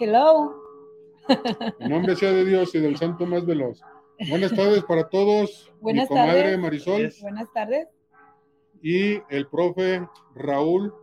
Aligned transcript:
Hello. 0.00 0.54
En 1.80 1.90
nombre 1.90 2.16
sea 2.16 2.32
de 2.32 2.44
Dios 2.44 2.74
y 2.74 2.80
del 2.80 2.96
Santo 2.96 3.26
más 3.26 3.44
veloz. 3.44 3.82
Buenas 4.30 4.54
tardes 4.54 4.82
para 4.84 5.08
todos. 5.08 5.70
Buenas 5.80 6.04
mi 6.04 6.16
comadre 6.16 6.42
tardes. 6.42 6.58
Marisol 6.58 7.12
Buenas 7.20 7.52
tardes. 7.52 7.88
y 8.82 9.20
el 9.28 9.46
profe 9.48 10.08
Raúl. 10.34 10.94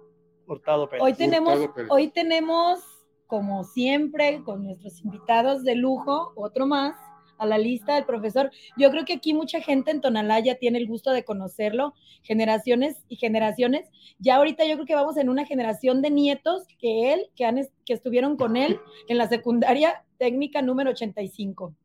Hurtado 0.47 0.89
Pérez. 0.89 1.03
Hoy 1.03 1.13
tenemos, 1.13 1.53
Hurtado 1.53 1.73
Pérez. 1.73 1.91
hoy 1.91 2.07
tenemos, 2.09 2.79
como 3.27 3.63
siempre, 3.63 4.41
con 4.43 4.63
nuestros 4.63 5.03
invitados 5.03 5.63
de 5.63 5.75
lujo, 5.75 6.33
otro 6.35 6.65
más 6.65 6.95
a 7.37 7.45
la 7.45 7.57
lista 7.57 7.95
del 7.95 8.05
profesor. 8.05 8.51
Yo 8.77 8.89
creo 8.91 9.05
que 9.05 9.13
aquí 9.13 9.33
mucha 9.33 9.59
gente 9.61 9.91
en 9.91 10.01
Tonalá 10.01 10.39
ya 10.39 10.55
tiene 10.55 10.77
el 10.77 10.87
gusto 10.87 11.11
de 11.11 11.23
conocerlo, 11.23 11.93
generaciones 12.23 13.03
y 13.09 13.15
generaciones. 13.17 13.87
Ya 14.19 14.35
ahorita 14.37 14.65
yo 14.65 14.75
creo 14.75 14.85
que 14.85 14.95
vamos 14.95 15.17
en 15.17 15.29
una 15.29 15.45
generación 15.45 16.01
de 16.01 16.11
nietos 16.11 16.63
que 16.79 17.13
él, 17.13 17.27
que, 17.35 17.45
han, 17.45 17.59
que 17.85 17.93
estuvieron 17.93 18.37
con 18.37 18.57
él 18.57 18.79
en 19.07 19.17
la 19.17 19.27
secundaria 19.27 20.03
técnica 20.17 20.61
número 20.61 20.91
85. 20.91 21.75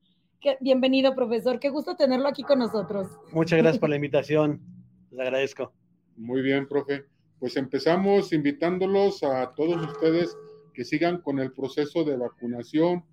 Qué- 0.40 0.56
bienvenido, 0.60 1.14
profesor. 1.14 1.60
Qué 1.60 1.68
gusto 1.68 1.96
tenerlo 1.96 2.28
aquí 2.28 2.42
con 2.42 2.58
nosotros. 2.60 3.08
Muchas 3.32 3.58
gracias 3.58 3.78
por 3.78 3.90
la 3.90 3.96
invitación. 4.02 4.60
Les 5.10 5.20
agradezco. 5.20 5.72
Muy 6.16 6.42
bien, 6.42 6.66
profe. 6.68 7.04
Pues 7.38 7.56
empezamos 7.56 8.32
invitándolos 8.32 9.22
a 9.22 9.52
todos 9.54 9.82
ustedes 9.86 10.36
que 10.74 10.84
sigan 10.84 11.20
con 11.22 11.38
el 11.38 11.52
proceso 11.52 12.04
de 12.04 12.16
vacunación. 12.16 13.04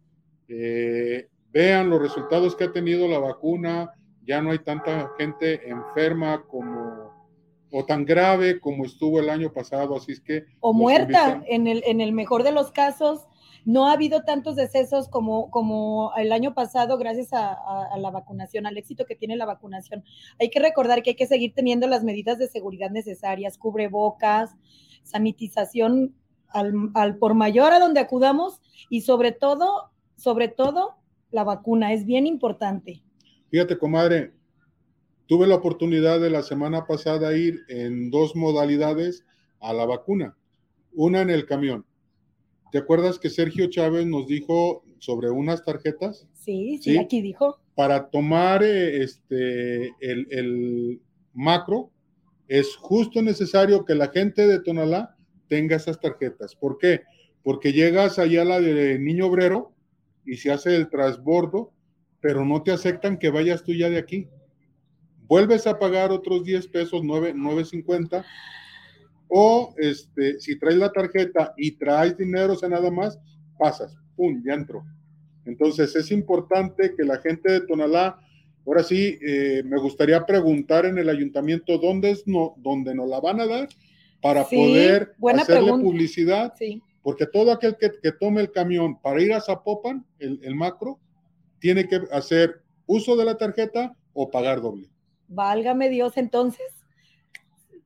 Eh, 0.49 1.27
vean 1.51 1.89
los 1.89 2.01
resultados 2.01 2.55
que 2.55 2.65
ha 2.65 2.71
tenido 2.71 3.07
la 3.07 3.19
vacuna. 3.19 3.93
Ya 4.25 4.41
no 4.41 4.51
hay 4.51 4.59
tanta 4.59 5.09
gente 5.17 5.67
enferma 5.69 6.43
como 6.47 7.15
o 7.71 7.83
tan 7.85 8.05
grave 8.05 8.59
como 8.61 8.85
estuvo 8.85 9.19
el 9.19 9.29
año 9.29 9.51
pasado. 9.51 9.95
Así 9.97 10.13
es 10.13 10.21
que 10.21 10.45
o 10.61 10.73
muerta 10.73 11.03
invitan- 11.39 11.43
en 11.47 11.67
el, 11.67 11.83
en 11.85 11.99
el 12.01 12.11
mejor 12.13 12.43
de 12.43 12.51
los 12.51 12.71
casos. 12.71 13.27
No 13.65 13.87
ha 13.89 13.91
habido 13.93 14.23
tantos 14.23 14.55
decesos 14.55 15.09
como, 15.09 15.51
como 15.51 16.13
el 16.15 16.31
año 16.31 16.53
pasado 16.53 16.97
gracias 16.97 17.33
a, 17.33 17.49
a- 17.51 17.87
a 17.93 17.97
la 17.97 18.11
vacunación, 18.11 18.65
al 18.65 18.77
éxito 18.77 19.05
que 19.05 19.15
tiene 19.17 19.35
la 19.35 19.45
vacunación. 19.45 20.05
Hay 20.39 20.49
que 20.49 20.59
recordar 20.61 21.03
que 21.03 21.09
hay 21.11 21.15
que 21.17 21.27
seguir 21.27 21.53
teniendo 21.53 21.85
las 21.87 22.03
medidas 22.05 22.37
de 22.37 22.47
seguridad 22.47 22.89
necesarias, 22.91 23.57
cubrebocas, 23.57 24.55
sanitización 25.03 26.15
al, 26.49 26.73
al 26.93 27.17
por 27.17 27.33
mayor 27.33 27.73
a 27.73 27.79
donde 27.79 27.99
acudamos 27.99 28.61
y 28.89 29.01
sobre 29.01 29.31
todo, 29.33 29.91
sobre 30.15 30.47
todo, 30.47 30.95
la 31.31 31.43
vacuna 31.43 31.93
es 31.93 32.05
bien 32.05 32.25
importante. 32.27 33.01
Fíjate, 33.49 33.77
comadre, 33.77 34.31
tuve 35.27 35.47
la 35.47 35.55
oportunidad 35.55 36.19
de 36.19 36.29
la 36.29 36.41
semana 36.43 36.85
pasada 36.85 37.35
ir 37.37 37.61
en 37.69 38.09
dos 38.09 38.35
modalidades 38.35 39.25
a 39.59 39.73
la 39.73 39.85
vacuna. 39.85 40.37
Una 40.93 41.21
en 41.21 41.29
el 41.29 41.45
camión. 41.45 41.85
¿Te 42.71 42.77
acuerdas 42.79 43.19
que 43.19 43.29
Sergio 43.29 43.67
Chávez 43.69 44.05
nos 44.05 44.27
dijo 44.27 44.83
sobre 44.99 45.29
unas 45.29 45.63
tarjetas 45.63 46.27
Sí, 46.33 46.77
sí, 46.81 46.91
Sí. 46.93 46.97
aquí 46.97 47.21
dijo. 47.21 47.59
para 47.75 48.09
tomar 48.09 48.63
eh, 48.63 49.03
este, 49.03 49.87
el, 49.99 50.27
el 50.31 51.01
macro? 51.33 51.91
Es 52.47 52.75
justo 52.77 53.21
necesario 53.21 53.83
que 53.85 53.93
la 53.95 54.07
gente 54.07 54.47
de 54.47 54.59
Tonalá 54.61 55.15
tenga 55.47 55.75
esas 55.75 55.99
tarjetas. 55.99 56.55
¿Por 56.55 56.77
qué? 56.77 57.01
Porque 57.43 57.73
llegas 57.73 58.17
allá 58.19 58.41
a 58.41 58.45
la 58.45 58.59
de 58.61 58.97
Niño 58.99 59.27
Obrero 59.27 59.73
y 60.27 60.35
se 60.37 60.51
hace 60.51 60.75
el 60.75 60.89
transbordo, 60.89 61.71
pero 62.19 62.45
no 62.45 62.61
te 62.61 62.71
aceptan 62.71 63.17
que 63.17 63.29
vayas 63.31 63.63
tú 63.63 63.73
ya 63.73 63.89
de 63.89 63.97
aquí. 63.97 64.27
Vuelves 65.27 65.65
a 65.65 65.79
pagar 65.79 66.11
otros 66.11 66.43
10 66.43 66.67
pesos, 66.67 67.01
9, 67.03 67.33
9.50. 67.35 68.23
O 69.29 69.73
este, 69.77 70.39
si 70.39 70.57
traes 70.59 70.77
la 70.77 70.91
tarjeta 70.91 71.53
y 71.57 71.71
traes 71.71 72.17
dinero, 72.17 72.53
o 72.53 72.55
sea, 72.55 72.69
nada 72.69 72.91
más, 72.91 73.19
pasas, 73.57 73.95
pum, 74.15 74.41
ya 74.45 74.53
entró. 74.53 74.85
Entonces 75.45 75.95
es 75.95 76.11
importante 76.11 76.93
que 76.95 77.03
la 77.03 77.17
gente 77.19 77.51
de 77.51 77.61
Tonalá, 77.61 78.19
ahora 78.65 78.83
sí, 78.83 79.17
eh, 79.25 79.63
me 79.65 79.79
gustaría 79.79 80.25
preguntar 80.25 80.85
en 80.85 80.97
el 80.97 81.09
ayuntamiento 81.09 81.77
dónde 81.77 82.11
es 82.11 82.27
no, 82.27 82.53
dónde 82.57 82.93
nos 82.95 83.09
la 83.09 83.19
van 83.19 83.39
a 83.41 83.47
dar 83.47 83.67
para 84.21 84.43
Sí, 84.45 84.55
poder 84.55 85.13
hacerle 85.39 85.61
pregunta. 85.63 85.83
publicidad, 85.85 86.53
Sí. 86.57 86.81
Porque 87.07 87.25
todo 87.25 87.53
aquel 87.53 87.77
que, 87.77 87.89
que 88.03 88.11
tome 88.11 88.41
el 88.41 88.51
camión 88.51 88.99
para 88.99 89.21
ir 89.21 89.31
a 89.31 89.39
Zapopan, 89.39 90.05
el, 90.19 90.41
el 90.43 90.55
macro, 90.55 90.99
tiene 91.57 91.87
que 91.87 92.01
hacer 92.11 92.61
uso 92.85 93.15
de 93.15 93.23
la 93.23 93.37
tarjeta 93.37 93.95
o 94.11 94.29
pagar 94.29 94.59
doble. 94.59 94.89
Válgame 95.29 95.87
Dios, 95.87 96.17
entonces 96.17 96.67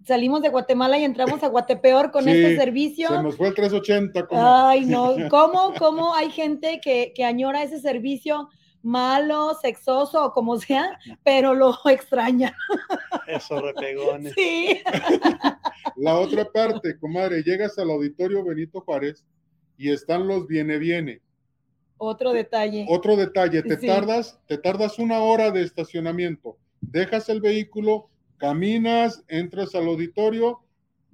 salimos 0.03 0.41
de 0.41 0.49
Guatemala 0.49 0.97
y 0.97 1.03
entramos 1.03 1.43
a 1.43 1.49
Guatepeor 1.49 2.09
con 2.09 2.23
Sí, 2.23 2.31
este 2.31 2.55
servicio. 2.57 3.09
Se 3.09 3.21
nos 3.21 3.37
fue 3.37 3.49
el 3.49 3.53
380. 3.53 4.25
como- 4.25 4.41
Ay, 4.43 4.85
no, 4.85 5.13
¿cómo, 5.29 5.71
cómo 5.77 6.15
hay 6.15 6.31
gente 6.31 6.81
que, 6.83 7.13
que 7.15 7.23
añora 7.23 7.61
ese 7.61 7.79
servicio 7.79 8.49
malo, 8.83 9.53
sexoso 9.61 10.25
o 10.25 10.33
como 10.33 10.57
sea, 10.59 10.97
pero 11.23 11.53
lo 11.53 11.75
extraña? 11.89 12.55
Eso, 13.27 13.61
repegones. 13.61 14.33
Sí. 14.33 14.79
La 15.95 16.15
otra 16.17 16.45
parte, 16.45 16.97
comadre, 16.99 17.43
llegas 17.43 17.77
al 17.77 17.91
auditorio 17.91 18.43
Benito 18.43 18.81
Juárez 18.81 19.25
y 19.77 19.91
están 19.91 20.27
los 20.27 20.47
viene 20.47 20.77
viene. 20.77 21.21
Otro 21.97 22.33
detalle. 22.33 22.85
Otro 22.89 23.15
detalle, 23.15 23.61
te 23.61 23.77
Sí. 23.79 23.85
tardas, 23.87 24.39
te 24.47 24.57
tardas 24.57 24.97
una 24.97 25.19
hora 25.19 25.51
de 25.51 25.61
estacionamiento, 25.63 26.57
dejas 26.81 27.29
el 27.29 27.41
vehículo, 27.41 28.09
caminas, 28.37 29.23
entras 29.27 29.75
al 29.75 29.87
auditorio, 29.87 30.61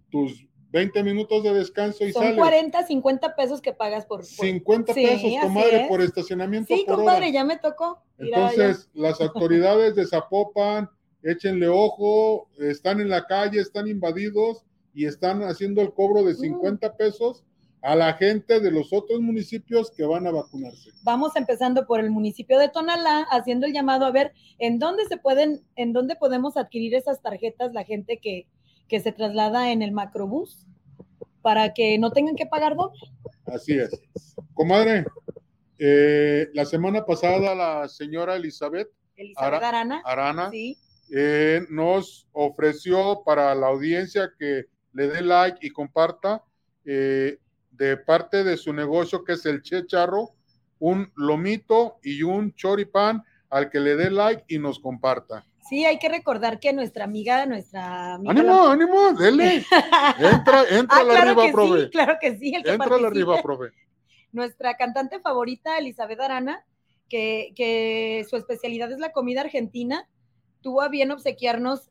tus 0.09 0.46
20 0.71 1.01
minutos 1.03 1.43
de 1.43 1.53
descanso 1.53 2.05
y 2.05 2.11
Son 2.11 2.23
sales. 2.23 2.37
40, 2.37 2.85
50 2.85 3.35
pesos 3.35 3.61
que 3.61 3.73
pagas 3.73 4.05
por... 4.05 4.19
por- 4.19 4.25
50 4.25 4.93
Sí, 4.93 5.05
pesos, 5.05 5.31
comadre, 5.41 5.81
es. 5.83 5.87
por 5.87 6.01
estacionamiento 6.01 6.75
Sí, 6.75 6.83
por 6.85 6.97
compadre, 6.97 7.25
hora. 7.27 7.29
ya 7.33 7.43
me 7.45 7.57
tocó. 7.57 8.01
Entonces, 8.17 8.89
las 8.93 9.19
autoridades 9.21 9.95
de 9.95 10.05
Zapopan, 10.05 10.89
échenle 11.23 11.67
ojo, 11.69 12.49
están 12.59 12.99
en 13.01 13.09
la 13.09 13.25
calle, 13.25 13.59
están 13.61 13.87
invadidos 13.87 14.63
y 14.93 15.05
están 15.05 15.41
haciendo 15.43 15.81
el 15.81 15.93
cobro 15.93 16.23
de 16.23 16.33
Mm. 16.33 16.37
50 16.37 16.97
pesos 16.97 17.43
a 17.83 17.95
la 17.95 18.13
gente 18.13 18.59
de 18.59 18.71
los 18.71 18.91
otros 18.91 19.21
municipios 19.21 19.91
que 19.91 20.03
van 20.03 20.25
a 20.27 20.31
vacunarse. 20.31 20.89
vamos 21.03 21.35
empezando 21.35 21.85
por 21.85 21.99
el 22.01 22.09
municipio 22.09 22.57
de 22.59 22.69
Tonalá, 22.69 23.21
haciendo 23.29 23.67
el 23.67 23.73
llamado 23.73 24.05
a 24.05 24.11
ver 24.11 24.33
en 24.57 24.79
dónde 24.79 25.05
se 25.05 25.15
pueden, 25.17 25.61
en 25.75 25.93
dónde 25.93 26.15
podemos 26.15 26.57
adquirir 26.57 26.95
esas 26.95 27.21
tarjetas 27.21 27.71
la 27.73 27.83
gente 27.85 28.17
que, 28.17 28.47
que 28.87 28.99
se 28.99 29.11
traslada 29.11 29.71
en 29.71 29.81
el 29.81 29.91
macrobús 29.91 30.65
para 31.41 31.73
que 31.73 31.97
no 31.97 32.11
tengan 32.11 32.35
que 32.35 32.45
pagar 32.45 32.75
doble. 32.75 32.99
Así 33.45 33.77
es. 33.77 33.89
Comadre, 34.53 35.05
eh, 35.77 36.49
la 36.53 36.65
semana 36.65 37.05
pasada 37.05 37.53
la 37.55 37.87
señora 37.87 38.35
Elizabeth 38.35 38.89
Elizabeth 39.15 39.53
Ara- 39.53 39.67
Arana. 39.69 40.01
Arana 40.05 40.49
Sí, 40.51 40.77
eh, 41.15 41.61
nos 41.69 42.27
ofreció 42.33 43.23
para 43.25 43.53
la 43.55 43.67
audiencia 43.67 44.31
que 44.37 44.65
le 44.93 45.07
dé 45.07 45.21
like 45.21 45.59
y 45.65 45.69
comparta 45.71 46.43
eh, 46.85 47.37
de 47.71 47.97
parte 47.97 48.43
de 48.43 48.57
su 48.57 48.73
negocio 48.73 49.23
que 49.23 49.33
es 49.33 49.45
el 49.45 49.61
Che 49.61 49.85
Charro, 49.85 50.31
un 50.79 51.11
lomito 51.15 51.97
y 52.03 52.23
un 52.23 52.53
choripán 52.53 53.23
al 53.49 53.69
que 53.69 53.79
le 53.79 53.95
dé 53.95 54.09
like 54.11 54.43
y 54.47 54.59
nos 54.59 54.79
comparta. 54.79 55.45
Sí, 55.69 55.85
hay 55.85 55.99
que 55.99 56.09
recordar 56.09 56.59
que 56.59 56.73
nuestra 56.73 57.03
amiga, 57.05 57.45
nuestra 57.45 58.15
amiga. 58.15 58.31
¡Ánimo, 58.31 58.67
ánimo! 58.67 59.13
¡Dele! 59.13 59.65
Entra, 60.19 60.63
entra 60.69 60.97
Ah, 60.99 61.03
la 61.03 61.13
claro 61.13 61.41
arriba, 61.41 61.51
profe. 61.51 61.83
sí, 61.83 61.89
claro 61.89 62.15
que 62.21 62.37
sí. 62.37 62.53
el 62.55 62.63
que 62.63 62.71
Entra 62.71 62.97
la 62.97 63.07
arriba, 63.07 63.41
profe. 63.41 63.71
nuestra 64.31 64.75
cantante 64.77 65.19
favorita, 65.19 65.77
Elizabeth 65.77 66.19
Arana, 66.19 66.65
que, 67.09 67.53
que 67.55 68.25
su 68.29 68.35
especialidad 68.35 68.91
es 68.91 68.99
la 68.99 69.11
comida 69.11 69.41
argentina, 69.41 70.07
tuvo 70.61 70.81
a 70.81 70.89
bien 70.89 71.11
obsequiarnos 71.11 71.89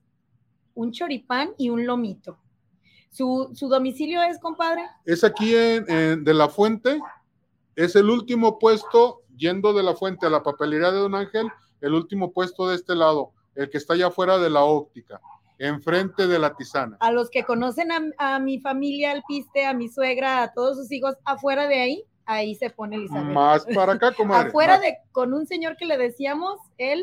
un 0.75 0.93
choripán 0.93 1.51
y 1.57 1.71
un 1.71 1.87
lomito. 1.87 2.39
¿Su, 3.11 3.51
su 3.55 3.69
domicilio 3.69 4.23
es, 4.23 4.39
compadre? 4.39 4.83
Es 5.07 5.25
aquí 5.25 5.57
en, 5.57 5.91
en- 5.91 6.25
de 6.25 6.35
la 6.35 6.49
fuente, 6.51 7.01
es 7.75 7.97
el 7.97 8.11
último 8.11 8.59
puesto, 8.59 9.23
yendo 9.37 9.73
de 9.73 9.83
la 9.83 9.95
fuente 9.95 10.27
a 10.27 10.31
la 10.31 10.43
papelería 10.43 10.91
de 10.91 10.99
Don 10.99 11.15
Ángel, 11.15 11.49
el 11.81 11.95
último 11.95 12.33
puesto 12.33 12.69
de 12.69 12.75
este 12.75 12.95
lado, 12.95 13.33
el 13.57 13.71
que 13.71 13.79
está 13.79 13.95
allá 13.95 14.09
afuera 14.09 14.39
de 14.39 14.51
la 14.51 14.63
óptica, 14.65 15.21
enfrente 15.59 16.27
de 16.27 16.39
la 16.39 16.55
tisana. 16.55 16.97
A 17.01 17.11
los 17.11 17.31
que 17.31 17.45
conocen 17.45 17.91
a, 17.91 18.01
a 18.19 18.39
mi 18.39 18.61
familia, 18.61 19.13
al 19.13 19.23
piste, 19.27 19.65
a 19.67 19.75
mi 19.75 19.89
suegra, 19.89 20.43
a 20.43 20.53
todos 20.53 20.77
sus 20.77 20.93
hijos, 20.93 21.17
afuera 21.25 21.67
de 21.67 21.81
ahí, 21.81 22.05
ahí 22.27 22.55
se 22.55 22.71
pone 22.71 22.97
Elizabeth. 22.97 23.25
Más 23.33 23.67
para 23.75 23.95
acá, 23.95 24.13
comadre. 24.13 24.49
afuera 24.49 24.75
más. 24.75 24.83
de, 24.83 24.99
con 25.13 25.33
un 25.33 25.47
señor 25.47 25.77
que 25.77 25.87
le 25.87 25.97
decíamos, 25.97 26.59
él. 26.77 27.03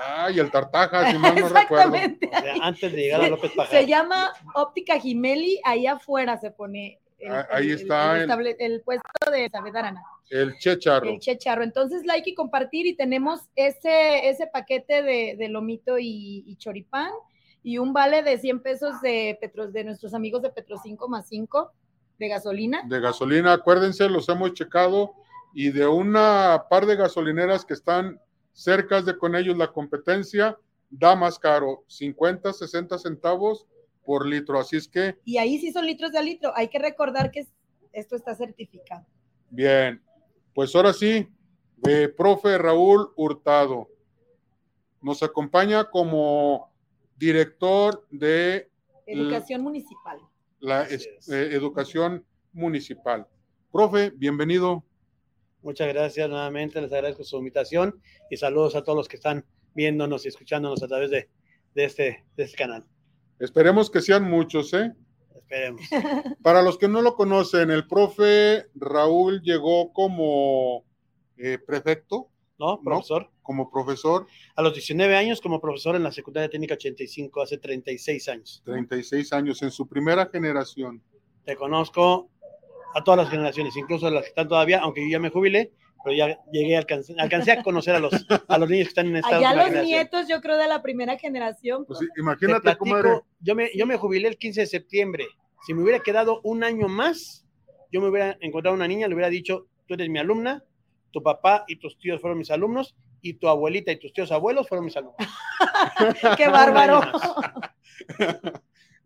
Ay, 0.00 0.38
el 0.38 0.50
tartaja, 0.50 1.10
si 1.10 1.18
mal 1.18 1.34
no 1.34 1.48
recuerdo. 1.48 1.94
Exactamente. 1.94 2.30
O 2.32 2.40
sea, 2.40 2.54
antes 2.62 2.92
de 2.92 2.98
llegar 2.98 3.20
a 3.20 3.28
López 3.28 3.50
Se 3.50 3.56
Pajar. 3.56 3.84
llama 3.86 4.32
Óptica 4.54 4.98
Jimeli, 4.98 5.60
ahí 5.64 5.86
afuera 5.86 6.38
se 6.38 6.50
pone 6.50 7.00
el, 7.22 7.32
Ah, 7.32 7.46
ahí 7.50 7.70
el- 7.70 7.80
está 7.80 8.22
el, 8.58 8.82
puesto 8.82 9.30
de 9.30 9.50
Arana, 9.52 10.02
El 10.30 10.56
checharro. 10.58 11.08
el 11.08 11.18
checharro. 11.18 11.62
Entonces, 11.62 12.04
like 12.04 12.28
y 12.30 12.34
compartir 12.34 12.86
y 12.86 12.94
tenemos 12.96 13.40
ese, 13.56 14.28
ese 14.28 14.46
paquete 14.46 15.02
de, 15.02 15.36
de 15.38 15.48
lomito 15.48 15.98
y, 15.98 16.44
y 16.46 16.56
choripán 16.56 17.10
y 17.62 17.78
un 17.78 17.92
vale 17.92 18.22
de 18.22 18.38
100 18.38 18.60
pesos 18.62 19.00
de, 19.02 19.38
Petro, 19.40 19.68
de 19.70 19.84
nuestros 19.84 20.14
amigos 20.14 20.42
de 20.42 20.50
Petro 20.50 20.76
5 20.82 21.08
más 21.08 21.28
5 21.28 21.72
de 22.18 22.28
gasolina. 22.28 22.82
de 22.86 23.00
gasolina. 23.00 23.52
Acuérdense, 23.52 24.08
los 24.08 24.28
hemos 24.28 24.52
checado 24.54 25.14
y 25.54 25.70
de 25.70 25.86
una 25.86 26.64
par 26.70 26.86
de 26.86 26.96
gasolineras 26.96 27.64
que 27.64 27.74
están 27.74 28.20
cerca 28.52 29.00
de 29.02 29.16
con 29.16 29.34
ellos 29.36 29.56
la 29.56 29.68
competencia, 29.68 30.58
da 30.90 31.14
más 31.16 31.38
caro, 31.38 31.84
50, 31.88 32.52
60 32.52 32.98
centavos 32.98 33.66
por 34.04 34.26
litro. 34.26 34.58
Así 34.58 34.76
es 34.76 34.88
que, 34.88 35.16
Y 35.24 35.38
ahí 35.38 35.58
sí 35.58 35.72
son 35.72 35.86
litros 35.86 36.12
de 36.12 36.18
a 36.18 36.22
litro. 36.22 36.52
Hay 36.54 36.68
que 36.68 36.78
recordar 36.78 37.30
que 37.30 37.46
esto 37.92 38.16
está 38.16 38.34
certificado. 38.34 39.06
bien, 39.50 40.02
pues 40.54 40.74
ahora 40.74 40.92
sí, 40.92 41.28
eh, 41.86 42.08
profe 42.08 42.58
Raúl 42.58 43.10
Hurtado 43.16 43.88
nos 45.00 45.22
acompaña 45.22 45.90
como 45.90 46.70
director 47.16 48.06
de 48.10 48.68
Educación 49.06 49.62
municipal. 49.62 50.18
la 50.60 50.82
es. 50.84 51.06
eh, 51.28 51.48
educación 51.52 52.24
municipal. 52.52 53.26
Profe, 53.72 54.10
bienvenido. 54.10 54.84
Muchas 55.62 55.88
gracias 55.88 56.28
nuevamente, 56.28 56.80
les 56.80 56.92
agradezco 56.92 57.24
su 57.24 57.36
invitación 57.38 58.00
y 58.30 58.36
saludos 58.36 58.74
a 58.74 58.82
todos 58.82 58.96
los 58.96 59.08
que 59.08 59.16
están 59.16 59.44
viéndonos 59.74 60.24
y 60.24 60.28
escuchándonos 60.28 60.82
a 60.82 60.88
través 60.88 61.10
de, 61.10 61.28
de 61.74 61.84
este, 61.84 62.24
de 62.36 62.44
este 62.44 62.56
canal. 62.56 62.84
Esperemos 63.42 63.90
que 63.90 64.00
sean 64.00 64.30
muchos, 64.30 64.72
¿eh? 64.72 64.92
Esperemos. 65.34 65.82
Para 66.44 66.62
los 66.62 66.78
que 66.78 66.86
no 66.86 67.02
lo 67.02 67.16
conocen, 67.16 67.72
el 67.72 67.88
profe 67.88 68.66
Raúl 68.76 69.42
llegó 69.42 69.92
como 69.92 70.84
eh, 71.36 71.58
prefecto, 71.58 72.28
¿No, 72.56 72.80
profesor? 72.80 73.28
como 73.42 73.68
profesor, 73.68 74.28
A 74.54 74.62
los 74.62 74.74
19 74.74 75.16
años 75.16 75.40
como 75.40 75.60
profesor 75.60 75.96
en 75.96 76.04
la 76.04 76.12
secundaria 76.12 76.48
técnica 76.48 76.74
85, 76.74 77.42
hace 77.42 77.58
36 77.58 78.28
años. 78.28 78.62
36 78.64 79.32
años, 79.32 79.60
en 79.62 79.72
su 79.72 79.88
primera 79.88 80.26
generación. 80.26 81.02
Te 81.44 81.56
conozco 81.56 82.30
a 82.94 83.02
todas 83.02 83.18
las 83.18 83.28
generaciones, 83.28 83.76
incluso 83.76 84.06
a 84.06 84.12
las 84.12 84.22
que 84.22 84.28
están 84.28 84.46
todavía, 84.46 84.78
aunque 84.78 85.02
yo 85.02 85.08
ya 85.10 85.18
me 85.18 85.30
jubilé, 85.30 85.72
pero 86.04 86.16
ya 86.16 86.38
llegué, 86.50 86.76
alcancé, 86.76 87.14
alcancé 87.18 87.52
a 87.52 87.62
conocer 87.62 87.94
a 87.94 88.00
los, 88.00 88.12
a 88.48 88.58
los 88.58 88.68
niños 88.68 88.86
que 88.86 88.90
están 88.90 89.06
en 89.06 89.16
esta 89.16 89.36
Allá 89.36 89.54
los 89.54 89.84
nietos, 89.84 90.28
yo 90.28 90.40
creo, 90.40 90.56
de 90.56 90.68
la 90.68 90.82
primera 90.82 91.18
generación. 91.18 91.84
Pues, 91.86 92.00
imagínate, 92.16 92.60
platico, 92.60 92.84
comadre. 92.84 93.20
yo, 93.40 93.54
me, 93.54 93.70
yo 93.74 93.86
me 93.86 93.96
jubilé 93.96 94.28
el 94.28 94.38
15 94.38 94.60
de 94.62 94.66
septiembre. 94.66 95.26
Si 95.66 95.74
me 95.74 95.82
hubiera 95.82 96.00
quedado 96.00 96.40
un 96.42 96.64
año 96.64 96.88
más, 96.88 97.46
yo 97.90 98.00
me 98.00 98.08
hubiera 98.08 98.36
encontrado 98.40 98.74
una 98.74 98.88
niña, 98.88 99.06
le 99.08 99.14
hubiera 99.14 99.30
dicho, 99.30 99.66
tú 99.86 99.94
eres 99.94 100.08
mi 100.08 100.18
alumna, 100.18 100.64
tu 101.12 101.22
papá 101.22 101.64
y 101.68 101.76
tus 101.76 101.98
tíos 101.98 102.20
fueron 102.20 102.38
mis 102.38 102.50
alumnos, 102.50 102.96
y 103.20 103.34
tu 103.34 103.48
abuelita 103.48 103.92
y 103.92 103.98
tus 103.98 104.12
tíos 104.12 104.32
abuelos 104.32 104.68
fueron 104.68 104.84
mis 104.84 104.96
alumnos. 104.96 105.16
Qué 106.36 106.48
bárbaro. 106.48 107.00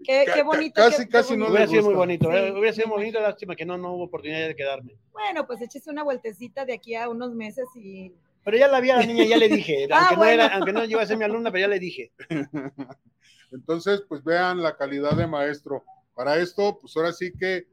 Qué, 0.06 0.24
qué 0.32 0.42
bonito. 0.42 0.74
casi, 0.76 0.98
qué- 0.98 1.04
qué 1.06 1.10
casi 1.10 1.36
no 1.36 1.46
bonito. 1.46 1.58
le 1.58 1.64
hubiera 1.64 1.70
sido 1.70 1.82
muy 1.84 1.94
bonito, 1.94 2.30
¿eh? 2.32 2.46
Sí. 2.52 2.58
hubiera 2.58 2.72
sido 2.74 2.88
muy 2.88 2.96
bonito, 2.98 3.20
lástima 3.20 3.56
que 3.56 3.66
no, 3.66 3.76
no 3.76 3.92
hubo 3.94 4.04
oportunidad 4.04 4.46
de 4.46 4.54
quedarme. 4.56 4.96
Bueno, 5.12 5.46
pues 5.46 5.60
échese 5.60 5.90
una 5.90 6.04
vueltecita 6.04 6.64
de 6.64 6.74
aquí 6.74 6.94
a 6.94 7.08
unos 7.08 7.34
meses 7.34 7.66
y. 7.74 8.12
Pero 8.44 8.56
ya 8.58 8.68
la 8.68 8.80
vi 8.80 8.90
a 8.90 8.96
la 8.98 9.06
niña, 9.06 9.24
ya 9.24 9.36
le 9.36 9.48
dije, 9.48 9.88
Ah, 9.90 10.06
aunque, 10.10 10.16
no 10.16 10.24
era, 10.24 10.46
aunque 10.48 10.72
no 10.72 10.84
iba 10.84 11.02
a 11.02 11.06
ser 11.06 11.16
mi 11.16 11.24
alumna, 11.24 11.50
pero 11.50 11.62
ya 11.62 11.68
le 11.68 11.80
dije. 11.80 12.12
Entonces, 13.52 14.02
pues 14.08 14.22
vean 14.24 14.62
la 14.62 14.76
calidad 14.76 15.12
de 15.16 15.26
maestro. 15.26 15.84
Para 16.14 16.36
esto, 16.38 16.78
pues 16.80 16.96
ahora 16.96 17.12
sí 17.12 17.32
que, 17.38 17.66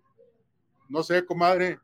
no 0.90 1.04
sé, 1.04 1.26
comadre, 1.26 1.80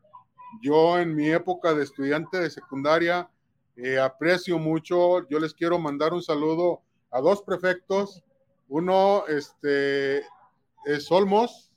yo 0.62 0.98
en 0.98 1.14
mi 1.14 1.30
época 1.30 1.74
de 1.74 1.84
estudiante 1.84 2.38
de 2.38 2.50
secundaria 2.50 3.28
eh, 3.76 3.98
aprecio 3.98 4.58
mucho, 4.58 5.26
yo 5.28 5.38
les 5.38 5.54
quiero 5.54 5.78
mandar 5.78 6.12
un 6.12 6.22
saludo 6.22 6.82
a 7.10 7.20
dos 7.20 7.42
prefectos, 7.42 8.22
uno, 8.68 9.24
este, 9.26 10.22
es 10.84 11.10
Olmos, 11.10 11.70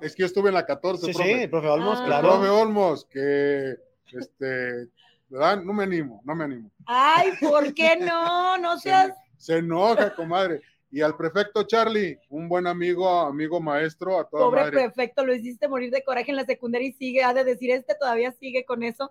es 0.00 0.14
que 0.14 0.20
yo 0.22 0.26
estuve 0.26 0.48
en 0.48 0.54
la 0.54 0.66
14, 0.66 1.06
Sí, 1.06 1.12
sí, 1.12 1.18
profe. 1.18 1.42
el 1.44 1.50
profe 1.50 1.68
Olmos, 1.68 1.98
Ah. 1.98 2.00
El 2.02 2.06
claro. 2.06 2.28
profe 2.28 2.48
Olmos, 2.48 3.04
que, 3.06 3.74
este, 4.12 4.88
¿verdad? 5.28 5.62
No 5.62 5.72
me 5.72 5.84
animo, 5.84 6.20
no 6.24 6.34
me 6.34 6.44
animo. 6.44 6.70
Ay, 6.86 7.30
¿por 7.40 7.72
qué 7.74 7.96
no? 7.96 8.58
No 8.58 8.76
Se, 8.76 8.90
seas. 8.90 9.12
se 9.36 9.58
enoja, 9.58 10.14
comadre. 10.14 10.60
Y 10.90 11.00
al 11.02 11.16
prefecto 11.16 11.64
Charlie, 11.64 12.18
un 12.30 12.48
buen 12.48 12.66
amigo, 12.66 13.08
amigo 13.08 13.60
maestro, 13.60 14.20
a 14.20 14.28
toda 14.28 14.44
Pobre 14.44 14.60
madre. 14.62 14.72
prefecto, 14.84 15.24
lo 15.26 15.34
hiciste 15.34 15.68
morir 15.68 15.90
de 15.90 16.04
coraje 16.04 16.30
en 16.30 16.36
la 16.36 16.44
secundaria 16.44 16.88
y 16.88 16.92
sigue, 16.92 17.22
ha 17.24 17.34
de 17.34 17.44
decir, 17.44 17.70
este 17.72 17.94
todavía 17.98 18.32
sigue 18.32 18.64
con 18.64 18.82
eso. 18.82 19.10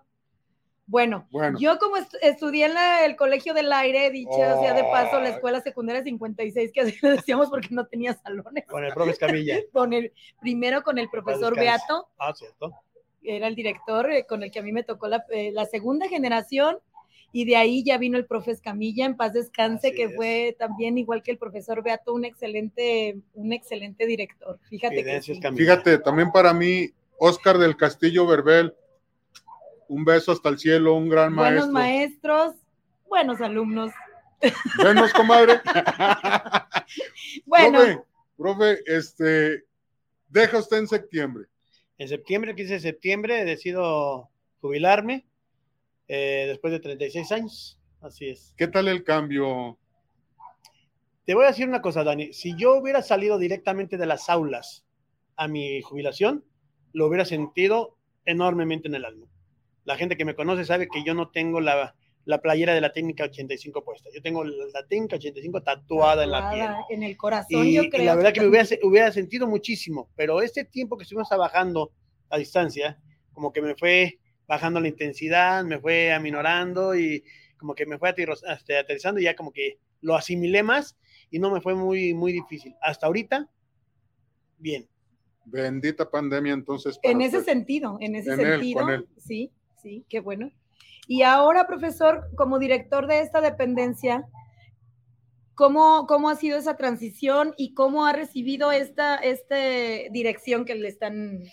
Bueno, 0.87 1.27
Bueno, 1.31 1.57
yo 1.59 1.79
como 1.79 1.97
estu- 1.97 2.17
estudié 2.21 2.65
en 2.65 2.75
la- 2.75 3.05
el 3.05 3.15
Colegio 3.15 3.53
del 3.55 3.73
Aire, 3.73 4.11
dicho 4.11 4.31
sea 4.35 4.73
de 4.73 4.83
paso, 4.83 5.19
la 5.19 5.29
Ay. 5.29 5.33
escuela 5.33 5.59
secundaria 5.61 6.03
56, 6.03 6.71
que 6.71 6.81
así 6.81 6.95
le 7.01 7.11
decíamos 7.11 7.49
porque 7.49 7.69
no 7.71 7.87
tenía 7.87 8.13
salones. 8.13 8.65
Con 8.67 8.83
el 8.85 8.93
profe 8.93 9.11
Escamilla. 9.11 9.57
Con 9.71 9.93
el, 9.93 10.13
primero 10.41 10.83
con 10.83 10.99
el 10.99 11.09
profesor. 11.09 11.55
Beato, 11.55 12.07
Ah, 12.19 12.33
cierto. 12.35 12.71
era 13.23 13.47
el 13.47 13.55
director 13.55 14.11
eh, 14.11 14.25
con 14.27 14.43
el 14.43 14.51
que 14.51 14.59
a 14.59 14.61
mí 14.61 14.71
me 14.71 14.83
tocó 14.83 15.07
la, 15.07 15.25
eh, 15.31 15.51
la 15.51 15.65
segunda 15.65 16.07
generación, 16.07 16.77
y 17.31 17.43
de 17.45 17.55
ahí 17.57 17.83
ya 17.83 17.97
vino 17.97 18.17
el 18.19 18.25
profe 18.27 18.51
Escamilla, 18.51 19.05
en 19.05 19.17
paz 19.17 19.33
descanse, 19.33 19.87
Así 19.87 19.97
que 19.97 20.03
es. 20.03 20.15
fue 20.15 20.55
también, 20.59 20.97
igual 20.99 21.23
que 21.23 21.31
el 21.31 21.37
profesor 21.39 21.81
Beato, 21.83 22.13
un 22.13 22.23
excelente, 22.25 23.17
un 23.33 23.51
excelente 23.53 24.05
director. 24.05 24.59
Fíjate 24.69 25.03
que 25.03 25.21
sí. 25.21 25.39
Fíjate, 25.55 25.97
también 25.97 26.31
para 26.31 26.53
mí, 26.53 26.91
Oscar 27.17 27.57
del 27.57 27.75
Castillo 27.75 28.25
Verbel, 28.27 28.73
un 29.87 30.05
beso 30.05 30.31
hasta 30.31 30.49
el 30.49 30.57
cielo, 30.57 30.95
un 30.95 31.09
gran 31.09 31.35
buenos 31.35 31.69
maestro. 31.69 32.33
maestros, 32.33 32.55
buenos 33.07 33.41
alumnos. 33.41 33.91
Venos, 34.83 35.13
comadre. 35.13 35.61
Bueno, 37.45 37.79
Profe, 37.79 38.03
profe, 38.37 38.79
este, 38.85 39.63
deja 40.27 40.59
usted 40.59 40.77
en 40.77 40.87
septiembre. 40.87 41.45
En 41.97 42.07
septiembre, 42.07 42.51
el 42.51 42.57
15 42.57 42.73
de 42.73 42.79
septiembre, 42.79 43.45
decido 43.45 44.29
jubilarme 44.61 45.25
eh, 46.07 46.45
después 46.47 46.71
de 46.71 46.79
36 46.79 47.31
años. 47.31 47.79
Así 48.01 48.29
es. 48.29 48.53
¿Qué 48.57 48.67
tal 48.67 48.87
el 48.87 49.03
cambio? 49.03 49.79
Te 51.25 51.33
voy 51.33 51.45
a 51.45 51.47
decir 51.47 51.67
una 51.67 51.81
cosa, 51.81 52.03
Dani. 52.03 52.33
Si 52.33 52.55
yo 52.55 52.75
hubiera 52.75 53.01
salido 53.01 53.39
directamente 53.39 53.97
de 53.97 54.05
las 54.05 54.29
aulas 54.29 54.85
a 55.37 55.47
mi 55.47 55.81
jubilación, 55.81 56.45
lo 56.93 57.07
hubiera 57.07 57.25
sentido 57.25 57.97
enormemente 58.25 58.87
en 58.87 58.95
el 58.95 59.05
alma. 59.05 59.27
La 59.85 59.95
gente 59.97 60.17
que 60.17 60.25
me 60.25 60.35
conoce 60.35 60.65
sabe 60.65 60.87
que 60.87 61.03
yo 61.05 61.13
no 61.13 61.29
tengo 61.29 61.61
la, 61.61 61.95
la 62.25 62.41
playera 62.41 62.73
de 62.73 62.81
la 62.81 62.91
técnica 62.91 63.23
85 63.25 63.83
puesta. 63.85 64.09
Yo 64.13 64.21
tengo 64.21 64.43
la, 64.43 64.65
la 64.73 64.87
técnica 64.87 65.15
85 65.15 65.61
tatuada 65.63 66.23
en 66.23 66.31
la 66.31 66.51
piel. 66.51 66.69
en 66.89 67.03
el 67.03 67.15
corazón, 67.17 67.65
Y, 67.65 67.73
yo 67.75 67.83
y 67.83 67.89
creo. 67.89 68.05
la 68.05 68.15
verdad 68.15 68.33
que 68.33 68.41
me 68.41 68.47
hubiera, 68.47 68.67
hubiera 68.83 69.11
sentido 69.11 69.47
muchísimo, 69.47 70.09
pero 70.15 70.41
este 70.41 70.65
tiempo 70.65 70.97
que 70.97 71.03
estuvimos 71.03 71.29
trabajando 71.29 71.91
a 72.29 72.37
distancia, 72.37 72.99
como 73.31 73.53
que 73.53 73.61
me 73.61 73.75
fue 73.75 74.19
bajando 74.47 74.79
la 74.79 74.87
intensidad, 74.87 75.63
me 75.63 75.79
fue 75.79 76.11
aminorando 76.13 76.95
y 76.95 77.23
como 77.57 77.73
que 77.75 77.85
me 77.85 77.97
fue 77.97 78.09
este, 78.09 78.77
aterrizando 78.77 79.19
y 79.19 79.23
ya 79.23 79.35
como 79.35 79.51
que 79.51 79.79
lo 80.01 80.15
asimilé 80.15 80.61
más 80.63 80.97
y 81.31 81.39
no 81.39 81.51
me 81.51 81.61
fue 81.61 81.73
muy, 81.75 82.13
muy 82.13 82.31
difícil. 82.31 82.75
Hasta 82.81 83.07
ahorita, 83.07 83.49
bien. 84.57 84.87
Bendita 85.47 86.09
pandemia, 86.09 86.53
entonces. 86.53 86.99
En 87.03 87.21
ese 87.21 87.37
usted. 87.39 87.51
sentido, 87.53 87.97
en 88.01 88.15
ese 88.15 88.33
En 88.33 88.39
él, 88.39 88.51
sentido, 88.53 88.81
con 88.81 88.89
él. 88.91 89.07
sí, 89.17 89.51
sí, 89.85 90.03
qué 90.09 90.19
bueno. 90.19 90.51
Y 91.07 91.21
ahora, 91.21 91.67
profesor, 91.67 92.27
como 92.35 92.57
director 92.57 93.05
de 93.05 93.19
esta 93.19 93.39
dependencia, 93.39 94.25
¿cómo, 95.53 96.07
cómo 96.07 96.29
ha 96.29 96.35
sido 96.35 96.57
esa 96.57 96.75
transición 96.75 97.53
y 97.55 97.75
cómo 97.75 98.07
ha 98.07 98.13
recibido 98.13 98.71
esta, 98.71 99.15
esta 99.17 99.57
dirección 100.11 100.65
que 100.65 100.73
le 100.75 100.87
están 100.87 101.43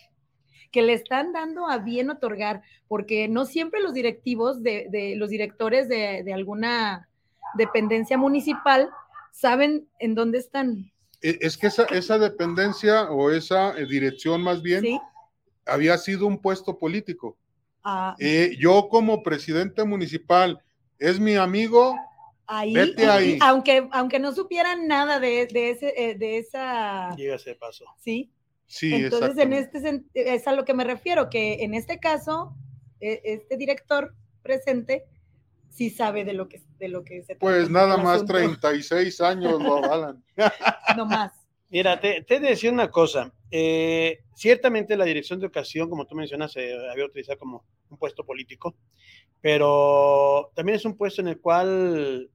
que 0.71 0.81
le 0.81 0.95
están 0.95 1.35
dando 1.35 1.69
a 1.69 1.77
bien 1.77 2.09
otorgar, 2.09 2.63
porque 2.89 3.29
no 3.29 3.45
siempre 3.45 3.83
los 3.83 3.93
directivos 3.93 4.63
de, 4.63 4.87
de 4.89 5.17
los 5.17 5.29
directores 5.29 5.87
de, 5.87 6.23
de 6.25 6.33
alguna 6.33 7.11
dependencia 7.59 8.17
municipal 8.17 8.89
saben 9.33 9.87
en 9.99 10.15
dónde 10.15 10.39
están. 10.39 10.91
E- 11.21 11.37
Es 11.43 11.59
que 11.59 11.67
esa, 11.67 11.85
esa 11.85 12.17
dependencia 12.17 13.11
o 13.11 13.31
esa 13.31 13.79
eh, 13.79 13.85
dirección 13.85 14.41
más 14.41 14.63
bien 14.63 14.81
¿sí? 14.81 14.99
había 15.67 15.99
sido 15.99 16.27
un 16.27 16.41
puesto 16.41 16.79
político. 16.79 17.37
Ah, 17.85 18.15
Eh, 18.19 18.57
yo 18.59 18.89
como 18.89 19.23
presidente 19.23 19.85
municipal, 19.85 20.63
es 20.99 21.19
mi 21.19 21.35
amigo, 21.37 21.97
ahí, 22.47 22.75
vete 22.75 23.07
ahí. 23.07 23.39
aunque, 23.41 23.89
aunque 23.93 24.19
no 24.19 24.33
supieran 24.33 24.87
nada 24.87 25.19
de, 25.19 25.47
de, 25.47 25.71
ese, 25.71 25.93
eh, 25.97 26.15
de 26.15 26.39
esa, 26.39 27.15
Llega 27.17 27.35
ese 27.37 27.55
paso. 27.55 27.85
sí. 27.99 28.31
sí, 28.67 28.95
Entonces, 28.95 29.37
en 29.39 29.53
este 29.53 29.81
sen- 29.81 30.07
es 30.15 30.47
a 30.47 30.53
lo 30.53 30.65
que 30.65 30.75
me 30.75 30.85
refiero, 30.85 31.29
que 31.29 31.65
en 31.65 31.75
este 31.75 31.99
caso, 31.99 32.55
e- 33.01 33.21
este 33.25 33.57
director 33.57 34.15
presente 34.43 35.05
sí 35.71 35.91
sabe 35.91 36.25
de 36.25 36.35
lo 36.35 36.49
que, 36.49 36.63
de 36.79 36.89
lo 36.89 37.03
que 37.03 37.23
se 37.25 37.35
Pues 37.37 37.69
nada 37.69 37.97
más 37.97 38.17
asunto, 38.17 38.35
36 38.35 39.21
años 39.21 39.61
lo 39.61 39.77
avalan. 39.85 40.23
No 40.97 41.07
más. 41.07 41.33
Mira, 41.71 41.99
te, 42.01 42.23
te 42.23 42.37
he 42.37 42.41
de 42.41 42.51
decir 42.51 42.71
una 42.73 42.91
cosa. 42.91 43.33
Eh, 43.53 44.21
ciertamente 44.35 44.97
la 44.97 45.05
dirección 45.05 45.39
de 45.39 45.47
educación, 45.47 45.89
como 45.89 46.07
tú 46.07 46.15
mencionas, 46.17 46.53
se 46.53 46.75
había 46.91 47.05
utilizado 47.05 47.39
como 47.39 47.65
un 47.91 47.99
puesto 47.99 48.25
político, 48.25 48.75
pero 49.41 50.51
también 50.55 50.77
es 50.77 50.85
un 50.85 50.97
puesto 50.97 51.21
en 51.21 51.29
el 51.29 51.41
cual, 51.41 52.31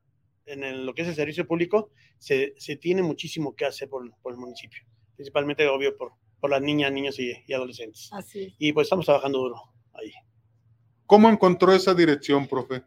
en 0.45 0.63
el- 0.63 0.85
lo 0.85 0.93
que 0.93 1.01
es 1.01 1.07
el 1.07 1.15
servicio 1.15 1.47
público, 1.47 1.89
se, 2.17 2.53
se 2.57 2.75
tiene 2.77 3.01
muchísimo 3.01 3.55
que 3.55 3.65
hacer 3.65 3.89
por, 3.89 4.09
por 4.21 4.33
el 4.33 4.39
municipio, 4.39 4.79
principalmente, 5.15 5.67
obvio, 5.67 5.97
por, 5.97 6.13
por 6.39 6.49
las 6.49 6.61
niñas, 6.61 6.91
niños 6.91 7.19
y, 7.19 7.33
y 7.47 7.53
adolescentes. 7.53 8.09
Así. 8.13 8.53
Y 8.59 8.71
pues 8.73 8.85
estamos 8.85 9.05
trabajando 9.05 9.39
duro 9.39 9.55
ahí. 9.93 10.11
¿Cómo 11.05 11.29
encontró 11.29 11.73
esa 11.73 11.93
dirección, 11.93 12.47
profe? 12.47 12.83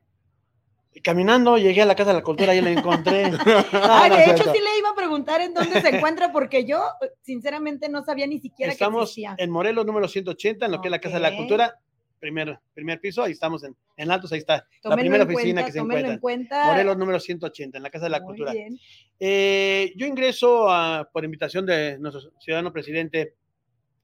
Caminando 1.02 1.56
llegué 1.56 1.82
a 1.82 1.87
la 1.87 1.94
Casa 1.94 2.11
de 2.11 2.16
la 2.18 2.23
Cultura 2.25 2.54
y 2.54 2.61
la 2.61 2.70
encontré. 2.70 3.23
Ah, 3.73 4.06
no 4.09 4.16
de 4.16 4.25
hecho, 4.25 4.35
cierto. 4.35 4.52
sí 4.52 4.59
le 4.59 4.78
iba 4.78 4.90
a 4.90 4.94
preguntar 4.94 5.40
en 5.40 5.54
dónde 5.54 5.80
se 5.80 5.88
encuentra, 5.97 6.32
porque 6.32 6.64
yo, 6.64 6.82
sinceramente, 7.23 7.88
no 7.88 8.02
sabía 8.04 8.26
ni 8.26 8.38
siquiera 8.40 8.70
que 8.70 8.75
Estamos 8.75 9.02
existía. 9.04 9.35
en 9.38 9.50
Morelos 9.50 9.87
número 9.87 10.09
180, 10.09 10.66
en 10.66 10.73
lo 10.73 10.80
que 10.80 10.88
es 10.88 10.92
la 10.92 10.99
Casa 11.00 11.14
de 11.16 11.20
la. 11.23 11.37
Cultura, 11.37 11.78
primer, 12.18 12.59
primer 12.75 13.00
piso, 13.00 13.23
ahí 13.23 13.32
estamos 13.32 13.62
en, 13.64 13.75
en 13.97 14.11
Altos, 14.11 14.32
ahí 14.32 14.40
está 14.40 14.56
la 14.56 14.66
Tómenlo 14.82 15.00
primera 15.02 15.23
en 15.25 15.30
oficina 15.30 15.62
cuenta, 15.62 15.66
que 15.66 15.73
se 15.73 15.78
encuentra. 15.78 16.12
en 16.12 16.18
cuenta. 16.18 16.66
Morelos 16.66 16.97
número 16.99 17.20
180, 17.20 17.78
en 17.78 17.82
la 17.82 17.90
Casa 17.90 18.04
de 18.06 18.11
la 18.11 18.18
Muy 18.20 18.26
Cultura. 18.26 18.52
Eh, 19.18 19.92
yo 19.97 20.06
ingreso 20.06 20.68
a- 20.70 21.09
por 21.12 21.25
invitación 21.25 21.64
de 21.66 21.99
nuestro 21.99 22.32
ciudadano 22.40 22.73
presidente 22.73 23.35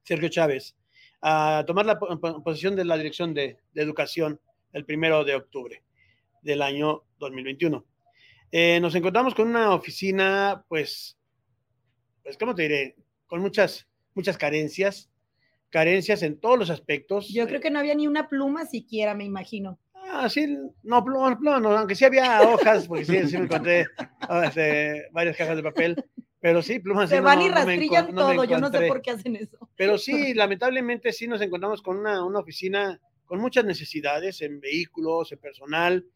Sergio 0.03 0.29
Chávez 0.29 0.77
a 1.21 1.65
tomar 1.67 1.85
la 1.87 1.99
po- 1.99 2.19
po- 2.21 2.43
posición 2.43 2.77
de 2.77 2.85
la 2.85 2.97
dirección 2.97 3.35
de, 3.35 3.59
de 3.73 3.83
educación 3.83 4.41
el 4.73 4.85
primero 4.85 5.25
de 5.25 5.35
octubre 5.35 5.83
del 6.47 6.63
año 6.63 7.03
2021. 7.19 7.85
Eh, 8.53 8.79
nos 8.81 8.95
encontramos 8.95 9.35
con 9.35 9.49
una 9.49 9.75
oficina, 9.75 10.65
pues, 10.69 11.19
pues, 12.23 12.39
¿cómo 12.39 12.55
te 12.55 12.63
diré? 12.63 12.97
Con 13.27 13.41
muchas, 13.41 13.87
muchas 14.15 14.39
carencias, 14.39 15.11
carencias 15.69 16.23
en 16.23 16.39
todos 16.39 16.59
los 16.59 16.71
aspectos. 16.71 17.29
Yo 17.29 17.47
creo 17.47 17.61
que 17.61 17.71
no 17.71 17.81
había 17.81 17.95
ni 17.95 18.07
una 18.07 18.29
pluma 18.29 18.65
siquiera, 18.65 19.15
me 19.15 19.25
imagino. 19.25 19.79
Ah, 19.93 20.29
sí, 20.29 20.57
no, 20.85 21.05
pluma, 21.05 21.37
pluma, 21.37 21.59
no, 21.59 21.77
aunque 21.77 21.97
sí 21.97 22.05
había 22.05 22.41
hojas, 22.43 22.87
porque 22.87 23.05
sí, 23.05 23.27
sí 23.27 23.37
me 23.37 23.45
encontré 23.45 23.87
ah, 24.21 24.45
este, 24.47 25.09
varias 25.11 25.37
cajas 25.37 25.57
de 25.57 25.63
papel, 25.65 26.05
pero 26.39 26.63
sí, 26.63 26.79
plumas. 26.79 27.11
Se 27.11 27.17
sí, 27.17 27.23
van 27.23 27.41
no, 27.41 27.47
y 27.47 27.49
rastrillan 27.49 28.15
no 28.15 28.29
todo, 28.29 28.45
yo 28.45 28.59
no 28.59 28.71
sé 28.71 28.87
por 28.87 29.03
qué 29.03 29.11
hacen 29.11 29.35
eso. 29.35 29.69
Pero 29.75 29.99
sí, 29.99 30.33
lamentablemente 30.35 31.13
sí 31.13 31.27
nos 31.27 31.41
encontramos 31.41 31.83
con 31.83 31.99
una, 31.99 32.25
una 32.25 32.39
oficina 32.39 33.01
con 33.27 33.41
muchas 33.41 33.65
necesidades 33.65 34.41
en 34.41 34.61
vehículos, 34.61 35.33
en 35.33 35.39
personal, 35.39 36.07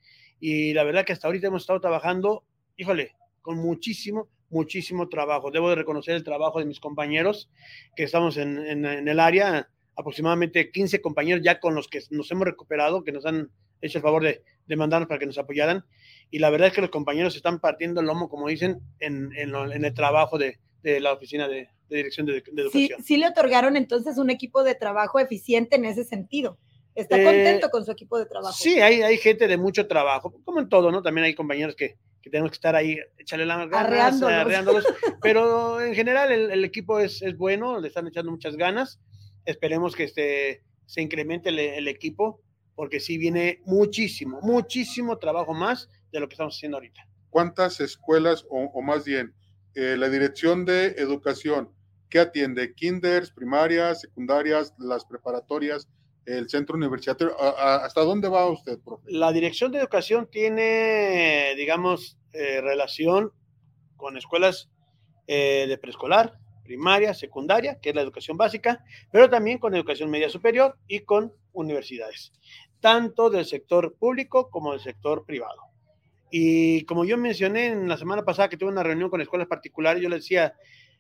y 0.41 0.73
la 0.75 0.85
verdad 0.85 1.05
que 1.05 1.13
hasta 1.13 1.29
ahorita 1.29 1.47
hemos 1.49 1.63
estado 1.63 1.81
trabajando, 1.81 2.45
híjole, 2.77 3.15
con 3.43 3.59
muchísimo, 3.59 4.29
muchísimo 4.51 5.09
trabajo. 5.09 5.51
Debo 5.51 5.69
de 5.71 5.77
reconocer 5.77 6.15
el 6.17 6.25
trabajo 6.25 6.59
de 6.59 6.65
mis 6.67 6.81
compañeros 6.81 7.51
que 7.95 8.03
estamos 8.05 8.37
en, 8.37 8.59
en- 8.59 8.85
en 8.85 9.07
el 9.09 9.21
área, 9.21 9.69
aproximadamente 9.97 10.71
15 10.71 11.01
compañeros 11.01 11.43
ya 11.45 11.61
con 11.61 11.75
los 11.75 11.89
que 11.89 12.01
nos 12.11 12.31
hemos 12.31 12.47
recuperado, 12.47 13.05
que 13.05 13.13
nos 13.13 13.27
han 13.27 13.51
hecho 13.83 13.99
el 13.99 14.03
favor 14.03 14.23
de, 14.23 14.43
de 14.67 14.77
mandarnos 14.77 15.09
para 15.09 15.19
que 15.19 15.27
nos 15.27 15.39
apoyaran. 15.39 15.85
Y 16.31 16.39
la 16.39 16.51
verdad 16.51 16.69
es 16.69 16.75
que 16.75 16.81
los 16.81 16.91
compañeros 16.91 17.37
están 17.37 17.61
partiendo 17.61 18.01
el 18.01 18.07
lomo, 18.07 18.29
como 18.29 18.49
dicen, 18.49 18.81
en, 18.99 19.31
en 19.37 19.53
lo- 19.53 19.71
el 19.71 19.95
trabajo 19.95 20.39
de, 20.39 20.59
de 20.83 21.01
la 21.01 21.13
oficina 21.13 21.49
de, 21.49 21.69
de 21.89 21.97
dirección 21.97 22.27
de, 22.27 22.35
de 22.35 22.43
Sí, 22.43 22.53
educación. 22.87 23.03
sí 23.05 23.17
le 23.17 23.29
otorgaron 23.29 23.77
entonces 23.77 24.17
un 24.19 24.31
equipo 24.31 24.63
de 24.65 24.75
trabajo 24.75 25.19
eficiente 25.19 25.77
en 25.77 25.85
ese 25.85 26.05
sentido. 26.05 26.59
Está 26.95 27.17
Eh, 27.19 27.25
contento 27.25 27.71
con 27.71 27.85
su 27.85 27.93
equipo 27.93 28.19
de 28.19 28.27
trabajo. 28.27 28.55
Sí, 28.57 28.81
hay, 28.81 29.03
hay 29.03 29.17
gente 29.19 29.47
de 29.47 29.57
mucho 29.57 29.87
trabajo, 29.87 30.33
como 30.45 30.61
en 30.61 30.69
todo, 30.69 30.91
¿no? 30.91 31.03
También 31.03 31.25
hay 31.25 31.35
compañeros 31.35 31.75
que, 31.77 31.97
que 32.21 32.31
tenemos 32.31 32.51
que 32.51 32.57
estar 32.57 32.75
ahí, 32.75 32.99
echarle 33.19 33.47
la 33.47 33.65
ganas, 33.67 33.87
Arreándolos. 33.87 34.35
arreándolos, 34.35 34.85
pero 35.23 35.81
en 35.81 35.95
general 35.95 36.33
el, 36.33 36.51
el 36.51 36.65
equipo 36.65 36.99
es, 36.99 37.23
es 37.23 37.37
bueno, 37.37 37.81
le 37.81 37.89
están 37.89 38.07
echando 38.07 38.31
muchas 38.31 38.57
ganas. 38.57 39.01
Esperemos 39.45 39.95
que 39.95 40.05
este, 40.05 40.65
se 40.87 41.01
incremente 41.01 41.49
el, 41.51 41.59
el 41.59 41.89
equipo, 41.89 42.43
porque 42.75 42.99
sí 43.01 43.19
viene 43.19 43.61
muchísimo, 43.65 44.41
muchísimo 44.43 45.19
trabajo 45.19 45.55
más 45.55 45.89
de 46.13 46.21
lo 46.21 46.29
que 46.29 46.35
estamos 46.35 46.57
haciendo 46.57 46.77
ahorita. 46.79 47.07
¿Cuántas 47.31 47.81
escuelas, 47.81 48.45
o, 48.51 48.65
o 48.65 48.83
más 48.83 49.05
bien, 49.05 49.33
eh, 49.75 49.97
la 49.97 50.09
dirección 50.09 50.65
de 50.65 50.87
educación, 50.99 51.71
¿qué 52.09 52.19
atiende? 52.19 52.75
Kinders, 52.75 53.31
primarias, 53.31 54.01
secundarias, 54.01 54.75
las 54.79 55.05
preparatorias, 55.05 55.89
el 56.31 56.49
centro 56.49 56.77
universitario. 56.77 57.35
¿A- 57.41 57.49
a- 57.51 57.85
¿Hasta 57.85 58.01
dónde 58.03 58.29
va 58.29 58.47
usted? 58.51 58.79
La 59.07 59.33
dirección 59.33 59.73
de 59.73 59.79
educación 59.79 60.29
tiene, 60.31 61.55
digamos, 61.57 62.19
eh, 62.33 62.61
relación 62.61 63.33
con 63.97 64.17
escuelas 64.17 64.71
eh, 65.27 65.67
de 65.69 65.79
preescolar, 65.79 66.39
primaria, 66.65 67.15
secundaria, 67.15 67.79
que 67.81 67.91
es 67.91 67.95
la 67.95 68.03
educación 68.03 68.37
básica, 68.37 68.85
pero 69.13 69.29
también 69.31 69.59
con 69.59 69.75
educación 69.75 70.11
media 70.11 70.29
superior 70.29 70.77
y 70.89 71.01
con 71.01 71.33
universidades, 71.53 72.33
tanto 72.81 73.31
del 73.31 73.45
sector 73.45 73.95
público 73.99 74.51
como 74.51 74.73
del 74.73 74.81
sector 74.81 75.25
privado. 75.25 75.63
Y 76.31 76.85
como 76.85 77.05
yo 77.05 77.17
mencioné 77.19 77.67
en 77.67 77.89
la 77.89 77.97
semana 77.97 78.25
pasada 78.25 78.49
que 78.49 78.57
tuve 78.57 78.71
una 78.71 78.83
reunión 78.85 79.11
con 79.11 79.21
escuelas 79.21 79.49
particulares, 79.49 80.03
yo 80.03 80.09
les 80.09 80.21
decía, 80.23 80.55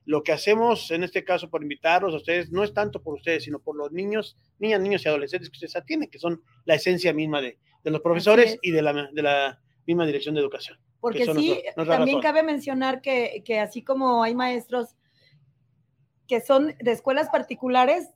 lo 0.04 0.22
que 0.22 0.32
hacemos 0.32 0.90
en 0.90 1.04
este 1.04 1.24
caso 1.24 1.50
por 1.50 1.62
invitarlos 1.62 2.14
a 2.14 2.18
ustedes 2.18 2.50
no 2.50 2.64
es 2.64 2.72
tanto 2.72 3.02
por 3.02 3.14
ustedes, 3.14 3.44
sino 3.44 3.58
por 3.58 3.76
los 3.76 3.92
niños, 3.92 4.36
niñas, 4.58 4.80
niños 4.80 5.04
y 5.04 5.08
adolescentes 5.08 5.50
que 5.50 5.56
ustedes 5.56 5.76
atienden, 5.76 6.10
que 6.10 6.18
son 6.18 6.42
la 6.64 6.74
esencia 6.74 7.12
misma 7.12 7.40
de, 7.40 7.58
de 7.84 7.90
los 7.90 8.00
profesores 8.00 8.52
es. 8.52 8.58
y 8.62 8.70
de 8.70 8.82
la, 8.82 9.08
de 9.12 9.22
la 9.22 9.60
misma 9.86 10.06
dirección 10.06 10.34
de 10.34 10.40
educación. 10.40 10.78
Porque 11.00 11.24
sí, 11.26 11.62
también 11.74 12.18
razón. 12.18 12.20
cabe 12.20 12.42
mencionar 12.42 13.00
que, 13.00 13.42
que 13.44 13.58
así 13.58 13.82
como 13.82 14.22
hay 14.22 14.34
maestros 14.34 14.96
que 16.28 16.40
son 16.40 16.74
de 16.78 16.92
escuelas 16.92 17.28
particulares, 17.30 18.10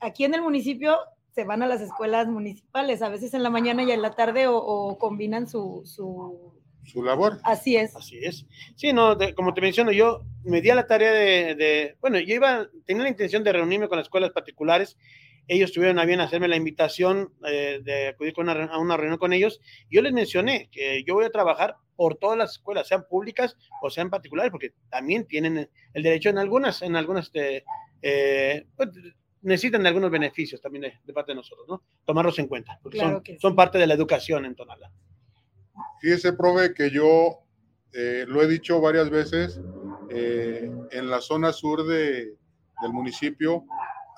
aquí 0.00 0.24
en 0.24 0.34
el 0.34 0.42
municipio 0.42 0.98
se 1.34 1.44
van 1.44 1.62
a 1.62 1.66
las 1.66 1.80
escuelas 1.80 2.28
municipales, 2.28 3.02
a 3.02 3.08
veces 3.08 3.34
en 3.34 3.42
la 3.42 3.50
mañana 3.50 3.82
y 3.82 3.90
en 3.90 4.02
la 4.02 4.12
tarde 4.12 4.46
o, 4.46 4.56
o 4.56 4.98
combinan 4.98 5.48
su, 5.48 5.82
su... 5.84 6.61
Su 6.84 7.02
labor. 7.02 7.38
Así 7.44 7.76
es. 7.76 7.94
Así 7.96 8.18
es. 8.24 8.46
Sí, 8.76 8.92
no, 8.92 9.14
de- 9.14 9.34
como 9.34 9.54
te 9.54 9.60
menciono, 9.60 9.92
yo 9.92 10.24
me 10.44 10.60
di 10.60 10.70
a 10.70 10.74
la 10.74 10.86
tarea 10.86 11.12
de, 11.12 11.54
de- 11.54 11.96
bueno, 12.00 12.18
yo 12.18 12.34
iba, 12.34 12.66
tenía 12.86 13.04
la 13.04 13.08
intención 13.08 13.44
de 13.44 13.52
reunirme 13.52 13.88
con 13.88 13.98
las 13.98 14.06
escuelas 14.06 14.30
particulares. 14.30 14.96
Ellos 15.48 15.72
tuvieron 15.72 15.98
a 15.98 16.04
bien 16.04 16.20
hacerme 16.20 16.46
la 16.48 16.56
invitación 16.56 17.32
eh, 17.46 17.80
de 17.82 18.08
acudir 18.08 18.32
con 18.32 18.48
una 18.48 18.64
a 18.66 18.78
una 18.78 18.96
reunión 18.96 19.18
con 19.18 19.32
ellos. 19.32 19.60
Yo 19.90 20.00
les 20.02 20.12
mencioné 20.12 20.68
que 20.70 21.02
yo 21.04 21.14
voy 21.14 21.24
a 21.24 21.30
trabajar 21.30 21.76
por 21.96 22.16
todas 22.16 22.38
las 22.38 22.52
escuelas, 22.52 22.86
sean 22.88 23.04
públicas 23.08 23.56
o 23.80 23.90
sean 23.90 24.08
particulares, 24.10 24.50
porque 24.52 24.72
también 24.88 25.26
tienen 25.26 25.68
el 25.94 26.02
derecho 26.02 26.30
en 26.30 26.38
algunas, 26.38 26.82
en 26.82 26.94
algunas, 26.96 27.26
este, 27.26 27.64
eh, 28.02 28.66
pues, 28.76 28.90
necesitan 29.42 29.82
de 29.82 29.88
algunos 29.88 30.10
beneficios 30.10 30.60
también 30.60 30.82
de, 30.82 30.94
de 31.04 31.12
parte 31.12 31.32
de 31.32 31.36
nosotros, 31.36 31.66
¿no? 31.68 31.82
Tomarlos 32.04 32.38
en 32.38 32.46
cuenta, 32.46 32.78
porque 32.82 32.98
Claro 32.98 33.14
son, 33.16 33.22
que 33.24 33.32
sí. 33.32 33.38
son 33.40 33.56
parte 33.56 33.78
de 33.78 33.86
la 33.88 33.94
educación 33.94 34.44
en 34.44 34.54
Tonalá. 34.54 34.90
Fíjese, 36.02 36.32
profe, 36.32 36.74
que 36.74 36.90
yo 36.90 37.44
eh, 37.92 38.24
lo 38.26 38.42
he 38.42 38.48
dicho 38.48 38.80
varias 38.80 39.08
veces, 39.08 39.60
eh, 40.10 40.68
en 40.90 41.08
la 41.08 41.20
zona 41.20 41.52
sur 41.52 41.86
de, 41.86 42.36
del 42.82 42.92
municipio 42.92 43.64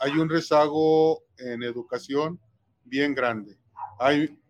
hay 0.01 0.13
un 0.13 0.31
rezago 0.31 1.25
en 1.37 1.63
educación 1.63 2.41
bien 2.85 3.15
grande. 3.15 3.59
Hay 4.01 4.41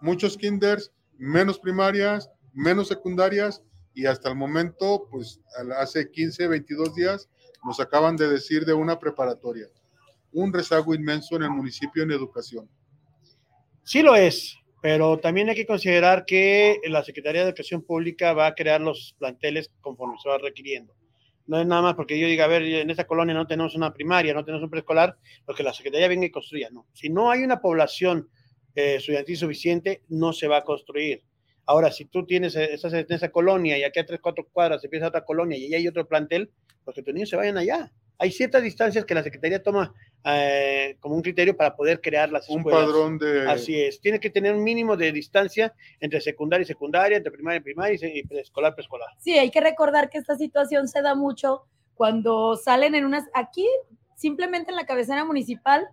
muchos 0.00 0.38
kinders, 0.38 0.90
menos 1.18 1.58
primarias, 1.58 2.30
menos 2.54 2.88
secundarias 2.88 3.62
y 3.92 4.06
hasta 4.06 4.30
el 4.30 4.36
momento, 4.36 5.08
pues 5.10 5.42
hace 5.76 6.10
15, 6.10 6.48
22 6.48 6.94
días, 6.94 7.28
nos 7.66 7.80
acaban 7.80 8.16
de 8.16 8.28
decir 8.28 8.64
de 8.64 8.72
una 8.72 8.98
preparatoria. 8.98 9.66
Un 10.32 10.54
rezago 10.54 10.94
inmenso 10.94 11.36
en 11.36 11.42
el 11.42 11.50
municipio 11.50 12.02
en 12.02 12.12
educación. 12.12 12.66
Sí 13.84 14.00
lo 14.00 14.14
es, 14.14 14.57
pero 14.80 15.18
también 15.18 15.48
hay 15.48 15.56
que 15.56 15.66
considerar 15.66 16.24
que 16.24 16.80
la 16.84 17.02
Secretaría 17.04 17.42
de 17.42 17.48
Educación 17.48 17.82
Pública 17.82 18.32
va 18.32 18.46
a 18.46 18.54
crear 18.54 18.80
los 18.80 19.14
planteles 19.18 19.70
conforme 19.80 20.16
se 20.22 20.28
va 20.28 20.38
requiriendo. 20.38 20.94
No 21.46 21.60
es 21.60 21.66
nada 21.66 21.82
más 21.82 21.94
porque 21.94 22.18
yo 22.18 22.26
diga, 22.26 22.44
a 22.44 22.48
ver, 22.48 22.62
en 22.62 22.90
esta 22.90 23.06
colonia 23.06 23.34
no 23.34 23.46
tenemos 23.46 23.74
una 23.74 23.92
primaria, 23.92 24.34
no 24.34 24.44
tenemos 24.44 24.62
un 24.62 24.70
preescolar, 24.70 25.16
lo 25.46 25.54
que 25.54 25.62
la 25.62 25.72
Secretaría 25.72 26.06
venga 26.06 26.26
y 26.26 26.30
construya, 26.30 26.68
no. 26.70 26.86
Si 26.92 27.08
no 27.08 27.30
hay 27.30 27.42
una 27.42 27.60
población 27.60 28.28
eh, 28.74 28.96
estudiantil 28.96 29.36
suficiente, 29.36 30.02
no 30.08 30.32
se 30.32 30.46
va 30.46 30.58
a 30.58 30.64
construir. 30.64 31.24
Ahora, 31.64 31.90
si 31.90 32.04
tú 32.04 32.24
tienes, 32.24 32.54
eh, 32.54 32.74
estás 32.74 32.92
en 32.92 33.06
esa 33.08 33.30
colonia 33.30 33.76
y 33.78 33.82
aquí 33.82 33.98
a 33.98 34.06
tres, 34.06 34.20
cuatro 34.22 34.46
cuadras 34.52 34.84
empieza 34.84 35.08
otra 35.08 35.24
colonia 35.24 35.56
y 35.58 35.64
ahí 35.64 35.74
hay 35.74 35.88
otro 35.88 36.06
plantel, 36.06 36.50
pues 36.84 36.94
que 36.94 37.02
tus 37.02 37.12
niños 37.12 37.30
se 37.30 37.36
vayan 37.36 37.56
allá. 37.56 37.92
Hay 38.18 38.32
ciertas 38.32 38.62
distancias 38.62 39.04
que 39.04 39.14
la 39.14 39.22
Secretaría 39.22 39.62
toma 39.62 39.94
eh, 40.24 40.96
como 41.00 41.14
un 41.14 41.22
criterio 41.22 41.56
para 41.56 41.76
poder 41.76 42.00
crear 42.00 42.30
las 42.30 42.48
Un 42.48 42.58
escuelas. 42.58 42.84
padrón 42.84 43.18
de... 43.18 43.48
Así 43.48 43.80
es, 43.80 44.00
tiene 44.00 44.18
que 44.18 44.28
tener 44.30 44.54
un 44.54 44.64
mínimo 44.64 44.96
de 44.96 45.12
distancia 45.12 45.72
entre 46.00 46.20
secundaria 46.20 46.64
y 46.64 46.66
secundaria, 46.66 47.16
entre 47.16 47.32
primaria 47.32 47.58
y 47.58 47.62
primaria 47.62 47.98
y 48.02 48.22
preescolar, 48.24 48.74
preescolar. 48.74 49.08
Sí, 49.18 49.38
hay 49.38 49.50
que 49.50 49.60
recordar 49.60 50.10
que 50.10 50.18
esta 50.18 50.36
situación 50.36 50.88
se 50.88 51.00
da 51.00 51.14
mucho 51.14 51.62
cuando 51.94 52.56
salen 52.56 52.94
en 52.94 53.04
unas, 53.04 53.24
aquí 53.34 53.66
simplemente 54.16 54.70
en 54.70 54.76
la 54.76 54.86
cabecera 54.86 55.24
municipal, 55.24 55.86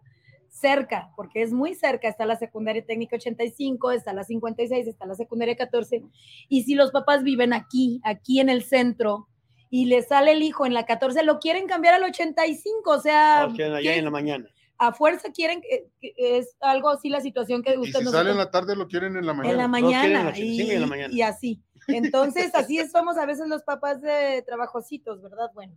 cerca, 0.50 1.12
porque 1.16 1.42
es 1.42 1.52
muy 1.52 1.76
cerca, 1.76 2.08
está 2.08 2.26
la 2.26 2.38
secundaria 2.38 2.84
técnica 2.84 3.18
85, 3.18 3.92
está 3.92 4.14
la 4.14 4.24
56, 4.24 4.88
está 4.88 5.06
la 5.06 5.16
secundaria 5.16 5.56
14, 5.56 6.02
y 6.50 6.64
si 6.64 6.76
los 6.76 6.92
papás 6.92 7.24
viven 7.24 7.54
aquí, 7.54 8.00
aquí 8.04 8.40
en 8.40 8.50
el 8.50 8.64
centro, 8.64 9.28
y 9.76 9.86
le 9.88 10.02
sale 10.04 10.32
el 10.32 10.42
hijo 10.42 10.66
en 10.66 10.74
la 10.74 10.86
14, 10.86 11.22
lo 11.24 11.40
quieren 11.40 11.68
cambiar 11.68 11.96
al 11.96 12.04
85, 12.04 12.90
o 12.92 13.00
sea, 13.02 13.50
quedan 13.58 13.74
allá 13.74 13.92
¿qué- 13.92 13.98
en 14.00 14.06
la 14.06 14.12
mañana. 14.12 14.50
a 14.78 14.94
fuerza 14.94 15.32
quieren, 15.34 15.60
que- 15.62 15.88
que 16.00 16.14
es 16.38 16.56
algo 16.62 16.90
así 16.90 17.10
la 17.10 17.20
situación 17.20 17.62
que 17.62 17.74
Y 17.74 17.78
usted 17.80 18.00
si 18.00 18.06
nos 18.06 18.14
sale 18.14 18.32
en 18.32 18.38
la 18.38 18.50
tarde, 18.52 18.76
lo 18.78 18.88
quieren 18.88 19.18
en 19.18 19.26
la 19.26 19.34
mañana. 19.34 19.52
en 19.54 19.58
la 19.58 19.68
mañana, 19.68 20.34
y, 20.38 20.62
y 20.62 20.72
en 20.72 20.80
la 20.82 20.88
mañana. 20.88 21.14
y 21.14 21.22
así. 21.22 21.62
Entonces, 21.90 22.56
así 22.56 22.80
somos 22.88 23.18
a 23.18 23.26
veces 23.26 23.48
los 23.50 23.64
papás 23.64 24.02
de 24.02 24.42
trabajositos, 24.44 25.22
¿verdad? 25.22 25.50
Bueno, 25.54 25.74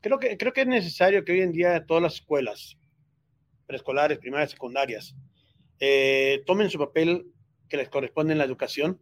creo 0.00 0.18
que, 0.18 0.38
creo 0.38 0.52
que 0.54 0.62
es 0.62 0.66
necesario 0.66 1.22
que 1.22 1.32
hoy 1.32 1.42
en 1.42 1.52
día 1.52 1.84
todas 1.86 2.02
las 2.02 2.14
escuelas, 2.14 2.78
preescolares, 3.66 4.18
primarias, 4.18 4.50
secundarias, 4.52 5.14
eh, 5.78 6.42
tomen 6.46 6.70
su 6.70 6.78
papel 6.78 7.26
que 7.68 7.76
les 7.76 7.88
corresponde 7.90 8.32
en 8.32 8.38
la 8.38 8.44
educación, 8.44 8.98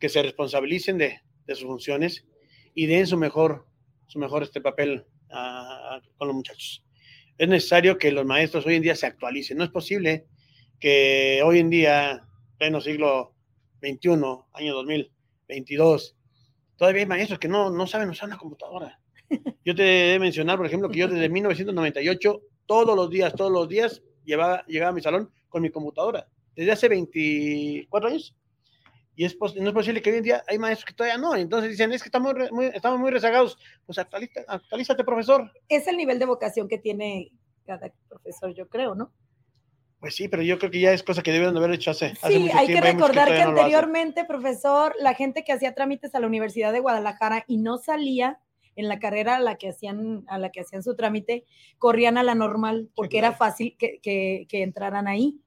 que 0.00 0.08
se 0.08 0.22
responsabilicen 0.22 0.96
de, 0.98 1.20
de 1.46 1.54
sus 1.54 1.66
funciones 1.66 2.24
y 2.76 2.86
den 2.86 3.06
su 3.08 3.16
mejor, 3.16 3.66
su 4.06 4.18
mejor 4.20 4.42
este 4.44 4.60
papel 4.60 5.04
a- 5.30 5.96
a- 5.96 6.02
con 6.18 6.28
los 6.28 6.36
muchachos. 6.36 6.84
Es 7.38 7.48
necesario 7.48 7.98
que 7.98 8.12
los 8.12 8.24
maestros 8.26 8.64
hoy 8.66 8.74
en 8.76 8.82
día 8.82 8.94
se 8.94 9.06
actualicen. 9.06 9.56
No 9.58 9.64
es 9.64 9.70
posible 9.70 10.26
que 10.78 11.40
hoy 11.44 11.58
en 11.58 11.70
día, 11.70 12.22
pleno 12.58 12.80
siglo 12.80 13.34
XXI, 13.80 14.44
año 14.52 14.74
2022, 14.74 16.16
todavía 16.76 17.00
hay 17.00 17.06
maestros 17.06 17.38
que 17.38 17.48
no, 17.48 17.70
no 17.70 17.86
saben 17.86 18.10
usar 18.10 18.28
una 18.28 18.38
computadora. 18.38 19.00
Yo 19.64 19.74
te 19.74 19.82
he 19.82 20.12
de 20.12 20.18
mencionar, 20.18 20.56
por 20.58 20.66
ejemplo, 20.66 20.88
que 20.88 20.98
yo 21.00 21.08
desde 21.08 21.28
1998, 21.28 22.42
todos 22.66 22.94
los 22.94 23.10
días, 23.10 23.34
todos 23.34 23.50
los 23.50 23.68
días, 23.68 24.02
llevaba, 24.24 24.64
llegaba 24.66 24.90
a 24.90 24.94
mi 24.94 25.00
salón 25.00 25.30
con 25.48 25.62
mi 25.62 25.70
computadora. 25.70 26.28
Desde 26.54 26.72
hace 26.72 26.88
24 26.88 28.08
años. 28.10 28.36
Y 29.18 29.24
es 29.24 29.36
no 29.40 29.68
es 29.68 29.72
posible 29.72 30.02
que 30.02 30.10
hoy 30.10 30.18
en 30.18 30.22
día 30.24 30.44
hay 30.46 30.58
maestros 30.58 30.84
que 30.84 30.92
todavía 30.94 31.16
no. 31.18 31.34
Entonces 31.34 31.70
dicen, 31.70 31.90
es 31.92 32.02
que 32.02 32.08
estamos 32.08 32.34
muy, 32.52 32.66
estamos 32.66 33.00
muy 33.00 33.10
rezagados. 33.10 33.58
Pues 33.86 33.96
actualiza- 33.98 34.44
actualízate, 34.46 35.02
profesor. 35.04 35.50
Es 35.68 35.86
el 35.88 35.96
nivel 35.96 36.18
de 36.18 36.26
vocación 36.26 36.68
que 36.68 36.76
tiene 36.78 37.32
cada 37.64 37.90
profesor, 38.08 38.54
yo 38.54 38.68
creo, 38.68 38.94
¿no? 38.94 39.12
Pues 39.98 40.14
sí, 40.14 40.28
pero 40.28 40.42
yo 40.42 40.58
creo 40.58 40.70
que 40.70 40.80
ya 40.80 40.92
es 40.92 41.02
cosa 41.02 41.22
que 41.22 41.32
debieron 41.32 41.56
haber 41.56 41.70
hecho 41.72 41.90
hace, 41.90 42.12
hace 42.20 42.34
Sí, 42.34 42.38
mucho 42.40 42.58
hay 42.58 42.66
que 42.66 42.72
tiempo. 42.74 42.92
muchos 42.92 43.08
recordar 43.08 43.28
que, 43.28 43.34
no 43.34 43.38
hacen. 43.40 43.48
anteriormente, 43.58 44.24
profesor, 44.26 44.94
la 45.00 45.14
gente 45.14 45.42
que 45.42 45.52
hacía 45.52 45.74
trámites 45.74 46.14
a 46.14 46.20
la 46.20 46.26
Universidad 46.26 46.72
de 46.74 46.80
Guadalajara 46.80 47.44
y 47.48 47.56
no 47.56 47.78
salía 47.78 48.38
en 48.76 48.88
la 48.88 48.98
carrera 48.98 49.36
a 49.36 49.40
la 49.40 49.56
que 49.56 49.70
hacían, 49.70 50.24
a 50.28 50.38
la 50.38 50.50
que 50.50 50.60
hacían 50.60 50.82
su 50.82 50.94
trámite, 50.94 51.44
corrían 51.78 52.18
a 52.18 52.22
la 52.22 52.34
normal 52.34 52.90
porque 52.94 53.16
era 53.16 53.28
claro. 53.28 53.38
fácil 53.38 53.74
que, 53.78 53.98
que- 54.02 54.44
que 54.50 54.62
entraran 54.62 55.08
ahí. 55.08 55.40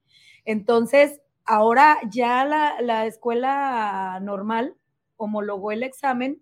Entonces, 0.44 1.20
ahora 1.50 1.98
ya 2.08 2.44
la, 2.44 2.80
la 2.80 3.06
escuela 3.06 4.20
normal 4.22 4.76
homologó 5.16 5.72
el 5.72 5.82
examen 5.82 6.40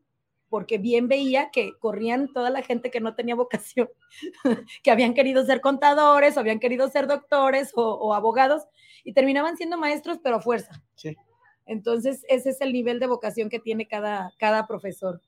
porque 0.50 0.76
bien 0.76 1.08
veía 1.08 1.50
que 1.50 1.72
corrían 1.78 2.30
toda 2.34 2.50
la 2.50 2.60
gente 2.60 2.90
que 2.90 3.00
no 3.00 3.14
tenía 3.14 3.34
vocación, 3.34 3.88
que 4.82 4.90
habían 4.90 5.14
querido 5.14 5.44
ser 5.46 5.62
contadores 5.62 6.36
o 6.36 6.40
habían 6.40 6.60
querido 6.60 6.88
ser 6.90 7.06
doctores 7.06 7.72
o, 7.74 7.82
o 7.82 8.12
abogados 8.12 8.64
y 9.02 9.14
terminaban 9.14 9.56
siendo 9.56 9.78
maestros, 9.78 10.18
pero 10.22 10.36
a 10.36 10.40
fuerza. 10.40 10.82
Sí. 10.94 11.16
Entonces, 11.64 12.24
ese 12.28 12.50
es 12.50 12.60
el 12.60 12.74
nivel 12.74 13.00
de 13.00 13.06
vocación 13.06 13.48
que 13.48 13.60
tiene 13.60 13.88
cada, 13.88 14.34
cada 14.38 14.66
profesor. 14.66 15.22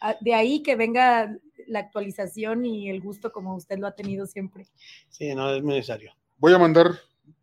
Ah, 0.00 0.14
De 0.20 0.34
ahí 0.34 0.62
que 0.62 0.76
venga 0.76 1.36
la 1.66 1.80
actualización 1.80 2.64
y 2.64 2.90
el 2.90 3.00
gusto 3.00 3.32
como 3.32 3.56
usted 3.56 3.78
lo 3.78 3.88
ha 3.88 3.96
tenido 3.96 4.26
siempre. 4.26 4.66
Sí, 5.08 5.34
no, 5.34 5.52
es 5.52 5.64
necesario. 5.64 6.12
Voy 6.38 6.52
a 6.54 6.58
mandar, 6.58 6.92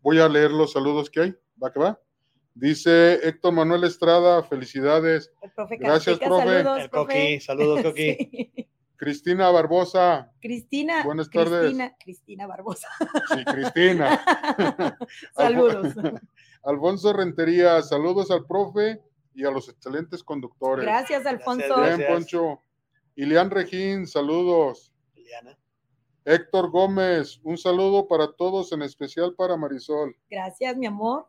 voy 0.02 0.20
a 0.20 0.30
leer 0.30 0.52
los 0.52 0.72
saludos 0.72 1.10
que 1.10 1.22
hay. 1.22 1.36
¿Va 1.62 1.72
que 1.72 1.80
va? 1.80 2.00
Dice 2.56 3.16
Héctor 3.28 3.54
Manuel 3.54 3.84
Estrada, 3.84 4.44
felicidades. 4.44 5.32
El 5.42 5.52
profe 5.52 5.78
Gracias, 5.78 6.20
profe. 6.20 6.46
saludos, 6.46 6.80
El 6.82 6.90
profe. 6.90 7.14
Coqui, 7.14 7.40
saludos, 7.42 7.82
Coqui. 7.84 8.18
Sí. 8.32 8.68
Cristina 8.96 9.50
Barbosa, 9.50 10.32
Cristina. 10.40 11.04
Buenas 11.04 11.30
tardes. 11.30 11.60
Cristina, 11.62 11.96
Cristina 12.00 12.48
Barbosa. 12.48 12.88
sí, 13.34 13.44
Cristina. 13.44 14.24
Saludos. 15.36 15.94
Alfonso 16.64 17.12
Rentería, 17.12 17.82
saludos 17.82 18.32
al 18.32 18.46
profe 18.46 19.02
y 19.34 19.44
a 19.46 19.52
los 19.52 19.68
excelentes 19.68 20.24
conductores. 20.24 20.86
Gracias, 20.86 21.26
Alfonso. 21.26 21.76
Gracias. 21.76 21.98
Bien, 21.98 22.10
Poncho. 22.10 22.62
Ilian 23.16 23.50
Regín, 23.50 24.08
saludos. 24.08 24.94
Liliana. 25.16 25.58
Héctor 26.26 26.70
Gómez, 26.72 27.40
un 27.44 27.58
saludo 27.58 28.08
para 28.08 28.32
todos, 28.32 28.72
en 28.72 28.82
especial 28.82 29.34
para 29.36 29.58
Marisol. 29.58 30.16
Gracias, 30.30 30.78
mi 30.78 30.86
amor. 30.86 31.28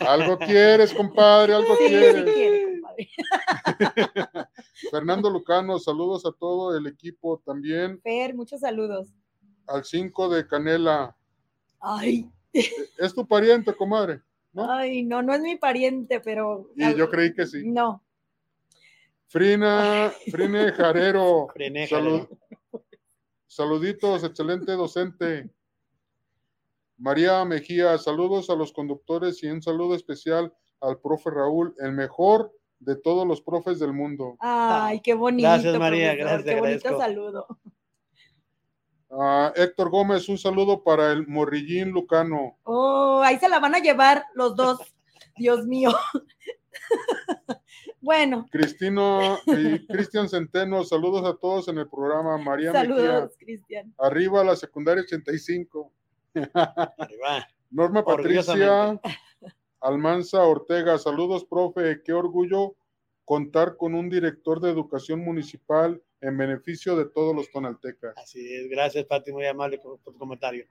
Algo 0.00 0.36
quieres, 0.38 0.92
compadre, 0.92 1.54
algo 1.54 1.74
Sí, 1.76 1.84
sí 1.84 1.88
quieres. 1.88 2.34
quiere, 2.34 2.80
compadre. 2.80 3.08
Fernando 4.90 5.30
Lucano, 5.30 5.78
saludos 5.78 6.26
a 6.26 6.32
todo 6.32 6.76
el 6.76 6.86
equipo 6.86 7.40
también. 7.44 8.00
Fer, 8.02 8.34
muchos 8.34 8.60
saludos. 8.60 9.08
Al 9.66 9.84
5 9.84 10.28
de 10.28 10.46
Canela. 10.46 11.16
Ay, 11.80 12.30
¿Es 12.98 13.14
tu 13.14 13.26
pariente, 13.26 13.74
comadre? 13.74 14.20
¿No? 14.52 14.70
ay, 14.72 15.02
no, 15.02 15.22
no 15.22 15.34
es 15.34 15.40
mi 15.40 15.56
pariente, 15.56 16.20
pero. 16.20 16.70
Y 16.76 16.94
yo 16.94 17.10
creí 17.10 17.34
que 17.34 17.46
sí. 17.46 17.62
No. 17.66 18.02
Frina, 19.28 20.12
Frine 20.30 20.72
Jarero. 20.72 21.48
Frené, 21.52 21.86
Salud- 21.88 22.28
saluditos, 23.56 24.22
excelente 24.22 24.72
docente. 24.72 25.50
María 26.98 27.42
Mejía, 27.46 27.96
saludos 27.96 28.50
a 28.50 28.54
los 28.54 28.70
conductores 28.72 29.42
y 29.42 29.46
un 29.46 29.62
saludo 29.62 29.94
especial 29.94 30.52
al 30.82 31.00
profe 31.00 31.30
Raúl, 31.30 31.74
el 31.78 31.92
mejor 31.92 32.52
de 32.78 32.96
todos 32.96 33.26
los 33.26 33.40
profes 33.40 33.78
del 33.78 33.94
mundo. 33.94 34.36
Ay, 34.40 35.00
qué 35.00 35.14
bonito. 35.14 35.48
Gracias, 35.48 35.78
María, 35.78 36.12
profesor, 36.12 36.44
gracias, 36.44 36.54
Qué 36.54 36.60
bonito 36.60 36.98
saludo. 36.98 37.46
Héctor 39.54 39.88
Gómez, 39.88 40.28
un 40.28 40.36
saludo 40.36 40.84
para 40.84 41.12
el 41.12 41.26
Morrillín 41.26 41.90
Lucano. 41.90 42.58
Oh, 42.64 43.22
ahí 43.24 43.38
se 43.38 43.48
la 43.48 43.58
van 43.58 43.74
a 43.74 43.78
llevar 43.78 44.26
los 44.34 44.54
dos. 44.54 44.78
Dios 45.36 45.64
mío. 45.66 45.90
Bueno, 48.06 48.46
Cristino 48.52 49.36
y 49.46 49.84
Cristian 49.88 50.28
Centeno, 50.28 50.84
saludos 50.84 51.24
a 51.24 51.36
todos 51.36 51.66
en 51.66 51.78
el 51.78 51.88
programa. 51.88 52.38
María 52.38 52.72
Mejía, 52.72 52.82
saludos, 52.82 53.36
Cristian. 53.36 53.92
arriba 53.98 54.44
la 54.44 54.54
secundaria 54.54 55.02
85. 55.02 55.92
Arriba. 56.54 57.48
Norma 57.68 58.04
Patricia. 58.04 59.00
Almanza 59.80 60.44
Ortega, 60.44 60.98
saludos, 60.98 61.44
profe. 61.44 62.00
Qué 62.04 62.12
orgullo 62.12 62.76
contar 63.24 63.76
con 63.76 63.96
un 63.96 64.08
director 64.08 64.60
de 64.60 64.70
educación 64.70 65.18
municipal 65.24 66.00
en 66.20 66.38
beneficio 66.38 66.96
de 66.96 67.06
todos 67.06 67.34
los 67.34 67.50
tonaltecas. 67.50 68.14
Así 68.16 68.54
es, 68.54 68.70
gracias, 68.70 69.04
Pati, 69.06 69.32
muy 69.32 69.46
amable 69.46 69.78
por, 69.78 69.98
por 69.98 70.12
tu 70.12 70.18
comentario. 70.20 70.64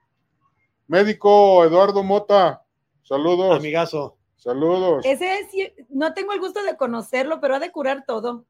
Médico 0.87 1.65
Eduardo 1.65 2.01
Mota, 2.01 2.63
saludos. 3.03 3.59
Amigazo. 3.59 4.17
Saludos. 4.45 5.03
Ese 5.05 5.47
sí, 5.49 5.73
no 5.89 6.13
tengo 6.13 6.31
el 6.31 6.39
gusto 6.39 6.63
de 6.63 6.77
conocerlo, 6.77 7.41
pero 7.41 7.55
ha 7.55 7.59
de 7.59 7.71
curar 7.71 8.05
todo. 8.05 8.45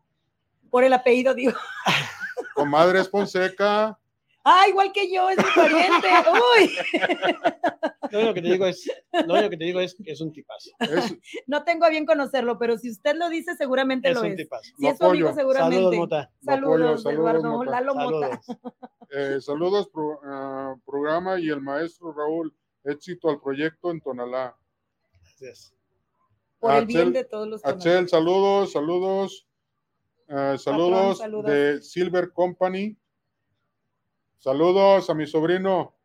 Por 0.69 0.84
el 0.84 0.93
apellido, 0.93 1.34
digo. 1.34 1.53
Comadre 2.53 3.03
Fonseca. 3.05 3.97
Ah, 4.43 4.67
igual 4.67 4.91
que 4.91 5.12
yo, 5.12 5.27
es 5.29 5.38
mi 5.38 5.43
pariente. 5.55 6.08
Uy, 6.60 6.71
Lo 8.12 8.19
único 8.19 8.34
que 8.36 8.41
te 8.43 8.47
digo 8.49 8.65
es, 8.67 8.91
lo 9.25 9.34
único 9.34 9.49
que 9.49 9.58
te 9.58 9.63
digo 9.63 9.79
es 9.79 9.95
que 9.95 10.12
es 10.12 10.21
un 10.21 10.31
tipazo. 10.31 10.69
Es, 10.79 11.15
no 11.47 11.63
tengo 11.63 11.86
a 11.86 11.89
bien 11.89 12.05
conocerlo, 12.05 12.60
pero 12.60 12.77
si 12.77 12.91
usted 12.91 13.15
lo 13.15 13.29
dice, 13.29 13.55
seguramente 13.55 14.10
Es 14.10 14.15
lo 14.15 14.21
un 14.21 14.27
es. 14.27 14.36
tipazo. 14.36 14.63
Si 14.77 14.84
Lo 14.84 14.89
es 14.91 14.97
su 14.97 15.05
amigo, 15.05 15.34
seguramente. 15.34 15.75
Saludos, 15.77 15.95
Mota. 15.97 16.31
Saludos, 16.43 17.03
saludos, 17.03 17.05
Eduardo. 17.34 17.51
Mota. 17.58 17.71
Lalo 17.71 17.95
Mota. 17.95 18.41
Saludos. 18.43 18.58
eh, 19.10 19.41
saludos, 19.41 19.89
pro- 19.89 20.19
ah, 20.25 20.75
programa 20.86 21.39
y 21.39 21.49
el 21.49 21.62
maestro 21.62 22.13
Raúl. 22.13 22.53
Éxito 22.84 23.29
al 23.29 23.41
proyecto 23.41 23.89
en 23.89 23.99
Tonalá. 24.01 24.55
Gracias. 25.23 25.73
Por 26.65 26.75
el 26.78 26.86
bien 26.86 26.99
Axel- 27.10 27.13
de 27.13 27.23
todos 27.25 27.47
los 27.47 27.62
saludos, 27.62 28.71
saludos. 28.71 29.47
eh, 30.28 30.56
saludos, 30.58 31.17
saludos. 31.19 31.51
de 31.51 31.82
Silver 31.82 32.32
Company. 32.32 32.97
Saludos 34.39 35.10
a 35.10 35.13
mi 35.13 35.28
sobrino. 35.28 35.95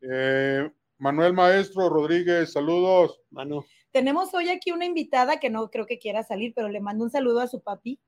Eh, 0.00 0.70
Manuel 0.98 1.32
Maestro 1.32 1.88
Rodríguez, 1.88 2.52
saludos. 2.52 3.20
Manu. 3.30 3.64
Tenemos 3.90 4.32
hoy 4.34 4.48
aquí 4.48 4.70
una 4.70 4.84
invitada 4.84 5.40
que 5.40 5.50
no 5.50 5.70
creo 5.70 5.86
que 5.86 5.98
quiera 5.98 6.22
salir, 6.22 6.52
pero 6.54 6.68
le 6.68 6.80
mando 6.80 7.04
un 7.04 7.10
saludo 7.10 7.40
a 7.40 7.46
su 7.48 7.60
papi. 7.60 7.98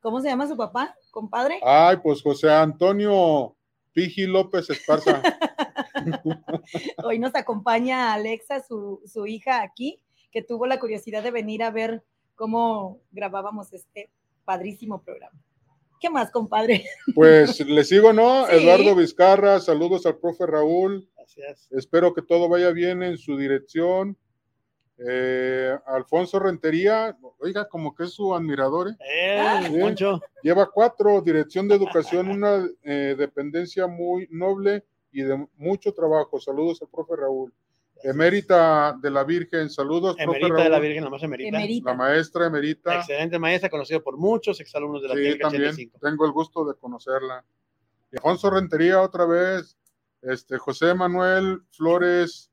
¿Cómo 0.00 0.20
se 0.20 0.28
llama 0.28 0.46
su 0.46 0.56
papá, 0.56 0.94
compadre? 1.10 1.58
Ay, 1.62 1.96
pues 2.02 2.22
José 2.22 2.50
Antonio 2.50 3.56
Piji 3.92 4.26
López 4.26 4.68
Esparza. 4.70 5.22
Hoy 7.04 7.18
nos 7.18 7.34
acompaña 7.34 8.12
Alexa, 8.12 8.62
su, 8.62 9.00
su 9.06 9.26
hija 9.26 9.62
aquí, 9.62 10.00
que 10.36 10.42
tuvo 10.42 10.66
la 10.66 10.78
curiosidad 10.78 11.22
de 11.22 11.30
venir 11.30 11.62
a 11.62 11.70
ver 11.70 12.04
cómo 12.34 13.00
grabábamos 13.10 13.72
este 13.72 14.10
padrísimo 14.44 15.02
programa. 15.02 15.42
¿Qué 15.98 16.10
más, 16.10 16.30
compadre? 16.30 16.84
Pues 17.14 17.58
le 17.60 17.82
sigo, 17.84 18.12
¿no? 18.12 18.46
Sí. 18.50 18.56
Eduardo 18.56 18.94
Vizcarra, 18.94 19.60
saludos 19.60 20.04
al 20.04 20.18
profe 20.18 20.44
Raúl. 20.44 21.08
Gracias. 21.16 21.72
Espero 21.72 22.12
que 22.12 22.20
todo 22.20 22.50
vaya 22.50 22.70
bien 22.72 23.02
en 23.02 23.16
su 23.16 23.38
dirección. 23.38 24.18
Eh, 24.98 25.74
Alfonso 25.86 26.38
Rentería, 26.38 27.16
oiga, 27.38 27.66
como 27.66 27.94
que 27.94 28.04
es 28.04 28.10
su 28.10 28.34
admirador, 28.34 28.90
¿eh? 28.90 28.96
Eh, 29.00 29.70
Sí. 29.70 29.80
Poncho. 29.80 30.20
Lleva 30.42 30.70
cuatro, 30.70 31.22
Dirección 31.22 31.66
de 31.66 31.76
Educación, 31.76 32.28
una 32.28 32.68
eh, 32.82 33.14
dependencia 33.16 33.86
muy 33.86 34.28
noble 34.30 34.84
y 35.12 35.22
de 35.22 35.48
mucho 35.56 35.94
trabajo. 35.94 36.38
Saludos 36.38 36.82
al 36.82 36.88
profe 36.88 37.16
Raúl. 37.16 37.54
Emérita 38.08 38.96
de 39.02 39.10
la 39.10 39.24
Virgen, 39.24 39.68
saludos, 39.68 40.14
profe 40.16 40.38
Emerita 40.38 40.62
de 40.62 40.70
la 40.70 40.78
Virgen, 40.78 41.04
la 41.04 41.10
más 41.10 41.22
emerita. 41.24 41.48
Emerita. 41.48 41.90
La 41.90 41.96
maestra 41.96 42.46
emerita. 42.46 42.96
Excelente 42.98 43.38
maestra, 43.38 43.68
conocido 43.68 44.00
por 44.02 44.16
muchos 44.16 44.60
exalumnos 44.60 45.02
de 45.02 45.08
la 45.08 45.14
Sí, 45.14 45.38
también 45.38 45.62
85. 45.62 45.98
tengo 46.00 46.24
el 46.24 46.32
gusto 46.32 46.64
de 46.64 46.74
conocerla. 46.76 47.44
Alfonso 48.12 48.50
Rentería 48.50 49.02
otra 49.02 49.26
vez, 49.26 49.76
este, 50.22 50.56
José 50.56 50.94
Manuel 50.94 51.62
Flores, 51.72 52.52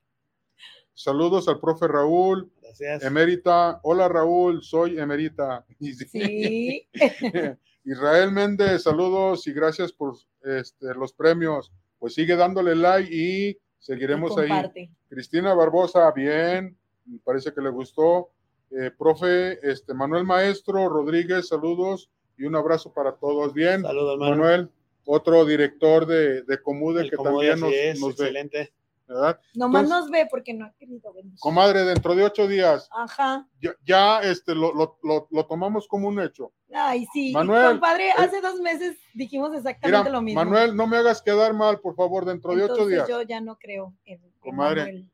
saludos 0.95 1.47
al 1.47 1.59
profe 1.59 1.87
Raúl, 1.87 2.51
Gracias. 2.59 3.03
Emérita, 3.03 3.79
hola 3.83 4.07
Raúl, 4.07 4.63
soy 4.63 4.97
Emerita. 4.97 5.65
Sí. 5.79 6.87
Israel 7.85 8.31
Méndez, 8.31 8.83
saludos 8.83 9.45
y 9.45 9.53
gracias 9.53 9.91
por 9.91 10.15
este, 10.41 10.93
los 10.95 11.13
premios. 11.13 11.71
Pues 11.99 12.15
sigue 12.15 12.35
dándole 12.35 12.75
like 12.75 13.09
y 13.13 13.57
seguiremos 13.83 14.35
ahí. 14.37 14.89
Cristina 15.09 15.53
Barbosa, 15.53 16.09
bien, 16.11 16.75
me 17.05 17.19
parece 17.19 17.53
que 17.53 17.61
le 17.61 17.69
gustó. 17.69 18.29
Eh, 18.71 18.89
profe 18.97 19.59
este, 19.69 19.93
Manuel 19.93 20.23
Maestro 20.23 20.89
Rodríguez, 20.89 21.49
saludos 21.49 22.09
y 22.37 22.45
un 22.45 22.55
abrazo 22.55 22.91
para 22.91 23.11
todos. 23.11 23.53
Bien, 23.53 23.83
Saludos. 23.83 24.17
Manuel, 24.17 24.69
otro 25.05 25.45
director 25.45 26.07
de, 26.07 26.41
de 26.43 26.61
Comude 26.61 27.01
El 27.01 27.11
que 27.11 27.17
también 27.17 27.59
nos, 27.59 27.71
es, 27.71 27.99
nos 27.99 28.17
ve, 28.17 28.25
excelente. 28.25 28.73
¿Verdad? 29.07 29.39
Nomás 29.55 29.83
Entonces- 29.83 30.01
nos 30.05 30.11
ve 30.11 30.27
porque 30.29 30.53
no 30.53 30.65
ha 30.65 30.73
querido 30.73 31.13
venir. 31.13 31.33
Comadre, 31.39 31.83
dentro 31.83 32.15
de 32.15 32.23
ocho 32.23 32.47
días, 32.47 32.87
Ajá. 32.91 33.47
ya, 33.61 33.71
ya, 33.85 34.21
este, 34.21 34.55
lo, 34.55 34.73
lo- 34.73 34.97
lo- 35.03 35.27
lo 35.29 35.45
tomamos 35.45 35.87
como 35.87 36.07
un 36.07 36.19
hecho. 36.21 36.51
Ay, 36.73 37.05
sí. 37.13 37.31
Manuel, 37.33 37.71
Compadre, 37.73 38.11
hace 38.17 38.41
dos 38.41 38.59
meses 38.61 38.97
dijimos 39.13 39.53
exactamente 39.53 39.99
Mira, 40.09 40.09
lo 40.11 40.21
mismo. 40.21 40.43
Manuel, 40.43 40.75
no 40.75 40.87
me 40.87 40.97
hagas 40.97 41.21
quedar 41.21 41.53
mal, 41.53 41.79
por 41.79 41.95
favor, 41.95 42.25
dentro 42.25 42.55
de 42.55 42.63
ocho 42.63 42.85
días. 42.87 43.07
yo 43.07 43.21
ya 43.21 43.41
no 43.41 43.57
creo 43.59 43.93
en, 44.05 44.23
en 44.23 44.31
Comadre. 44.39 44.81
Manuel. 44.85 45.09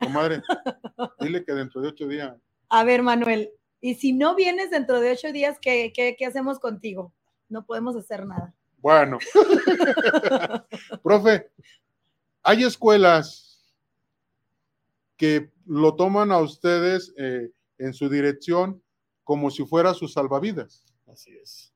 Comadre, 0.00 0.42
dile 1.20 1.44
que 1.44 1.52
dentro 1.52 1.80
de 1.80 1.88
ocho 1.88 2.06
días. 2.08 2.34
A 2.68 2.84
ver, 2.84 3.02
Manuel, 3.02 3.50
y 3.80 3.94
si 3.96 4.12
no 4.12 4.34
vienes 4.34 4.70
dentro 4.70 5.00
de 5.00 5.12
ocho 5.12 5.32
días, 5.32 5.58
¿qué, 5.60 5.92
qué, 5.94 6.16
qué 6.18 6.26
hacemos 6.26 6.58
contigo? 6.58 7.12
No 7.48 7.66
podemos 7.66 7.94
hacer 7.96 8.24
nada. 8.26 8.54
Bueno. 8.78 9.18
Profe, 11.02 11.50
hay 12.42 12.64
escuelas 12.64 13.74
que 15.16 15.50
lo 15.66 15.94
toman 15.94 16.32
a 16.32 16.38
ustedes 16.38 17.14
eh, 17.16 17.50
en 17.78 17.94
su 17.94 18.08
dirección 18.08 18.82
como 19.24 19.50
si 19.50 19.64
fuera 19.64 19.94
su 19.94 20.08
salvavidas. 20.08 20.84
Así 21.06 21.36
es. 21.36 21.72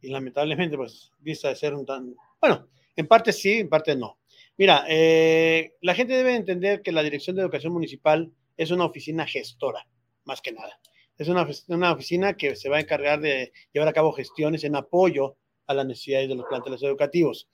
Y 0.00 0.10
lamentablemente, 0.10 0.76
pues, 0.76 1.10
vista 1.18 1.48
de 1.48 1.56
ser 1.56 1.74
un 1.74 1.86
tan... 1.86 2.14
Bueno, 2.40 2.68
en 2.94 3.06
parte 3.06 3.32
sí, 3.32 3.54
en 3.54 3.68
parte 3.68 3.96
no. 3.96 4.18
Mira, 4.56 4.84
eh, 4.88 5.74
la 5.80 5.94
gente 5.94 6.14
debe 6.14 6.34
entender 6.34 6.82
que 6.82 6.92
la 6.92 7.02
Dirección 7.02 7.36
de 7.36 7.42
Educación 7.42 7.72
Municipal 7.72 8.30
es 8.56 8.70
una 8.70 8.84
oficina 8.84 9.26
gestora, 9.26 9.88
más 10.24 10.40
que 10.40 10.52
nada. 10.52 10.78
Es 11.16 11.28
una, 11.28 11.48
una 11.68 11.92
oficina 11.92 12.36
que 12.36 12.54
se 12.54 12.68
va 12.68 12.76
a 12.76 12.80
encargar 12.80 13.20
de 13.20 13.52
llevar 13.72 13.88
a 13.88 13.92
cabo 13.92 14.12
gestiones 14.12 14.64
en 14.64 14.76
apoyo 14.76 15.36
a 15.66 15.74
las 15.74 15.86
necesidades 15.86 16.28
de 16.28 16.34
los 16.34 16.46
planteles 16.46 16.82
educativos. 16.82 17.48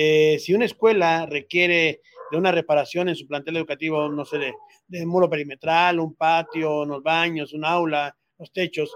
Eh, 0.00 0.38
si 0.38 0.54
una 0.54 0.64
escuela 0.64 1.26
requiere 1.26 2.02
de 2.30 2.38
una 2.38 2.52
reparación 2.52 3.08
en 3.08 3.16
su 3.16 3.26
plantel 3.26 3.56
educativo, 3.56 4.08
no 4.08 4.24
sé, 4.24 4.38
de, 4.38 4.54
de 4.86 5.04
muro 5.04 5.28
perimetral, 5.28 5.98
un 5.98 6.14
patio, 6.14 6.82
unos 6.82 7.02
baños, 7.02 7.52
un 7.52 7.64
aula, 7.64 8.16
los 8.38 8.52
techos, 8.52 8.94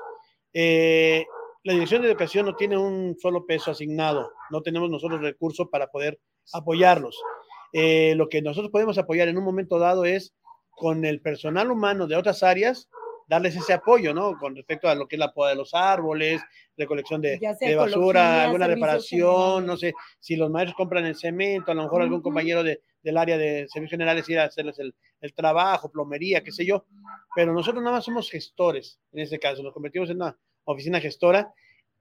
eh, 0.52 1.26
la 1.64 1.72
Dirección 1.72 2.02
de 2.02 2.08
Educación 2.08 2.46
no 2.46 2.54
tiene 2.54 2.78
un 2.78 3.16
solo 3.20 3.44
peso 3.44 3.72
asignado, 3.72 4.30
no 4.50 4.62
tenemos 4.62 4.88
nosotros 4.90 5.20
recursos 5.20 5.66
para 5.72 5.88
poder 5.88 6.20
apoyarlos. 6.52 7.20
Eh, 7.72 8.14
lo 8.14 8.28
que 8.28 8.40
nosotros 8.40 8.70
podemos 8.70 8.96
apoyar 8.96 9.26
en 9.26 9.38
un 9.38 9.44
momento 9.44 9.80
dado 9.80 10.04
es 10.04 10.36
con 10.70 11.04
el 11.04 11.20
personal 11.20 11.72
humano 11.72 12.06
de 12.06 12.14
otras 12.14 12.44
áreas, 12.44 12.88
darles 13.32 13.56
ese 13.56 13.72
apoyo, 13.72 14.12
¿no? 14.12 14.36
Con 14.38 14.54
respecto 14.54 14.88
a 14.90 14.94
lo 14.94 15.08
que 15.08 15.16
es 15.16 15.20
la 15.20 15.32
poda 15.32 15.48
de 15.50 15.56
los 15.56 15.72
árboles, 15.72 16.42
recolección 16.76 17.22
de, 17.22 17.38
basura, 17.76 18.20
alguna 18.44 18.66
reparación, 18.74 19.66
no 19.66 19.76
sé, 19.78 19.94
si 20.20 20.36
los 20.36 20.50
maestros 20.50 20.76
compran 20.76 21.06
el 21.06 21.16
cemento, 21.16 21.72
a 21.72 21.74
lo 21.74 21.82
mejor 21.84 22.02
algún 22.02 22.20
compañero 22.20 22.62
de, 22.62 22.82
del 23.02 23.16
área 23.16 23.38
de 23.38 23.66
servicios 23.68 23.92
generales 23.92 24.28
ir 24.28 24.38
a 24.38 24.44
hacerles 24.44 24.78
el, 24.80 24.94
el 25.22 25.32
trabajo, 25.32 25.90
plomería, 25.90 26.42
qué 26.42 26.52
sé 26.52 26.66
yo, 26.66 26.84
pero 27.34 27.54
nosotros 27.54 27.82
nada 27.82 27.96
más 27.96 28.04
somos 28.04 28.30
gestores, 28.30 29.00
en 29.12 29.20
este 29.20 29.38
caso, 29.38 29.62
nos 29.62 29.72
convertimos 29.72 30.10
en 30.10 30.16
una 30.16 30.36
oficina 30.64 31.00
gestora, 31.00 31.54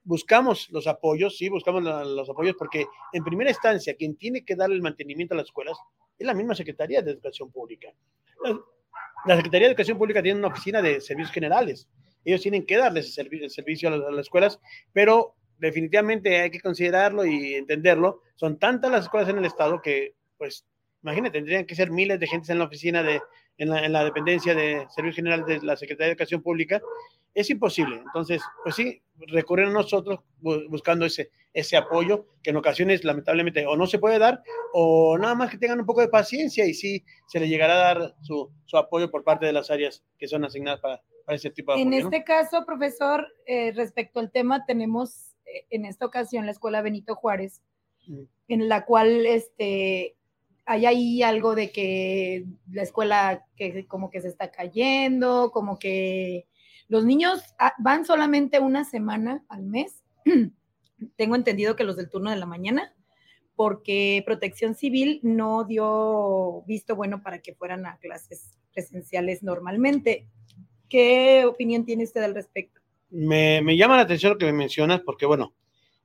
buscamos 0.03 0.69
los 0.71 0.85
apoyos, 0.85 1.37
sí, 1.37 1.47
buscamos 1.47 1.81
la- 1.81 2.03
los 2.03 2.29
apoyos 2.29 2.55
porque 2.57 2.85
en 3.13 3.23
primera 3.23 3.51
instancia 3.51 3.95
quien 3.95 4.17
tiene 4.17 4.43
que 4.43 4.55
darle 4.57 4.75
el 4.75 4.81
mantenimiento 4.81 5.33
a 5.33 5.37
las 5.37 5.45
escuelas 5.45 5.77
es 6.19 6.27
la 6.27 6.33
misma 6.33 6.55
Secretaría 6.55 7.01
de 7.01 7.11
Educación 7.11 7.51
Pública. 7.51 7.87
La, 9.25 9.35
Secretaría 9.35 9.67
de 9.67 9.73
Educación 9.73 9.97
Pública 9.97 10.21
tiene 10.21 10.39
una 10.39 10.49
oficina 10.49 10.81
de 10.81 11.01
servicios 11.01 11.33
generales, 11.33 11.87
ellos 12.23 12.41
tienen 12.41 12.65
que 12.65 12.77
darles 12.77 13.07
el 13.07 13.11
servicio, 13.13 13.45
el 13.45 13.51
servicio 13.51 13.89
a, 13.89 13.91
las, 13.97 14.07
a 14.07 14.11
las 14.11 14.21
escuelas, 14.21 14.59
pero 14.93 15.35
definitivamente 15.57 16.41
hay 16.41 16.51
que 16.51 16.59
considerarlo 16.59 17.25
y 17.25 17.55
entenderlo, 17.55 18.21
son 18.35 18.57
tantas 18.57 18.91
las 18.91 19.03
escuelas 19.03 19.29
en 19.29 19.37
el 19.37 19.45
estado 19.45 19.81
que, 19.81 20.15
pues, 20.37 20.65
imagínate, 21.03 21.37
tendrían 21.39 21.65
que 21.65 21.75
ser 21.75 21.89
miles 21.91 22.19
de 22.19 22.27
gentes 22.27 22.49
en 22.49 22.59
la 22.59 22.65
oficina 22.65 23.03
de, 23.03 23.21
en 23.57 23.69
la, 23.69 23.85
en 23.85 23.91
la 23.93 24.03
dependencia 24.03 24.53
de 24.55 24.85
servicios 24.89 25.15
generales 25.17 25.45
de 25.45 25.65
la 25.65 25.75
Secretaría 25.75 26.07
de 26.07 26.11
Educación 26.13 26.41
Pública, 26.41 26.81
es 27.33 27.49
imposible. 27.49 27.95
Entonces, 27.97 28.41
pues 28.63 28.75
sí, 28.75 29.01
recurren 29.27 29.69
a 29.69 29.73
nosotros 29.73 30.19
bu- 30.41 30.67
buscando 30.69 31.05
ese, 31.05 31.31
ese 31.53 31.77
apoyo 31.77 32.25
que 32.43 32.49
en 32.49 32.57
ocasiones 32.57 33.03
lamentablemente 33.03 33.65
o 33.65 33.75
no 33.77 33.87
se 33.87 33.99
puede 33.99 34.19
dar 34.19 34.41
o 34.73 35.17
nada 35.17 35.35
más 35.35 35.49
que 35.49 35.57
tengan 35.57 35.79
un 35.79 35.85
poco 35.85 36.01
de 36.01 36.09
paciencia 36.09 36.65
y 36.65 36.73
sí 36.73 37.03
se 37.27 37.39
les 37.39 37.49
llegará 37.49 37.73
a 37.73 37.93
dar 37.93 38.15
su, 38.21 38.51
su 38.65 38.77
apoyo 38.77 39.09
por 39.09 39.23
parte 39.23 39.45
de 39.45 39.53
las 39.53 39.69
áreas 39.71 40.03
que 40.17 40.27
son 40.27 40.43
asignadas 40.43 40.81
para, 40.81 41.01
para 41.25 41.35
ese 41.37 41.49
tipo 41.51 41.73
de 41.73 41.81
En 41.81 41.87
apoyo. 41.87 42.03
¿no? 42.03 42.09
este 42.09 42.23
caso, 42.25 42.65
profesor, 42.65 43.25
eh, 43.45 43.71
respecto 43.73 44.19
al 44.19 44.31
tema, 44.31 44.65
tenemos 44.65 45.33
eh, 45.45 45.65
en 45.69 45.85
esta 45.85 46.05
ocasión 46.05 46.45
la 46.45 46.51
escuela 46.51 46.81
Benito 46.81 47.15
Juárez, 47.15 47.61
Mm. 48.07 48.23
en 48.47 48.67
la 48.67 48.83
cual 48.85 49.27
este, 49.27 50.15
hay 50.65 50.85
ahí 50.85 51.23
algo 51.23 51.55
de 51.55 51.71
que 51.71 52.45
la 52.71 52.83
escuela 52.83 53.45
que 53.55 53.87
como 53.87 54.09
que 54.09 54.21
se 54.21 54.27
está 54.27 54.51
cayendo, 54.51 55.51
como 55.51 55.79
que 55.79 56.47
los 56.87 57.05
niños 57.05 57.41
ah, 57.57 57.73
van 57.79 58.05
solamente 58.05 58.59
una 58.59 58.83
semana 58.83 59.43
al 59.49 59.63
mes. 59.63 60.03
Tengo 61.15 61.35
entendido 61.35 61.75
que 61.75 61.83
los 61.83 61.97
del 61.97 62.09
turno 62.09 62.29
de 62.29 62.35
la 62.35 62.45
mañana, 62.45 62.93
porque 63.55 64.23
Protección 64.25 64.75
Civil 64.75 65.19
no 65.23 65.63
dio 65.63 66.63
visto 66.67 66.95
bueno 66.95 67.23
para 67.23 67.39
que 67.39 67.55
fueran 67.55 67.85
a 67.85 67.97
clases 67.97 68.57
presenciales 68.73 69.41
normalmente. 69.41 70.27
¿Qué 70.89 71.45
opinión 71.45 71.85
tiene 71.85 72.03
usted 72.03 72.23
al 72.23 72.35
respecto? 72.35 72.81
Me, 73.09 73.61
llama 73.75 73.95
la 73.97 74.03
atención 74.03 74.33
lo 74.33 74.37
que 74.37 74.45
me 74.45 74.53
mencionas, 74.53 75.01
porque 75.01 75.25
bueno, 75.25 75.53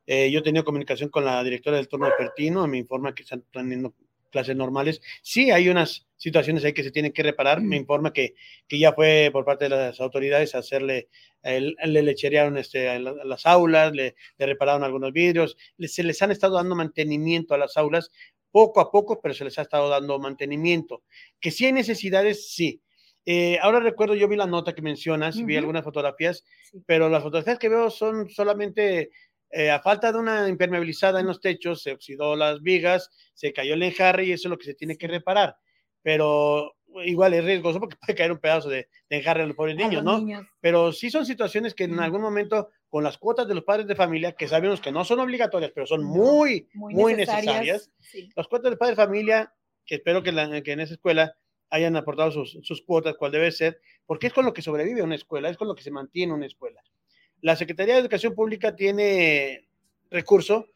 eh, 0.06 0.30
yo 0.30 0.38
he 0.38 0.42
tenido 0.42 0.64
comunicación 0.64 1.08
con 1.08 1.24
la 1.24 1.42
directora 1.42 1.76
del 1.76 1.88
turno 1.88 2.08
pertino, 2.16 2.66
me 2.66 2.78
informa 2.78 3.14
que 3.14 3.22
están 3.22 3.44
teniendo 3.52 3.94
clases 4.36 4.56
normales. 4.56 5.00
Sí, 5.22 5.50
hay 5.50 5.68
unas 5.68 6.06
situaciones 6.16 6.64
ahí 6.64 6.72
que 6.72 6.82
se 6.82 6.90
tienen 6.90 7.12
que 7.12 7.22
reparar. 7.22 7.60
Me 7.60 7.76
informa 7.76 8.12
que, 8.12 8.34
que 8.68 8.78
ya 8.78 8.92
fue 8.92 9.30
por 9.32 9.44
parte 9.44 9.64
de 9.64 9.70
las 9.70 10.00
autoridades 10.00 10.54
hacerle, 10.54 11.08
el- 11.42 11.76
le 11.84 12.02
lecherearon 12.02 12.56
este, 12.58 12.98
las 13.00 13.46
aulas, 13.46 13.92
le, 13.92 14.14
le 14.38 14.46
repararon 14.46 14.84
algunos 14.84 15.12
vidrios, 15.12 15.56
se 15.78 16.02
les 16.02 16.20
han 16.22 16.30
estado 16.30 16.56
dando 16.56 16.74
mantenimiento 16.74 17.54
a 17.54 17.58
las 17.58 17.76
aulas 17.76 18.10
poco 18.50 18.80
a 18.80 18.90
poco, 18.90 19.20
pero 19.20 19.34
se 19.34 19.44
les 19.44 19.58
ha 19.58 19.62
estado 19.62 19.88
dando 19.88 20.18
mantenimiento. 20.18 21.02
Que 21.40 21.50
sí 21.50 21.66
hay 21.66 21.72
necesidades, 21.72 22.50
sí. 22.54 22.80
Eh, 23.28 23.58
ahora 23.60 23.80
recuerdo, 23.80 24.14
yo 24.14 24.28
vi 24.28 24.36
la 24.36 24.46
nota 24.46 24.72
que 24.74 24.80
mencionas, 24.82 25.36
vi 25.36 25.54
Ujú. 25.54 25.58
algunas 25.58 25.84
fotografías, 25.84 26.44
Sí. 26.70 26.78
pero 26.86 27.08
las 27.08 27.22
fotografías 27.22 27.58
que 27.58 27.68
veo 27.68 27.90
son 27.90 28.30
solamente 28.30 29.10
eh, 29.50 29.70
a 29.70 29.80
falta 29.80 30.12
de 30.12 30.18
una 30.18 30.48
impermeabilizada 30.48 31.20
en 31.20 31.26
los 31.26 31.40
techos, 31.40 31.82
se 31.82 31.92
oxidó 31.92 32.36
las 32.36 32.62
vigas, 32.62 33.10
se 33.34 33.52
cayó 33.52 33.74
el 33.74 33.82
enjarre 33.82 34.24
y 34.24 34.32
eso 34.32 34.48
es 34.48 34.50
lo 34.50 34.58
que 34.58 34.64
se 34.66 34.74
tiene 34.74 34.96
que 34.98 35.06
reparar. 35.08 35.56
Pero 36.02 36.74
igual 37.04 37.34
es 37.34 37.44
riesgoso 37.44 37.80
porque 37.80 37.96
puede 38.00 38.14
caer 38.16 38.32
un 38.32 38.38
pedazo 38.38 38.68
de, 38.68 38.88
de 39.10 39.16
enjarre 39.16 39.42
a 39.42 39.46
los 39.46 39.56
pobres 39.56 39.76
niños, 39.76 40.02
¿no? 40.04 40.18
niños. 40.18 40.46
Pero 40.60 40.92
sí 40.92 41.10
son 41.10 41.26
situaciones 41.26 41.74
que 41.74 41.84
en 41.84 41.98
algún 42.00 42.20
momento, 42.22 42.70
con 42.88 43.02
las 43.04 43.18
cuotas 43.18 43.48
de 43.48 43.54
los 43.54 43.64
padres 43.64 43.86
de 43.86 43.96
familia, 43.96 44.32
que 44.32 44.48
sabemos 44.48 44.80
que 44.80 44.92
no 44.92 45.04
son 45.04 45.20
obligatorias, 45.20 45.72
pero 45.74 45.86
son 45.86 46.04
muy, 46.04 46.68
muy, 46.74 46.94
Muy 46.94 47.14
necesarias, 47.14 47.60
necesarias. 47.60 47.90
sí. 48.00 48.28
las 48.36 48.46
cuotas 48.48 48.70
de 48.70 48.76
padre 48.76 48.92
de 48.92 48.96
familia, 48.96 49.52
que 49.84 49.96
espero 49.96 50.22
que, 50.22 50.32
la- 50.32 50.62
que 50.62 50.72
en 50.72 50.80
esa 50.80 50.94
escuela 50.94 51.36
hayan 51.70 51.96
aportado 51.96 52.30
sus, 52.30 52.58
sus 52.62 52.82
cuotas, 52.82 53.16
cual 53.16 53.32
debe 53.32 53.50
ser, 53.50 53.80
porque 54.06 54.28
es 54.28 54.32
con 54.32 54.44
lo 54.46 54.52
que 54.52 54.62
sobrevive 54.62 55.02
una 55.02 55.16
escuela, 55.16 55.48
es 55.50 55.56
con 55.56 55.66
lo 55.66 55.74
que 55.74 55.82
se 55.82 55.90
mantiene 55.90 56.32
una 56.32 56.46
escuela. 56.46 56.80
La 57.46 57.54
Secretaría 57.54 57.94
de 57.94 58.00
Educación 58.00 58.34
Pública 58.34 58.74
tiene 58.74 59.68
recurso 60.10 60.66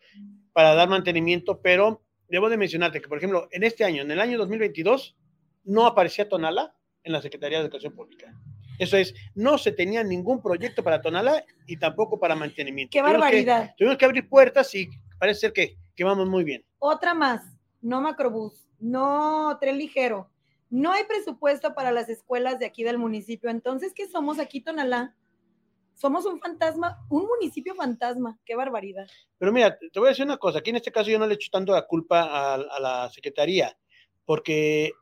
para 0.52 0.72
dar 0.76 0.88
mantenimiento, 0.88 1.61
pero 1.61 2.00
debo 2.28 2.48
de 2.48 2.56
mencionarte 2.56 3.00
que, 3.00 3.09
por 3.09 3.18
ejemplo, 3.18 3.48
en 3.50 3.64
este 3.64 3.83
año, 3.83 4.02
en 4.02 4.11
el 4.12 4.20
año 4.20 4.38
2022, 4.38 5.16
no 5.64 5.85
aparecía 5.85 6.28
Tonala 6.28 6.72
en 7.02 7.11
la 7.12 7.20
Secretaría 7.20 7.59
de 7.59 7.64
Educación 7.64 7.92
Pública. 7.92 8.33
Eso 8.78 8.96
es, 8.96 9.12
no 9.35 9.59
se 9.59 9.72
tenía 9.72 10.04
ningún 10.04 10.40
proyecto 10.40 10.85
para 10.85 11.02
Tonala 11.02 11.44
y 11.66 11.76
tampoco 11.76 12.20
para 12.20 12.37
mantenimiento. 12.37 12.92
Qué 12.92 13.00
Tuvimos 13.00 13.14
que- 13.16 13.20
barbaridad. 13.20 13.74
tuvimos 13.76 13.98
que 13.98 14.04
abrir 14.04 14.28
puertas 14.28 14.72
y 14.76 14.88
parece 15.18 15.40
ser 15.40 15.52
que, 15.52 15.76
que 15.96 16.04
vamos 16.04 16.28
muy 16.28 16.44
bien. 16.44 16.64
Otra 16.78 17.14
más, 17.14 17.42
no 17.80 18.00
macrobús, 18.00 18.64
no 18.78 19.59
tren 19.61 19.76
ligero. 19.76 20.30
No 20.68 20.92
hay 20.92 21.02
presupuesto 21.02 21.74
para 21.74 21.90
las 21.90 22.09
escuelas 22.09 22.61
de 22.61 22.66
aquí 22.66 22.85
del 22.85 22.96
municipio. 22.96 23.50
Entonces, 23.50 23.92
¿qué 23.92 24.06
somos 24.09 24.38
aquí, 24.38 24.61
Tonalá? 24.61 25.16
Somos 26.00 26.24
un 26.24 26.40
fantasma, 26.40 27.04
un 27.10 27.26
municipio 27.26 27.74
fantasma, 27.74 28.38
qué 28.46 28.56
barbaridad. 28.56 29.06
Pero 29.36 29.52
mira, 29.52 29.78
te 29.78 29.98
voy 29.98 30.08
a 30.08 30.10
decir 30.10 30.24
una 30.24 30.38
cosa, 30.38 30.60
aquí 30.60 30.70
en 30.70 30.76
este 30.76 30.90
caso 30.90 31.10
yo 31.10 31.18
no 31.18 31.26
le 31.26 31.34
echo 31.34 31.50
tanto 31.52 31.72
la 31.72 31.86
culpa 31.86 32.54
a, 32.54 32.80
la 32.80 33.10
Secretaría, 33.10 33.76
porque 34.24 34.92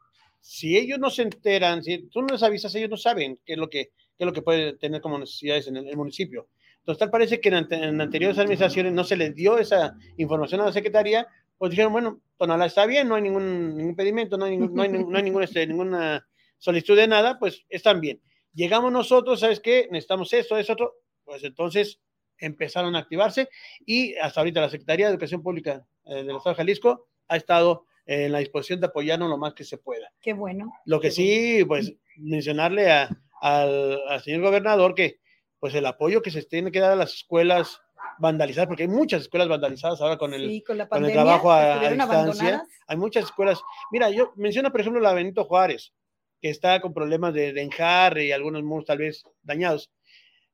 si 0.40 0.76
ellos 0.76 0.98
no 0.98 1.08
se 1.11 1.22
enteran, 1.22 1.84
si 1.84 2.08
tú 2.08 2.22
no 2.22 2.28
les 2.28 2.42
avisas, 2.42 2.74
ellos 2.74 2.90
no 2.90 2.96
saben 2.96 3.38
qué 3.44 3.52
es 3.52 3.58
lo 3.58 3.70
que, 3.70 3.92
es 4.18 4.26
lo 4.26 4.32
que 4.32 4.42
puede 4.42 4.76
tener 4.76 5.00
como 5.00 5.18
necesidades 5.18 5.68
en 5.68 5.76
el, 5.76 5.88
el 5.88 5.96
municipio. 5.96 6.48
Entonces, 6.80 6.98
tal 6.98 7.11
parece 7.11 7.40
que 7.40 7.50
en, 7.50 7.72
en 7.72 8.00
anteriores 8.00 8.38
administraciones 8.38 8.92
no 8.92 9.04
se 9.04 9.16
les 9.16 9.34
dio 9.37 9.58
esa 9.58 9.94
información 10.16 10.62
a 10.62 10.64
la 10.64 10.72
Secretaría, 10.72 11.28
pues 11.58 11.70
dijeron, 11.70 11.92
bueno, 11.92 12.20
Tonalá 12.37 12.66
está 12.66 12.87
bien, 12.87 13.06
no 13.08 13.14
hay 13.14 13.22
ningún, 13.22 13.76
ningún 13.76 13.94
pedimento, 13.94 14.37
no 14.37 14.46
hay, 14.46 14.56
no 14.56 14.82
hay 14.82 15.22
ningún, 15.22 15.42
este, 15.44 15.64
ninguna 15.66 16.26
solicitud 16.56 16.96
de 16.96 17.06
nada, 17.06 17.38
pues 17.38 17.64
están 17.68 18.00
bien. 18.00 18.20
Llegamos 18.59 18.90
nosotros, 18.90 19.38
¿sabes 19.38 19.61
qué? 19.61 19.87
Necesitamos 19.92 20.33
esto, 20.33 20.57
eso, 20.59 20.73
otro. 20.73 20.94
Pues 21.25 21.44
entonces 21.44 22.01
empezaron 22.38 22.97
a 22.97 23.01
activarse 23.01 23.49
y 23.87 24.16
hasta 24.16 24.40
ahorita 24.40 24.61
la 24.61 24.68
Secretaría 24.71 25.07
de 25.07 25.12
Educación 25.12 25.42
Pública 25.42 25.87
eh, 26.07 26.25
del 26.25 26.37
Estado 26.37 26.51
de 26.51 26.57
Jalisco 26.57 27.07
ha 27.29 27.37
estado 27.37 27.85
eh, 28.07 28.25
en 28.27 28.33
la 28.33 28.38
disposición 28.40 28.81
de 28.81 28.87
apoyarnos 28.87 29.29
lo 29.31 29.38
más 29.38 29.55
que 29.55 29.62
se 29.64 29.79
pueda. 29.79 30.11
Qué 30.21 30.33
bueno. 30.33 30.73
Lo 30.87 30.99
que 31.01 31.11
sí, 31.12 31.64
pues 31.66 31.92
mencionarle 32.16 32.90
a- 32.90 33.09
al, 33.40 34.01
al 34.09 34.21
señor 34.23 34.40
gobernador 34.42 34.94
que 34.94 35.21
pues 35.61 35.73
el 35.77 35.87
apoyo 35.87 36.21
que 36.23 36.31
se 36.33 36.42
tiene 36.42 36.73
que 36.73 36.81
dar 36.81 36.92
a 36.92 36.97
las 36.97 37.14
escuelas 37.14 37.81
vandalizadas, 38.21 38.66
porque 38.66 38.85
hay 38.85 38.88
muchas 38.88 39.23
escuelas 39.23 39.49
vandalizadas 39.49 40.01
ahora 40.01 40.16
con 40.16 40.35
el, 40.35 40.49
sí, 40.49 40.62
con 40.62 40.79
la 40.79 40.88
con 40.88 40.99
el 40.99 41.03
pandemia 41.12 41.23
trabajo 41.25 41.53
a- 41.53 41.75
a 41.75 41.90
distancia. 41.90 42.05
abandonadas. 42.21 42.62
hay 42.88 42.97
muchas 42.97 43.25
escuelas. 43.27 43.61
Mira, 43.92 44.11
yo 44.11 44.33
menciono, 44.37 44.71
por 44.73 44.81
ejemplo, 44.81 45.01
la 45.01 45.12
Benito 45.14 45.44
Juárez, 45.44 45.92
que 46.40 46.51
está 46.51 46.81
con 46.81 46.94
problemas 46.94 47.35
de, 47.35 47.53
de 47.53 47.62
enjarre 47.62 48.27
y 48.27 48.33
algunos 48.33 48.62
muros 48.62 48.85
tal 48.87 48.98
vez 48.98 49.22
dañados. 49.42 49.90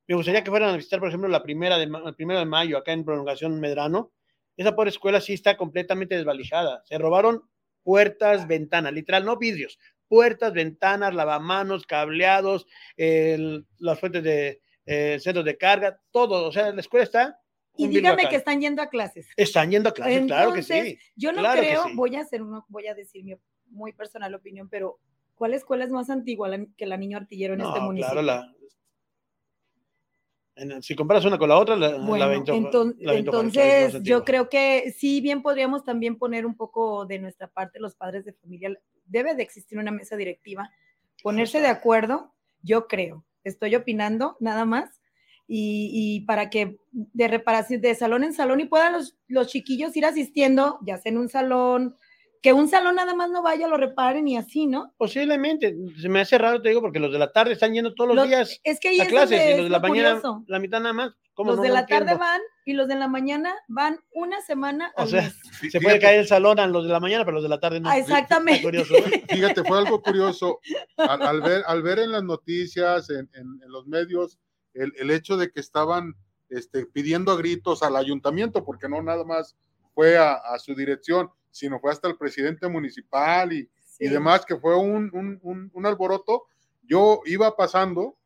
Me 0.07 0.15
gustaría 0.17 0.45
que 0.45 0.51
fueran 0.51 0.71
a 0.71 0.77
visitar, 0.77 0.99
por 1.01 1.09
ejemplo, 1.09 1.29
la 1.29 1.43
primera 1.43 1.79
de, 1.79 1.85
el 1.85 2.15
primero 2.15 2.39
de 2.41 2.47
mayo, 2.47 2.77
acá 2.77 2.93
en 2.93 3.05
Prolongación 3.05 3.59
Medrano. 3.61 4.13
Esa 4.57 4.75
pobre 4.77 4.91
escuela 4.91 5.21
sí 5.21 5.33
está 5.33 5.57
completamente 5.57 6.15
desvalijada. 6.17 6.83
Se 6.85 6.99
robaron 6.99 7.43
puertas, 7.83 8.47
ventanas, 8.47 8.93
literal, 8.93 9.25
no 9.25 9.37
vidrios, 9.37 9.79
puertas, 10.09 10.53
ventanas, 10.53 11.15
lavamanos, 11.15 11.87
cableados, 11.87 12.67
el- 12.97 13.67
las 13.79 13.99
fuentes 13.99 14.23
de 14.23 14.61
eh, 14.87 15.19
centros 15.21 15.45
de 15.47 15.57
carga, 15.57 15.99
todo. 16.11 16.47
O 16.47 16.53
sea, 16.53 16.71
la 16.73 16.81
escuela 16.81 17.05
está. 17.05 17.41
Y 17.77 17.89
dígame 17.89 18.29
que 18.29 18.37
están 18.37 18.61
yendo 18.61 18.83
a 18.83 18.89
clases. 18.89 19.27
Están 19.37 19.71
yendo 19.71 19.89
a 19.89 19.93
clases, 19.95 20.27
claro 20.27 20.53
que 20.53 20.63
sí. 20.63 20.73
Entonces, 20.75 21.13
Yo 21.17 21.33
no 21.33 21.41
Claro 21.41 21.61
creo, 21.61 21.85
sí. 21.85 21.93
voy 21.95 22.15
a 22.17 22.21
hacer 22.21 22.43
uno, 22.43 22.65
voy 22.69 22.87
a 22.87 22.95
decir 22.95 23.25
mi 23.25 23.35
muy 23.71 23.93
personal 23.95 24.35
opinión, 24.35 24.69
pero 24.69 24.99
¿cuál 25.35 25.55
escuela 25.55 25.85
es 25.85 25.91
más 25.91 26.11
antigua 26.11 26.51
que 26.77 26.87
la 26.87 26.97
Niño 26.97 27.17
Artillero 27.19 27.55
en 27.55 27.61
No, 27.61 27.69
este 27.69 27.81
municipio? 27.81 28.21
claro, 28.21 28.23
la, 28.23 28.55
en- 30.57 30.83
si 30.83 30.95
comparas 30.95 31.25
una 31.25 31.39
con 31.39 31.49
la 31.49 31.59
otra, 31.59 31.77
la, 31.77 31.97
Bueno, 31.99 32.27
la 32.27 32.35
entonces 33.17 34.03
yo 34.03 34.25
creo 34.25 34.49
que 34.49 34.93
sí, 34.97 35.21
bien 35.21 35.43
podríamos 35.43 35.85
también 35.85 36.17
poner 36.17 36.47
un 36.47 36.57
poco 36.57 37.07
de 37.07 37.19
nuestra 37.19 37.49
parte 37.49 37.81
los 37.81 37.95
padres 37.97 38.25
de 38.25 38.33
familia. 38.35 38.71
Debe 39.07 39.35
de 39.35 39.43
existir 39.43 39.79
una 39.79 39.91
mesa 39.91 40.17
directiva, 40.17 40.71
ponerse 41.23 41.61
de 41.61 41.67
acuerdo, 41.69 42.33
yo 42.63 42.87
creo, 42.87 43.25
estoy 43.43 43.75
opinando 43.75 44.37
nada 44.41 44.65
más, 44.65 45.01
y, 45.47 45.91
y 45.93 46.21
para 46.25 46.49
que 46.49 46.79
de 46.93 47.29
reparación, 47.29 47.81
de 47.83 47.95
salón 47.95 48.25
en 48.25 48.33
salón 48.33 48.61
y 48.61 48.65
puedan 48.67 48.95
los, 48.95 49.17
los 49.29 49.49
chiquillos 49.49 49.95
ir 49.97 50.07
asistiendo, 50.07 50.79
ya 50.87 50.97
sea 50.99 51.13
en 51.13 51.19
un 51.19 51.29
salón, 51.29 51.97
que 52.45 52.53
un 52.53 52.69
salón 52.69 52.97
nada 52.97 53.15
más 53.15 53.31
no 53.31 53.43
vaya, 53.43 53.67
lo 53.67 53.79
reparen 53.79 54.29
y 54.29 54.37
así, 54.37 54.67
¿no? 54.67 54.93
Posiblemente, 54.99 55.75
se 55.99 56.11
me 56.11 56.21
hace 56.21 56.37
raro, 56.37 56.61
te 56.61 56.69
digo, 56.69 56.83
porque 56.83 56.99
los 57.01 57.11
de 57.11 57.19
la 57.19 57.33
tarde 57.33 57.55
están 57.55 57.73
yendo 57.73 57.95
todos 57.95 58.09
los, 58.09 58.17
Los- 58.17 58.29
días 58.29 58.61
Es 58.63 58.79
que 58.81 58.89
ahí 58.91 59.01
a 59.01 59.05
es 59.05 59.09
clases 59.09 59.39
donde 59.39 59.51
y 59.53 59.57
los 59.57 59.65
de 59.65 59.71
la 59.71 59.79
mañana, 59.81 60.09
curioso. 60.21 60.45
la 60.47 60.59
mitad 60.59 60.81
nada 60.81 60.93
más. 60.93 61.13
¿Cómo 61.33 61.53
Los 61.53 61.57
no? 61.57 61.63
de 61.63 61.69
la 61.71 61.87
tarde 61.87 62.15
van 62.17 62.43
y 62.67 62.75
los 62.75 62.87
de 62.87 62.97
la 62.97 63.09
mañana 63.09 63.55
van 63.67 63.99
una 64.13 64.43
semana 64.43 64.93
O 64.99 65.07
sea, 65.07 65.23
mes. 65.23 65.35
Se 65.43 65.69
Fíjate- 65.71 65.83
puede 65.85 65.99
caer 66.01 66.21
el 66.21 66.27
salón 66.29 66.61
a 66.61 66.67
los 66.67 66.85
de 66.87 66.93
la 66.93 67.01
mañana, 67.01 67.25
pero 67.25 67.37
los 67.37 67.43
de 67.45 67.49
la 67.49 67.59
tarde 67.61 67.81
no. 67.81 67.89
Ah, 67.89 67.97
exactamente. 67.97 68.63
Curioso, 68.63 68.95
¿eh? 68.95 69.25
Fíjate, 69.31 69.65
fue 69.65 69.79
algo 69.79 70.03
curioso. 70.03 70.61
Al, 70.99 71.23
al 71.23 71.41
ver, 71.41 71.63
al 71.67 71.83
ver 71.83 71.99
en 72.01 72.13
las 72.13 72.25
noticias, 72.25 73.09
en, 73.09 73.31
en- 73.33 73.59
en 73.65 73.73
los 73.73 73.87
medios, 73.87 74.39
el, 74.75 74.93
el 74.99 75.11
hecho 75.11 75.39
de 75.39 75.51
que 75.51 75.61
estaban 75.61 76.13
este, 76.51 76.85
pidiendo 76.85 77.33
a 77.33 77.37
gritos 77.39 77.83
al 77.83 77.97
ayuntamiento, 77.97 78.63
porque 78.67 78.87
no 78.89 79.01
nada 79.03 79.25
más 79.25 79.57
fue 79.95 80.19
a, 80.19 80.35
a 80.35 80.59
su 80.59 80.75
dirección, 80.75 81.31
sino 81.55 81.79
fue 81.79 81.93
hasta 81.93 82.09
el 82.09 82.17
presidente 82.17 82.67
municipal 82.69 83.53
y, 83.53 83.71
y 84.01 84.09
demás, 84.09 84.45
que 84.45 84.57
fue 84.57 84.77
un, 84.77 85.09
un- 85.13 85.39
un- 85.43 85.71
un 85.73 85.87
alboroto. 85.87 86.47
Yo 86.83 87.21
iba 87.27 87.57
pasando 87.57 88.17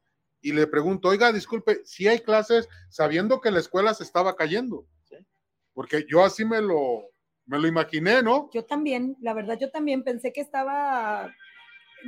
y 0.40 0.52
le 0.52 0.66
pregunto, 0.66 1.08
oiga, 1.08 1.30
disculpe, 1.32 1.82
si 1.84 2.08
hay 2.08 2.20
clases 2.20 2.68
sabiendo 2.88 3.40
que 3.40 3.50
la 3.50 3.58
escuela 3.60 3.92
se 3.92 4.02
estaba 4.02 4.34
cayendo. 4.34 4.86
Sí. 5.04 5.16
Porque 5.74 6.06
yo 6.08 6.24
así 6.24 6.44
me 6.46 6.62
lo, 6.62 7.02
me 7.46 7.58
lo 7.58 7.66
imaginé, 7.68 8.22
¿no? 8.22 8.48
Yo 8.54 8.64
también, 8.64 9.16
la 9.20 9.34
verdad, 9.34 9.58
yo 9.60 9.70
también 9.70 10.02
pensé 10.04 10.32
que 10.32 10.40
estaba. 10.40 11.30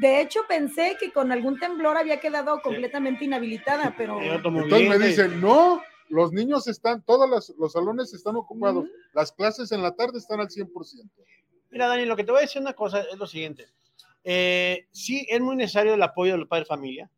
De 0.01 0.21
hecho, 0.23 0.41
pensé 0.49 0.97
que 0.99 1.13
con 1.13 1.33
algún 1.33 1.59
temblor 1.59 1.97
había 1.99 2.21
quedado 2.21 2.61
completamente 2.63 3.25
inhabilitada, 3.27 3.95
pero. 3.99 4.21
Entonces 4.23 4.89
me 4.89 4.99
dicen, 4.99 5.41
no, 5.41 5.83
los 6.11 6.33
niños 6.33 6.67
están, 6.67 7.03
todos 7.05 7.29
los, 7.29 7.55
los 7.59 7.73
salones 7.73 8.13
están 8.13 8.37
ocupados, 8.37 8.85
las 9.15 9.33
clases 9.33 9.73
en 9.73 9.83
la 9.83 9.95
tarde 9.95 10.19
están 10.19 10.41
al 10.41 10.49
100%. 10.49 11.11
Mira, 11.71 11.87
Dani, 11.89 12.05
lo 12.05 12.17
que 12.17 12.25
te 12.25 12.33
voy 12.33 12.39
a 12.41 12.43
decir 12.43 12.61
una 12.61 12.75
cosa 12.75 13.01
es 13.01 13.17
lo 13.19 13.27
siguiente. 13.27 13.67
Eh, 14.25 14.87
sí, 14.91 15.27
es 15.31 15.41
muy 15.41 15.57
necesario 15.57 15.95
el 15.95 16.03
apoyo 16.03 16.33
de 16.33 16.39
los 16.39 16.49
padres 16.49 16.67
de 16.67 16.75
familia. 16.75 17.11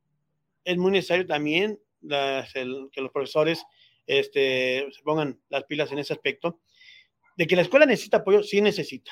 Es 0.64 0.76
muy 0.76 0.92
necesario 0.92 1.26
también 1.26 1.81
las- 2.02 2.55
el- 2.55 2.88
que 2.92 3.00
los 3.00 3.11
profesores 3.11 3.64
este, 4.07 4.87
se 4.92 5.02
pongan 5.02 5.40
las 5.48 5.64
pilas 5.64 5.90
en 5.92 5.98
ese 5.98 6.12
aspecto. 6.12 6.61
De 7.37 7.46
que 7.46 7.57
la 7.57 7.62
escuela 7.62 7.87
necesita 7.87 8.18
apoyo, 8.18 8.42
sí 8.42 8.61
necesita. 8.61 9.11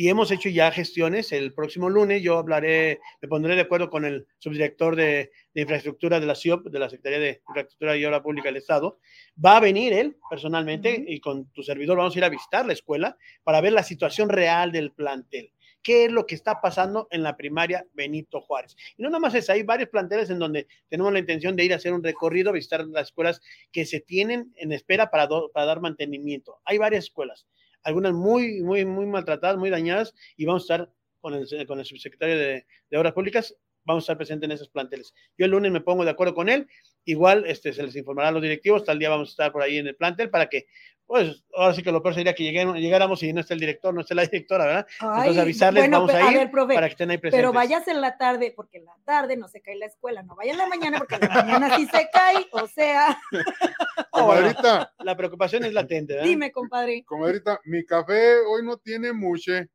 Y 0.00 0.08
hemos 0.10 0.30
hecho 0.30 0.48
ya 0.48 0.70
gestiones. 0.70 1.32
El 1.32 1.52
próximo 1.52 1.90
lunes 1.90 2.22
yo 2.22 2.38
hablaré, 2.38 3.00
me 3.20 3.26
pondré 3.26 3.56
de 3.56 3.62
acuerdo 3.62 3.90
con 3.90 4.04
el 4.04 4.28
subdirector 4.38 4.94
de, 4.94 5.32
de 5.52 5.60
infraestructura 5.60 6.20
de 6.20 6.26
la 6.26 6.36
CIOP, 6.36 6.68
de 6.68 6.78
la 6.78 6.88
Secretaría 6.88 7.18
de 7.18 7.42
Infraestructura 7.48 7.96
y 7.96 8.04
Obra 8.04 8.22
Pública 8.22 8.46
del 8.46 8.58
Estado. 8.58 9.00
Va 9.44 9.56
a 9.56 9.60
venir 9.60 9.92
él 9.92 10.16
personalmente 10.30 11.04
y 11.04 11.18
con 11.18 11.50
tu 11.50 11.64
servidor 11.64 11.98
vamos 11.98 12.14
a 12.14 12.18
ir 12.20 12.24
a 12.24 12.28
visitar 12.28 12.64
la 12.64 12.74
escuela 12.74 13.16
para 13.42 13.60
ver 13.60 13.72
la 13.72 13.82
situación 13.82 14.28
real 14.28 14.70
del 14.70 14.92
plantel. 14.92 15.52
¿Qué 15.82 16.04
es 16.04 16.12
lo 16.12 16.26
que 16.26 16.36
está 16.36 16.60
pasando 16.60 17.08
en 17.10 17.24
la 17.24 17.36
primaria 17.36 17.84
Benito 17.92 18.40
Juárez? 18.40 18.76
Y 18.96 19.02
no 19.02 19.08
nada 19.10 19.18
más 19.18 19.34
es, 19.34 19.50
hay 19.50 19.64
varios 19.64 19.88
planteles 19.88 20.30
en 20.30 20.38
donde 20.38 20.68
tenemos 20.88 21.12
la 21.12 21.18
intención 21.18 21.56
de 21.56 21.64
ir 21.64 21.72
a 21.72 21.76
hacer 21.76 21.92
un 21.92 22.04
recorrido, 22.04 22.52
visitar 22.52 22.86
las 22.86 23.08
escuelas 23.08 23.40
que 23.72 23.84
se 23.84 23.98
tienen 24.00 24.52
en 24.54 24.70
espera 24.70 25.10
para, 25.10 25.26
do- 25.26 25.50
para 25.52 25.66
dar 25.66 25.80
mantenimiento. 25.80 26.60
Hay 26.64 26.78
varias 26.78 27.06
escuelas, 27.06 27.48
algunas 27.82 28.12
muy, 28.12 28.62
muy, 28.62 28.84
muy 28.84 29.06
maltratadas, 29.06 29.56
muy 29.56 29.70
dañadas, 29.70 30.14
y 30.36 30.44
vamos 30.44 30.62
a 30.62 30.74
estar 30.74 30.92
con 31.20 31.34
el, 31.34 31.66
con 31.66 31.78
el 31.78 31.84
subsecretario 31.84 32.38
de, 32.38 32.66
de 32.90 32.98
Obras 32.98 33.12
Públicas, 33.12 33.56
vamos 33.84 34.02
a 34.02 34.04
estar 34.04 34.16
presentes 34.18 34.46
en 34.46 34.52
esos 34.52 34.68
planteles. 34.68 35.14
Yo 35.36 35.46
el 35.46 35.50
lunes 35.50 35.72
me 35.72 35.80
pongo 35.80 36.04
de 36.04 36.10
acuerdo 36.10 36.34
con 36.34 36.48
él, 36.48 36.68
igual 37.04 37.44
este, 37.46 37.72
se 37.72 37.82
les 37.82 37.96
informará 37.96 38.28
a 38.28 38.32
los 38.32 38.42
directivos, 38.42 38.84
tal 38.84 38.98
día 38.98 39.08
vamos 39.08 39.30
a 39.30 39.32
estar 39.32 39.52
por 39.52 39.62
ahí 39.62 39.78
en 39.78 39.86
el 39.86 39.96
plantel 39.96 40.30
para 40.30 40.48
que, 40.48 40.66
pues, 41.08 41.42
ahora 41.56 41.72
sí 41.74 41.82
que 41.82 41.90
lo 41.90 42.02
peor 42.02 42.14
sería 42.14 42.34
que 42.34 42.44
lleguemos- 42.44 42.76
llegáramos 42.76 43.22
y 43.22 43.32
no 43.32 43.40
está 43.40 43.54
el 43.54 43.60
director, 43.60 43.92
no 43.94 44.02
está 44.02 44.14
la 44.14 44.22
directora, 44.26 44.66
¿verdad? 44.66 44.86
Ay, 45.00 45.20
Entonces 45.20 45.42
avisarles, 45.42 45.82
bueno, 45.82 46.06
vamos 46.06 46.14
a 46.14 46.30
ir 46.30 46.38
ver, 46.38 46.50
profe, 46.50 46.74
para 46.74 46.86
que 46.86 46.92
estén 46.92 47.10
ahí 47.10 47.16
presentes. 47.18 47.40
pero 47.40 47.52
vayas 47.54 47.88
en 47.88 48.00
la 48.02 48.16
tarde, 48.18 48.52
porque 48.54 48.76
en 48.78 48.84
la 48.84 48.94
tarde 49.04 49.36
no 49.38 49.48
se 49.48 49.62
cae 49.62 49.76
la 49.76 49.86
escuela, 49.86 50.22
no 50.22 50.36
vaya 50.36 50.52
en 50.52 50.58
la 50.58 50.66
mañana, 50.68 50.98
porque 50.98 51.14
en 51.16 51.22
la 51.22 51.28
mañana 51.34 51.76
sí 51.76 51.86
se 51.86 52.08
cae, 52.12 52.46
o 52.52 52.66
sea, 52.68 53.18
Oh, 54.12 54.26
bueno. 54.26 54.40
Comadrita, 54.42 54.92
La 54.98 55.16
preocupación 55.16 55.64
es 55.64 55.72
latente, 55.72 56.12
¿verdad? 56.14 56.28
dime, 56.28 56.52
compadre. 56.52 57.04
comadrita, 57.04 57.58
mi 57.64 57.84
café 57.84 58.34
hoy 58.40 58.64
no 58.64 58.76
tiene 58.76 59.12
muche. 59.12 59.68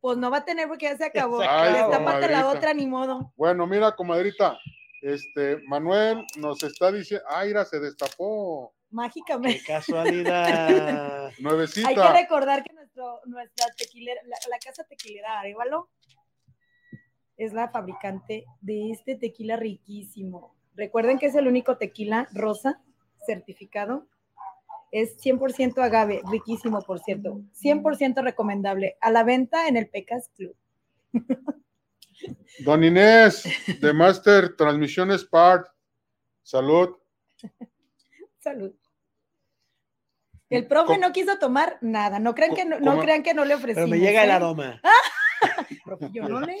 Pues 0.00 0.16
no 0.16 0.30
va 0.30 0.38
a 0.38 0.44
tener 0.44 0.66
porque 0.68 0.86
ya 0.86 0.96
se 0.96 1.04
acabó. 1.04 1.38
Destápate 1.40 2.28
la 2.30 2.48
otra, 2.48 2.72
ni 2.74 2.86
modo. 2.86 3.32
Bueno, 3.36 3.66
mira, 3.66 3.94
comadrita, 3.94 4.58
este, 5.02 5.58
Manuel 5.68 6.24
nos 6.38 6.62
está 6.62 6.90
diciendo, 6.90 7.24
Aira 7.28 7.64
se 7.66 7.78
destapó, 7.80 8.72
Qué 8.90 8.96
Mágicamente. 8.96 9.62
casualidad. 9.64 11.26
Hay 11.26 11.34
que 11.36 11.42
nuevecita. 11.42 12.12
recordar 12.12 12.64
que 12.64 12.72
nuestro, 12.74 13.20
nuestra 13.26 13.66
tequilera, 13.76 14.20
la, 14.24 14.36
la 14.48 14.58
casa 14.58 14.82
tequilera 14.84 15.38
Arevalo 15.38 15.90
es 17.36 17.52
la 17.52 17.70
fabricante 17.70 18.44
de 18.60 18.90
este 18.90 19.14
tequila 19.14 19.56
riquísimo. 19.56 20.56
Recuerden 20.74 21.18
que 21.18 21.26
es 21.26 21.34
el 21.36 21.46
único 21.46 21.78
tequila 21.78 22.28
rosa 22.32 22.82
certificado. 23.24 24.06
Es 24.90 25.16
100% 25.20 25.78
agave, 25.82 26.20
riquísimo, 26.28 26.82
por 26.82 26.98
cierto. 26.98 27.42
100% 27.62 28.22
recomendable. 28.24 28.96
A 29.00 29.10
la 29.12 29.22
venta 29.22 29.68
en 29.68 29.76
el 29.76 29.88
Pecas 29.88 30.30
Club. 30.36 30.56
Don 32.64 32.82
Inés, 32.82 33.44
de 33.80 33.92
Master 33.92 34.56
Transmisiones 34.56 35.24
Part, 35.24 35.68
salud. 36.42 36.96
Salud. 38.40 38.72
El 40.50 40.66
profe 40.66 40.98
no 40.98 41.12
quiso 41.12 41.38
tomar 41.38 41.78
nada. 41.80 42.18
No 42.18 42.34
crean 42.34 42.54
que 42.54 42.64
no, 42.64 42.80
no 42.80 42.98
crean 43.00 43.22
que 43.22 43.34
no 43.34 43.44
le 43.44 43.54
ofrecimos. 43.54 43.88
Pero 43.88 44.00
me 44.00 44.04
llega 44.04 44.24
el 44.24 44.30
¿eh? 44.30 44.32
aroma. 44.32 44.80
Profe, 45.84 46.10
yo 46.12 46.28
no 46.28 46.40
le. 46.40 46.56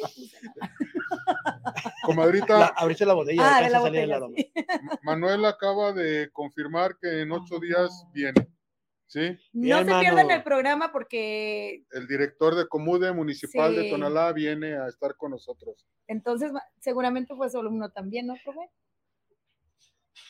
Comadrita, 2.04 2.58
La, 2.58 2.66
abriste 2.66 3.04
la 3.04 3.14
botella, 3.14 3.42
Ah, 3.56 3.62
de 3.62 3.70
la 3.70 3.78
a 3.78 3.82
salir 3.82 4.00
el 4.00 4.08
botella. 4.10 4.16
aroma. 4.16 4.34
sí. 4.36 4.52
Manuel 5.02 5.44
acaba 5.44 5.92
de 5.92 6.30
confirmar 6.32 6.96
que 7.00 7.20
en 7.22 7.32
ocho 7.32 7.58
días 7.58 8.04
viene. 8.12 8.46
¿Sí? 9.06 9.36
No 9.52 9.62
Bien, 9.62 9.78
se 9.78 9.84
mano. 9.90 10.00
pierdan 10.00 10.30
el 10.30 10.42
programa 10.44 10.92
porque 10.92 11.84
El 11.90 12.06
director 12.06 12.54
de 12.54 12.68
Comude 12.68 13.12
Municipal 13.12 13.74
de. 13.74 13.90
Tonalá 13.90 14.32
viene 14.32 14.74
a 14.76 14.86
estar 14.86 15.16
con 15.16 15.32
nosotros. 15.32 15.84
entonces 16.06 16.52
seguramente 16.78 17.34
fue 17.34 17.50
solo 17.50 17.70
uno 17.70 17.90
también, 17.90 18.28
¿no, 18.28 18.34
profe? 18.44 18.60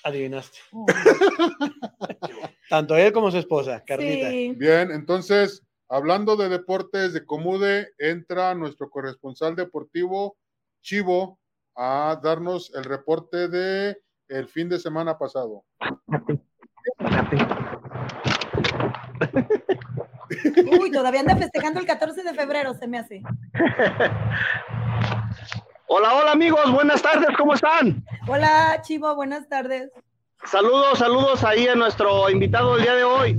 Adivinaste. 0.05 0.59
Oh, 0.73 0.87
Tanto 2.69 2.97
él 2.97 3.13
como 3.13 3.31
su 3.31 3.39
esposa, 3.39 3.83
Carlita. 3.85 4.31
sí. 4.31 4.53
Bien, 4.57 4.91
entonces, 4.93 5.67
hablando 5.89 6.37
de 6.37 6.49
deportes 6.49 7.13
de 7.13 7.25
Comude, 7.25 7.93
entra 7.99 8.55
nuestro 8.55 8.89
corresponsal 8.89 9.57
deportivo, 9.57 10.37
Chivo, 10.83 11.41
a 11.77 12.21
darnos 12.23 12.73
el 12.75 12.85
reporte 12.85 13.49
de 13.49 13.99
el 14.29 14.47
fin 14.49 14.69
de 14.69 14.79
semana 14.79 15.19
pasado. 15.19 15.65
Uy, 20.81 20.91
todavía 20.93 21.21
anda 21.21 21.37
festejando 21.37 21.81
el 21.81 21.87
14 21.87 22.23
de 22.23 22.35
febrero, 22.35 22.75
se 22.75 22.87
me 22.87 22.99
hace. 22.99 23.23
Hola, 25.93 26.15
hola 26.15 26.31
amigos, 26.31 26.71
buenas 26.73 27.03
tardes, 27.03 27.37
¿cómo 27.37 27.53
están? 27.55 28.05
Hola, 28.33 28.81
Chivo, 28.83 29.13
buenas 29.17 29.49
tardes. 29.49 29.91
Saludos, 30.45 31.01
saludos 31.01 31.43
ahí 31.43 31.67
a 31.67 31.75
nuestro 31.75 32.31
invitado 32.31 32.77
del 32.77 32.85
día 32.85 32.95
de 32.95 33.03
hoy, 33.03 33.37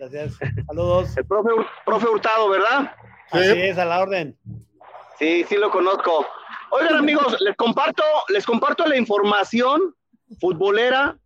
Gracias. 0.00 0.34
Saludos. 0.66 1.16
el 1.16 1.24
profe, 1.24 1.50
profe 1.86 2.08
Hurtado, 2.08 2.48
¿verdad? 2.48 2.92
Sí. 3.30 3.38
Así 3.38 3.60
es, 3.60 3.78
a 3.78 3.84
la 3.84 4.00
orden. 4.00 4.36
Sí, 5.16 5.44
sí 5.48 5.56
lo 5.56 5.70
conozco. 5.70 6.26
Oigan 6.72 6.96
amigos, 6.96 7.40
les 7.40 7.54
comparto, 7.54 8.02
les 8.30 8.44
comparto 8.44 8.84
la 8.84 8.96
información 8.96 9.94
futbolera 10.40 11.16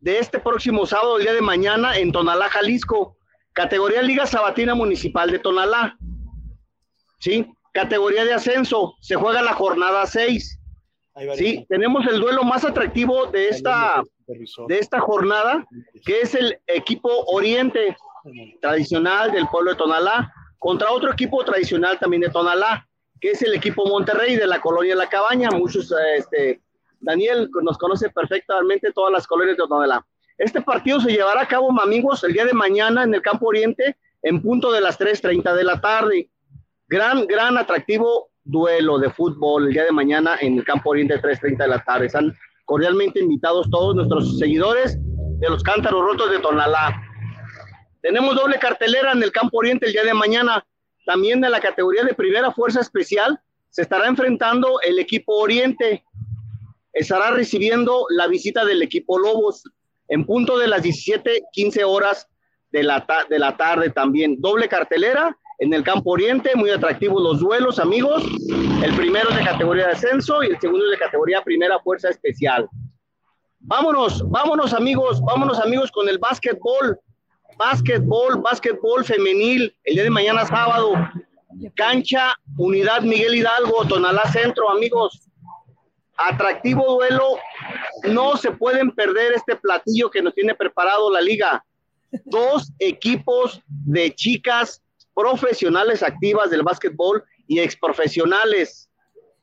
de 0.00 0.18
este 0.18 0.38
próximo 0.38 0.86
sábado, 0.86 1.18
el 1.18 1.24
día 1.24 1.34
de 1.34 1.42
mañana, 1.42 1.98
en 1.98 2.10
Tonalá, 2.10 2.48
Jalisco, 2.48 3.18
categoría 3.52 4.00
Liga 4.00 4.24
Sabatina 4.24 4.74
Municipal 4.74 5.30
de 5.30 5.40
Tonalá. 5.40 5.98
Sí, 7.18 7.52
categoría 7.74 8.24
de 8.24 8.32
ascenso, 8.32 8.94
se 9.02 9.14
juega 9.14 9.42
la 9.42 9.52
jornada 9.52 10.06
6. 10.06 10.62
Sí, 11.36 11.64
tenemos 11.68 12.04
el 12.06 12.20
duelo 12.20 12.42
más 12.42 12.64
atractivo 12.64 13.26
de 13.26 13.48
esta, 13.48 14.02
de 14.26 14.78
esta 14.78 14.98
jornada, 14.98 15.64
que 16.04 16.22
es 16.22 16.34
el 16.34 16.58
equipo 16.66 17.08
Oriente 17.26 17.96
tradicional 18.60 19.30
del 19.30 19.46
pueblo 19.48 19.72
de 19.72 19.76
Tonalá, 19.76 20.32
contra 20.58 20.90
otro 20.90 21.12
equipo 21.12 21.44
tradicional 21.44 21.98
también 22.00 22.22
de 22.22 22.30
Tonalá, 22.30 22.88
que 23.20 23.30
es 23.30 23.42
el 23.42 23.54
equipo 23.54 23.86
Monterrey 23.86 24.34
de 24.34 24.46
la 24.46 24.60
colonia 24.60 24.96
La 24.96 25.08
Cabaña. 25.08 25.50
Muchos, 25.50 25.94
este, 26.16 26.60
Daniel 27.00 27.48
nos 27.62 27.78
conoce 27.78 28.10
perfectamente 28.10 28.90
todas 28.92 29.12
las 29.12 29.26
colonias 29.26 29.56
de 29.56 29.66
Tonalá. 29.68 30.04
Este 30.36 30.62
partido 30.62 31.00
se 31.00 31.12
llevará 31.12 31.42
a 31.42 31.48
cabo, 31.48 31.70
amigos, 31.80 32.24
el 32.24 32.32
día 32.32 32.44
de 32.44 32.54
mañana 32.54 33.04
en 33.04 33.14
el 33.14 33.22
Campo 33.22 33.46
Oriente, 33.46 33.96
en 34.22 34.42
punto 34.42 34.72
de 34.72 34.80
las 34.80 34.98
3.30 34.98 35.54
de 35.54 35.64
la 35.64 35.80
tarde. 35.80 36.28
Gran, 36.88 37.26
gran 37.26 37.56
atractivo 37.56 38.30
duelo 38.44 38.98
de 38.98 39.10
fútbol 39.10 39.66
el 39.66 39.72
día 39.72 39.84
de 39.84 39.92
mañana 39.92 40.36
en 40.40 40.58
el 40.58 40.64
Campo 40.64 40.90
Oriente, 40.90 41.20
3.30 41.20 41.56
de 41.56 41.68
la 41.68 41.82
tarde. 41.82 42.06
Están 42.06 42.36
cordialmente 42.64 43.20
invitados 43.20 43.68
todos 43.70 43.94
nuestros 43.96 44.38
seguidores 44.38 44.98
de 45.00 45.48
los 45.48 45.62
Cántaros 45.62 46.04
Rotos 46.04 46.30
de 46.30 46.38
Tonalá. 46.38 47.02
Tenemos 48.02 48.36
doble 48.36 48.58
cartelera 48.58 49.12
en 49.12 49.22
el 49.22 49.32
Campo 49.32 49.58
Oriente 49.58 49.86
el 49.86 49.92
día 49.92 50.04
de 50.04 50.14
mañana. 50.14 50.64
También 51.06 51.40
de 51.40 51.50
la 51.50 51.60
categoría 51.60 52.04
de 52.04 52.14
primera 52.14 52.50
fuerza 52.52 52.80
especial 52.80 53.40
se 53.70 53.82
estará 53.82 54.06
enfrentando 54.06 54.80
el 54.82 54.98
equipo 54.98 55.34
Oriente. 55.36 56.04
Estará 56.92 57.30
recibiendo 57.30 58.06
la 58.10 58.26
visita 58.26 58.64
del 58.64 58.82
equipo 58.82 59.18
Lobos 59.18 59.64
en 60.08 60.24
punto 60.24 60.58
de 60.58 60.68
las 60.68 60.82
17:15 60.82 61.82
horas 61.84 62.28
de 62.70 62.82
la, 62.82 63.06
de 63.28 63.38
la 63.38 63.56
tarde 63.56 63.90
también. 63.90 64.40
Doble 64.40 64.68
cartelera 64.68 65.36
en 65.58 65.72
el 65.72 65.82
Campo 65.84 66.10
Oriente, 66.10 66.50
muy 66.54 66.70
atractivos 66.70 67.22
los 67.22 67.40
duelos, 67.40 67.78
amigos. 67.78 68.22
El 68.82 68.94
primero 68.94 69.30
es 69.30 69.36
de 69.36 69.44
categoría 69.44 69.86
de 69.86 69.92
ascenso 69.92 70.42
y 70.42 70.48
el 70.48 70.60
segundo 70.60 70.84
es 70.86 70.92
de 70.92 70.98
categoría 70.98 71.42
primera 71.42 71.78
fuerza 71.80 72.10
especial. 72.10 72.68
Vámonos, 73.60 74.28
vámonos 74.30 74.74
amigos, 74.74 75.22
vámonos 75.22 75.58
amigos 75.58 75.90
con 75.90 76.08
el 76.08 76.18
básquetbol. 76.18 76.98
Básquetbol, 77.56 78.40
básquetbol 78.42 79.04
femenil, 79.04 79.74
el 79.84 79.94
día 79.94 80.02
de 80.04 80.10
mañana 80.10 80.44
sábado. 80.44 80.92
Cancha, 81.76 82.34
Unidad 82.58 83.02
Miguel 83.02 83.36
Hidalgo, 83.36 83.84
Tonalá 83.86 84.24
Centro, 84.32 84.68
amigos. 84.70 85.30
Atractivo 86.16 86.94
duelo. 86.94 87.38
No 88.10 88.36
se 88.36 88.50
pueden 88.50 88.90
perder 88.90 89.32
este 89.32 89.56
platillo 89.56 90.10
que 90.10 90.20
nos 90.20 90.34
tiene 90.34 90.54
preparado 90.54 91.10
la 91.12 91.20
liga. 91.20 91.64
Dos 92.24 92.72
equipos 92.80 93.62
de 93.66 94.14
chicas 94.14 94.83
profesionales 95.14 96.02
activas 96.02 96.50
del 96.50 96.62
básquetbol 96.62 97.24
y 97.46 97.60
exprofesionales. 97.60 98.90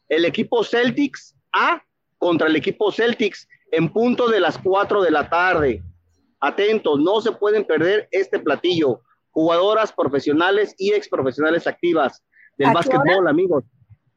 El 0.09 0.25
equipo 0.25 0.63
Celtics 0.63 1.35
A 1.53 1.81
contra 2.17 2.47
el 2.47 2.55
equipo 2.55 2.91
Celtics 2.91 3.47
en 3.71 3.91
punto 3.91 4.27
de 4.27 4.39
las 4.39 4.57
4 4.57 5.01
de 5.01 5.11
la 5.11 5.29
tarde. 5.29 5.81
Atentos, 6.39 6.99
no 6.99 7.21
se 7.21 7.31
pueden 7.31 7.65
perder 7.65 8.07
este 8.11 8.39
platillo. 8.39 9.01
Jugadoras 9.31 9.93
profesionales 9.93 10.75
y 10.77 10.91
exprofesionales 10.91 11.65
activas 11.67 12.23
del 12.57 12.67
¿A 12.67 12.71
qué 12.71 12.75
básquetbol, 12.75 13.27
amigos. 13.27 13.63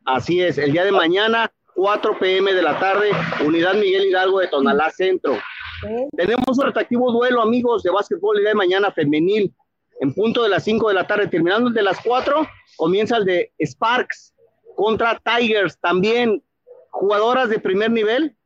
Así 0.05 0.43
es, 0.43 0.59
el 0.59 0.73
día 0.73 0.85
de 0.85 0.93
mañana, 0.93 1.51
4 1.75 2.19
pm 2.19 2.53
de 2.53 2.62
la 2.62 2.79
tarde, 2.79 3.11
Unidad 3.45 3.75
Miguel 3.75 4.07
Hidalgo 4.07 4.40
de 4.40 4.49
Tonalá 4.49 4.90
Centro. 4.90 5.35
¿eh? 5.35 6.09
Tenemos 6.17 6.59
un 6.59 6.67
atractivo 6.67 7.11
duelo, 7.12 7.40
amigos, 7.40 7.83
de 7.83 7.90
básquetbol 7.90 8.37
el 8.37 8.43
día 8.43 8.51
de 8.51 8.57
mañana 8.57 8.90
femenil, 8.93 9.55
en 10.00 10.14
punto 10.14 10.42
de 10.42 10.48
las 10.48 10.64
5 10.64 10.88
de 10.88 10.94
la 10.94 11.07
tarde. 11.07 11.28
Terminando 11.28 11.68
el 11.68 11.74
de 11.74 11.83
las 11.83 12.00
4, 12.00 12.46
comienza 12.76 13.16
el 13.16 13.24
de 13.24 13.52
Sparks 13.64 14.35
contra 14.76 15.20
Tigers, 15.20 15.78
también 15.78 16.42
jugadoras 16.90 17.48
de 17.48 17.59
primer 17.59 17.90
nivel 17.90 18.37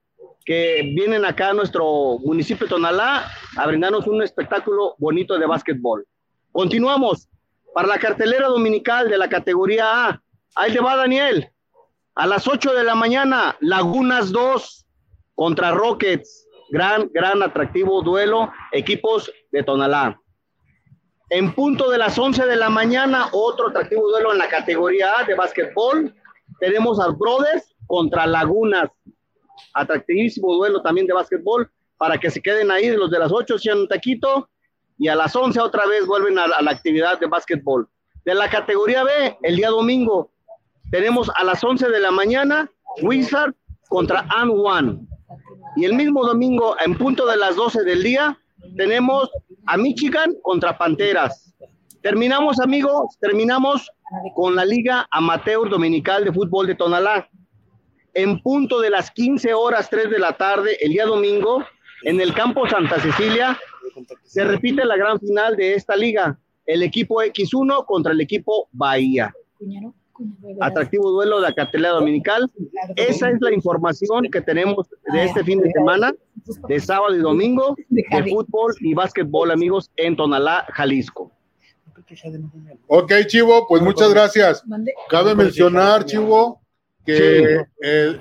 que 0.44 0.80
vienen 0.94 1.24
acá 1.26 1.50
a 1.50 1.54
nuestro 1.54 2.18
municipio 2.20 2.66
Tonalá 2.66 3.30
a 3.56 3.66
brindarnos 3.66 4.06
un 4.06 4.22
espectáculo 4.22 4.94
bonito 4.98 5.38
de 5.38 5.46
básquetbol. 5.46 6.06
Continuamos 6.52 7.28
para 7.74 7.88
la 7.88 7.98
cartelera 7.98 8.48
dominical 8.48 9.10
de 9.10 9.18
la 9.18 9.28
categoría 9.28 10.08
A. 10.08 10.22
Ahí 10.54 10.72
te 10.72 10.80
va, 10.80 10.96
Daniel. 10.96 11.50
A 12.14 12.26
las 12.26 12.48
8 12.48 12.72
de 12.72 12.82
la 12.82 12.94
mañana, 12.94 13.56
Lagunas 13.60 14.32
2 14.32 14.86
contra 15.34 15.70
Rockets. 15.70 16.46
Gran, 16.70 17.10
gran 17.12 17.42
atractivo 17.42 18.02
duelo, 18.02 18.50
equipos 18.72 19.30
de 19.52 19.62
Tonalá. 19.62 20.20
En 21.30 21.54
punto 21.54 21.90
de 21.90 21.98
las 21.98 22.18
11 22.18 22.46
de 22.46 22.56
la 22.56 22.70
mañana, 22.70 23.28
otro 23.32 23.68
atractivo 23.68 24.08
duelo 24.08 24.32
en 24.32 24.38
la 24.38 24.48
categoría 24.48 25.18
A 25.18 25.24
de 25.24 25.34
básquetbol. 25.34 26.14
Tenemos 26.58 26.98
al 26.98 27.14
Brothers 27.16 27.74
contra 27.86 28.26
Lagunas. 28.26 28.88
Atractivísimo 29.74 30.54
duelo 30.54 30.80
también 30.80 31.06
de 31.06 31.12
básquetbol 31.12 31.70
para 31.98 32.16
que 32.16 32.30
se 32.30 32.40
queden 32.40 32.70
ahí 32.70 32.88
los 32.90 33.10
de 33.10 33.18
las 33.18 33.30
8 33.30 33.58
sean 33.58 33.80
un 33.80 33.88
taquito 33.88 34.48
y 34.96 35.08
a 35.08 35.14
las 35.14 35.36
11 35.36 35.60
otra 35.60 35.86
vez 35.86 36.06
vuelven 36.06 36.38
a, 36.38 36.44
a 36.44 36.62
la 36.62 36.70
actividad 36.70 37.20
de 37.20 37.26
básquetbol. 37.26 37.88
De 38.24 38.34
la 38.34 38.48
categoría 38.48 39.04
B, 39.04 39.38
el 39.42 39.56
día 39.56 39.68
domingo, 39.68 40.30
tenemos 40.90 41.30
a 41.36 41.44
las 41.44 41.62
11 41.62 41.90
de 41.90 42.00
la 42.00 42.10
mañana 42.10 42.70
Wizard 43.02 43.54
contra 43.88 44.26
An 44.30 44.50
One. 44.50 45.00
Y 45.76 45.84
el 45.84 45.94
mismo 45.94 46.24
domingo, 46.24 46.76
en 46.84 46.96
punto 46.96 47.26
de 47.26 47.36
las 47.36 47.56
12 47.56 47.84
del 47.84 48.02
día, 48.02 48.38
tenemos 48.76 49.30
a 49.68 49.76
Michigan 49.76 50.34
contra 50.42 50.78
Panteras. 50.78 51.54
Terminamos, 52.00 52.58
amigos, 52.58 53.18
terminamos 53.20 53.90
con 54.34 54.56
la 54.56 54.64
Liga 54.64 55.06
Amateur 55.10 55.68
Dominical 55.68 56.24
de 56.24 56.32
Fútbol 56.32 56.66
de 56.66 56.74
Tonalá. 56.74 57.28
En 58.14 58.40
punto 58.40 58.80
de 58.80 58.88
las 58.88 59.10
15 59.10 59.52
horas 59.52 59.90
3 59.90 60.08
de 60.08 60.18
la 60.18 60.32
tarde, 60.38 60.78
el 60.80 60.92
día 60.92 61.04
domingo, 61.04 61.62
en 62.04 62.18
el 62.18 62.32
campo 62.32 62.66
Santa 62.66 62.98
Cecilia, 62.98 63.58
se 64.24 64.42
repite 64.44 64.86
la 64.86 64.96
gran 64.96 65.20
final 65.20 65.54
de 65.54 65.74
esta 65.74 65.94
liga. 65.94 66.38
El 66.64 66.82
equipo 66.82 67.22
X1 67.22 67.84
contra 67.84 68.12
el 68.12 68.20
equipo 68.22 68.70
Bahía. 68.72 69.34
Atractivo 70.60 71.10
duelo 71.10 71.36
de 71.36 71.42
la 71.42 71.54
cartelera 71.54 71.90
dominical. 71.90 72.50
Esa 72.96 73.30
es 73.30 73.40
la 73.40 73.52
información 73.52 74.24
que 74.30 74.40
tenemos 74.40 74.88
de 75.12 75.24
este 75.24 75.44
fin 75.44 75.60
de 75.60 75.70
semana, 75.72 76.12
de 76.68 76.80
sábado 76.80 77.14
y 77.14 77.20
domingo, 77.20 77.76
de 77.88 78.04
fútbol 78.28 78.74
y 78.80 78.94
básquetbol, 78.94 79.50
amigos, 79.50 79.90
en 79.96 80.16
Tonalá, 80.16 80.66
Jalisco. 80.72 81.32
Ok, 82.86 83.12
Chivo, 83.26 83.66
pues 83.68 83.82
muchas 83.82 84.12
gracias. 84.12 84.64
Cabe 85.10 85.34
mencionar, 85.34 86.04
Chivo, 86.04 86.60
que 87.04 87.64
el, 87.80 88.20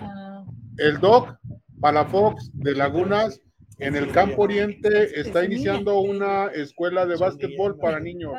el 0.78 1.00
Doc 1.00 1.38
Palafox 1.80 2.50
de 2.54 2.76
Lagunas 2.76 3.39
en 3.80 3.95
el 3.95 4.12
Campo 4.12 4.43
Oriente 4.43 5.20
está 5.20 5.45
iniciando 5.45 6.00
una 6.00 6.48
escuela 6.48 7.06
de 7.06 7.16
básquetbol 7.16 7.78
para 7.78 8.00
niños. 8.00 8.34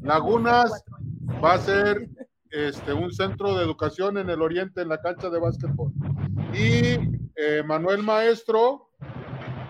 Lagunas 0.00 0.84
va 1.44 1.54
a 1.54 1.58
ser 1.58 2.08
este, 2.50 2.92
un 2.92 3.12
centro 3.12 3.54
de 3.54 3.64
educación 3.64 4.18
en 4.18 4.30
el 4.30 4.42
Oriente 4.42 4.82
en 4.82 4.88
la 4.88 5.00
cancha 5.00 5.30
de 5.30 5.40
básquetbol. 5.40 5.92
Y 6.54 6.98
eh, 7.36 7.62
Manuel 7.64 8.02
Maestro, 8.02 8.90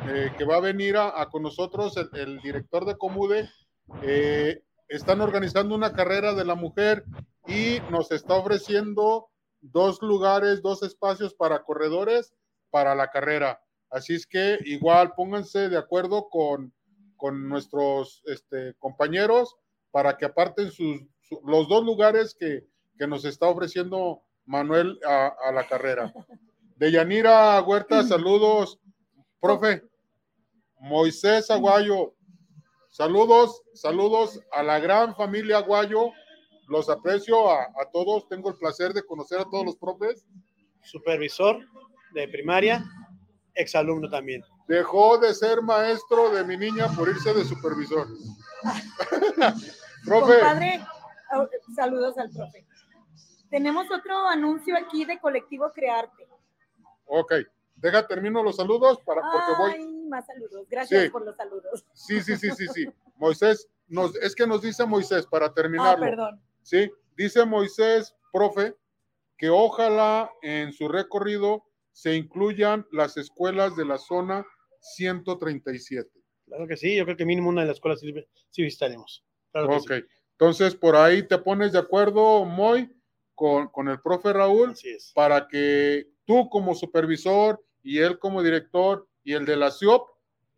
eh, 0.09 0.33
que 0.37 0.45
va 0.45 0.57
a 0.57 0.61
venir 0.61 0.97
a, 0.97 1.27
con 1.31 1.43
nosotros, 1.43 1.97
el, 2.13 2.39
director 2.41 2.85
de 2.85 2.97
Comude, 2.97 3.51
eh, 4.03 4.63
están 4.89 5.21
organizando 5.21 5.75
una 5.75 5.93
carrera 5.93 6.35
de 6.35 6.45
la 6.45 6.55
mujer 6.55 7.05
y 7.47 7.79
nos 7.91 8.13
está 8.13 8.35
ofreciendo 8.35 9.29
dos 9.61 10.01
lugares, 10.03 10.63
dos 10.63 10.83
espacios 10.83 11.35
para 11.35 11.63
corredores 11.63 12.35
para 12.71 12.95
la 12.95 13.11
carrera. 13.11 13.61
Así 13.91 14.15
es 14.15 14.27
que 14.27 14.59
igual 14.65 15.13
pónganse 15.17 15.69
de 15.69 15.79
acuerdo 15.79 16.29
con, 16.29 16.73
con 17.17 17.49
nuestros 17.49 18.23
este, 18.27 18.75
compañeros 18.79 19.57
para 19.91 20.17
que 20.17 20.27
aparten 20.27 20.71
sus, 20.71 21.01
los 21.45 21.69
dos 21.69 21.85
lugares 21.85 22.35
que, 22.39 22.67
que, 22.99 23.07
nos 23.07 23.25
está 23.25 23.49
ofreciendo 23.49 24.23
Manuel 24.45 24.99
a, 25.07 25.35
a 25.45 25.53
la 25.53 25.67
carrera. 25.67 26.13
De 26.77 26.91
Yanira 26.91 27.61
Huerta, 27.63 28.03
saludos. 28.05 28.79
Profe, 29.41 29.83
Moisés 30.81 31.51
Aguayo, 31.51 32.15
saludos, 32.89 33.63
saludos 33.75 34.41
a 34.53 34.63
la 34.63 34.79
gran 34.79 35.15
familia 35.15 35.59
Aguayo. 35.59 36.11
Los 36.69 36.89
aprecio 36.89 37.51
a, 37.51 37.63
a 37.63 37.91
todos. 37.93 38.29
Tengo 38.29 38.51
el 38.51 38.57
placer 38.57 38.93
de 38.93 39.05
conocer 39.05 39.41
a 39.41 39.45
todos 39.45 39.65
los 39.65 39.77
profes. 39.77 40.27
Supervisor 40.83 41.59
de 42.13 42.29
primaria, 42.29 42.85
exalumno 43.55 44.09
también. 44.09 44.43
Dejó 44.67 45.19
de 45.19 45.33
ser 45.35 45.63
maestro 45.63 46.31
de 46.31 46.45
mi 46.45 46.57
niña 46.57 46.89
por 46.97 47.09
irse 47.09 47.33
de 47.35 47.45
supervisor. 47.45 48.09
profe. 50.05 50.41
Compadre, 50.41 50.81
saludos 51.75 52.19
al 52.19 52.31
profe. 52.31 52.67
Tenemos 53.51 53.87
otro 53.91 54.27
anuncio 54.29 54.77
aquí 54.77 55.05
de 55.05 55.19
Colectivo 55.19 55.71
Crearte. 55.73 56.29
Ok, 57.07 57.35
deja, 57.77 58.07
termino 58.07 58.43
los 58.43 58.57
saludos 58.57 59.01
para, 59.05 59.23
porque 59.23 59.79
Ay, 59.79 59.87
más 60.09 60.27
saludos. 60.27 60.67
Gracias 60.69 61.11
por 61.11 61.25
los 61.25 61.37
saludos. 61.37 61.85
Sí, 61.93 62.21
sí, 62.21 62.37
sí, 62.37 62.51
sí, 62.51 62.67
sí. 62.69 62.89
Moisés, 63.17 63.69
nos, 63.87 64.17
es 64.17 64.35
que 64.35 64.47
nos 64.47 64.63
dice 64.63 64.85
Moisés 64.85 65.27
para 65.27 65.53
terminarlo. 65.53 66.05
Ah, 66.05 66.09
perdón. 66.09 66.43
Sí, 66.63 66.91
dice 67.17 67.45
Moisés, 67.45 68.17
profe, 68.33 68.75
que 69.39 69.49
ojalá 69.49 70.33
en 70.43 70.73
su 70.73 70.89
recorrido 70.89 71.65
se 71.93 72.15
incluyan 72.15 72.87
las 72.91 73.17
escuelas 73.17 73.77
de 73.77 73.85
la 73.85 73.99
zona 73.99 74.45
137. 74.81 76.11
Claro 76.47 76.67
que 76.67 76.77
sí, 76.77 76.97
yo 76.97 77.05
creo 77.05 77.17
que 77.17 77.25
mínimo 77.25 77.49
una 77.49 77.63
de 77.63 77.69
las 77.69 77.77
escuelas 77.77 78.01
sí, 78.01 78.63
visitaremos. 78.63 79.25
ok, 79.55 79.93
entonces 80.39 80.75
por 80.75 80.97
ahí 80.97 81.23
te 81.23 81.39
pones 81.39 81.73
de 81.73 81.79
acuerdo, 81.79 82.45
Moy, 82.45 82.93
con, 83.35 83.69
con 83.69 83.89
el 83.89 84.01
profe 84.01 84.33
Raúl, 84.33 84.75
para 85.15 85.49
que 85.49 86.09
tú 86.27 86.49
como 86.51 86.75
supervisor 86.75 87.65
y 87.83 87.99
él 87.99 88.19
como 88.19 88.43
director 88.43 89.09
y 89.25 89.33
el 89.33 89.47
de 89.47 89.57
la 89.57 89.71
CIOP 89.71 90.09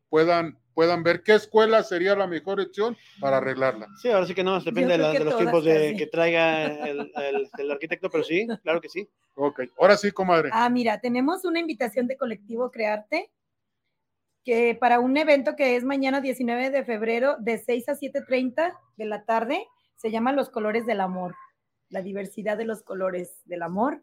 puedan 0.08 0.58
puedan 0.78 1.02
ver 1.02 1.24
qué 1.24 1.34
escuela 1.34 1.82
sería 1.82 2.14
la 2.14 2.28
mejor 2.28 2.60
opción 2.60 2.96
para 3.18 3.38
arreglarla. 3.38 3.88
Sí, 4.00 4.10
ahora 4.10 4.26
sí 4.26 4.32
que 4.32 4.44
no, 4.44 4.60
depende 4.60 4.96
de, 4.96 5.24
los 5.24 5.36
tiempos 5.36 5.64
de, 5.64 5.96
que 5.96 6.06
traiga 6.06 6.66
el, 6.88 7.10
el, 7.58 7.70
arquitecto, 7.72 8.08
pero 8.08 8.22
sí, 8.22 8.46
claro 8.62 8.80
que 8.80 8.88
sí. 8.88 9.08
Ok, 9.34 9.62
ahora 9.80 9.96
sí, 9.96 10.12
comadre. 10.12 10.50
Ah, 10.52 10.70
mira, 10.70 11.00
tenemos 11.00 11.44
una 11.44 11.58
invitación 11.58 12.06
de 12.06 12.16
colectivo 12.16 12.70
Crearte, 12.70 13.28
que 14.48 14.74
para 14.74 14.98
un 14.98 15.14
evento 15.18 15.56
que 15.56 15.76
es 15.76 15.84
mañana 15.84 16.22
19 16.22 16.70
de 16.70 16.82
febrero, 16.82 17.36
de 17.38 17.58
6 17.58 17.90
a 17.90 17.92
7.30 17.92 18.72
de 18.96 19.04
la 19.04 19.26
tarde, 19.26 19.66
se 19.94 20.10
llama 20.10 20.32
Los 20.32 20.48
Colores 20.48 20.86
del 20.86 21.02
Amor, 21.02 21.34
la 21.90 22.00
diversidad 22.00 22.56
de 22.56 22.64
los 22.64 22.82
colores 22.82 23.42
del 23.44 23.60
amor. 23.60 24.02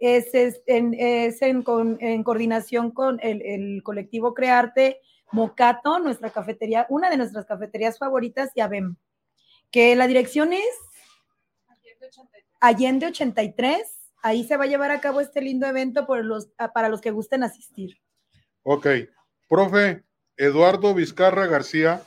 Es, 0.00 0.34
en, 0.66 0.96
en, 0.98 2.22
coordinación 2.24 2.90
con 2.90 3.20
el, 3.22 3.80
colectivo 3.84 4.34
Crearte 4.34 4.98
Mocato, 5.30 6.00
nuestra 6.00 6.30
cafetería, 6.30 6.86
una 6.88 7.08
de 7.08 7.18
nuestras 7.18 7.46
cafeterías 7.46 7.96
favoritas, 7.96 8.50
y 8.56 8.62
que 9.70 9.94
la 9.94 10.08
dirección 10.08 10.52
es 10.52 10.80
Allende 12.58 13.06
83. 13.06 13.82
Ahí 14.20 14.42
se 14.42 14.56
va 14.56 14.64
a 14.64 14.66
llevar 14.66 14.90
a 14.90 15.00
cabo 15.00 15.20
este 15.20 15.40
lindo 15.40 15.68
evento 15.68 16.08
por 16.08 16.24
los, 16.24 16.48
para 16.74 16.88
los 16.88 17.00
que 17.00 17.12
gusten 17.12 17.44
asistir. 17.44 18.00
Ok. 18.64 18.88
Profe, 19.50 20.04
Eduardo 20.36 20.94
Vizcarra 20.94 21.48
García 21.48 22.02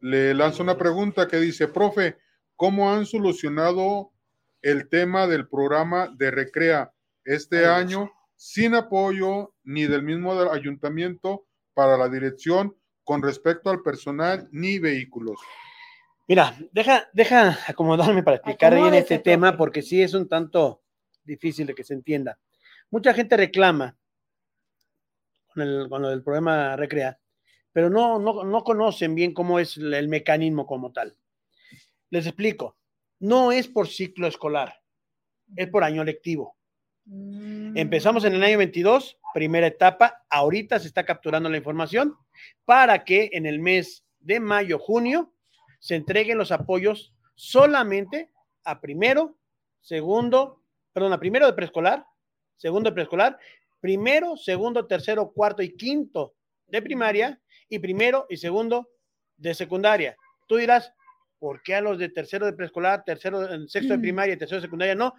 le 0.00 0.34
lanza 0.34 0.62
una 0.62 0.76
pregunta 0.76 1.26
que 1.26 1.38
dice, 1.38 1.68
profe, 1.68 2.18
¿cómo 2.54 2.92
han 2.92 3.06
solucionado 3.06 4.12
el 4.60 4.90
tema 4.90 5.26
del 5.26 5.48
programa 5.48 6.14
de 6.18 6.30
Recrea 6.30 6.92
este 7.24 7.64
año 7.64 8.12
sin 8.36 8.74
apoyo 8.74 9.54
ni 9.64 9.86
del 9.86 10.02
mismo 10.02 10.38
ayuntamiento 10.50 11.46
para 11.72 11.96
la 11.96 12.10
dirección 12.10 12.76
con 13.04 13.22
respecto 13.22 13.70
al 13.70 13.80
personal 13.82 14.46
ni 14.52 14.78
vehículos. 14.78 15.40
Mira, 16.28 16.58
deja, 16.72 17.08
deja 17.14 17.58
acomodarme 17.66 18.22
para 18.22 18.36
explicar 18.36 18.74
bien 18.74 18.92
este 18.92 19.18
tema 19.18 19.56
porque 19.56 19.80
sí 19.80 20.02
es 20.02 20.12
un 20.12 20.28
tanto 20.28 20.82
difícil 21.24 21.66
de 21.68 21.74
que 21.74 21.84
se 21.84 21.94
entienda. 21.94 22.38
Mucha 22.90 23.14
gente 23.14 23.36
reclama 23.36 23.96
con, 25.56 25.66
el, 25.66 25.88
con 25.88 26.02
lo 26.02 26.10
del 26.10 26.22
programa 26.22 26.76
Recrea, 26.76 27.18
pero 27.72 27.90
no, 27.90 28.18
no, 28.18 28.44
no 28.44 28.64
conocen 28.64 29.14
bien 29.14 29.32
cómo 29.32 29.58
es 29.58 29.76
el 29.76 30.08
mecanismo 30.08 30.66
como 30.66 30.92
tal. 30.92 31.16
Les 32.10 32.26
explico, 32.26 32.76
no 33.18 33.52
es 33.52 33.66
por 33.66 33.88
ciclo 33.88 34.26
escolar, 34.26 34.80
es 35.56 35.68
por 35.68 35.82
año 35.82 36.04
lectivo. 36.04 36.56
Mm. 37.06 37.76
Empezamos 37.76 38.24
en 38.24 38.34
el 38.34 38.42
año 38.42 38.58
22, 38.58 39.18
primera 39.32 39.66
etapa. 39.66 40.24
Ahorita 40.28 40.78
se 40.78 40.88
está 40.88 41.04
capturando 41.04 41.48
la 41.48 41.56
información 41.56 42.16
para 42.64 43.04
que 43.04 43.30
en 43.32 43.46
el 43.46 43.58
mes 43.60 44.04
de 44.20 44.40
mayo, 44.40 44.78
junio, 44.78 45.32
se 45.78 45.94
entreguen 45.94 46.38
los 46.38 46.52
apoyos 46.52 47.14
solamente 47.34 48.30
a 48.64 48.80
primero, 48.80 49.38
segundo, 49.80 50.62
perdón, 50.92 51.12
a 51.12 51.20
primero 51.20 51.46
de 51.46 51.52
preescolar, 51.52 52.06
segundo 52.56 52.90
de 52.90 52.94
preescolar, 52.94 53.38
primero, 53.80 54.36
segundo, 54.36 54.86
tercero, 54.86 55.32
cuarto 55.32 55.62
y 55.62 55.76
quinto 55.76 56.34
de 56.66 56.82
primaria 56.82 57.40
y 57.68 57.78
primero 57.78 58.26
y 58.28 58.36
segundo 58.36 58.88
de 59.36 59.54
secundaria. 59.54 60.16
Tú 60.46 60.56
dirás, 60.56 60.92
¿por 61.38 61.62
qué 61.62 61.74
a 61.74 61.80
los 61.80 61.98
de 61.98 62.08
tercero 62.08 62.46
de 62.46 62.52
preescolar, 62.52 63.04
tercero, 63.04 63.68
sexto 63.68 63.94
de 63.94 63.98
primaria 63.98 64.34
y 64.34 64.38
tercero 64.38 64.60
de 64.60 64.66
secundaria 64.66 64.94
no? 64.94 65.14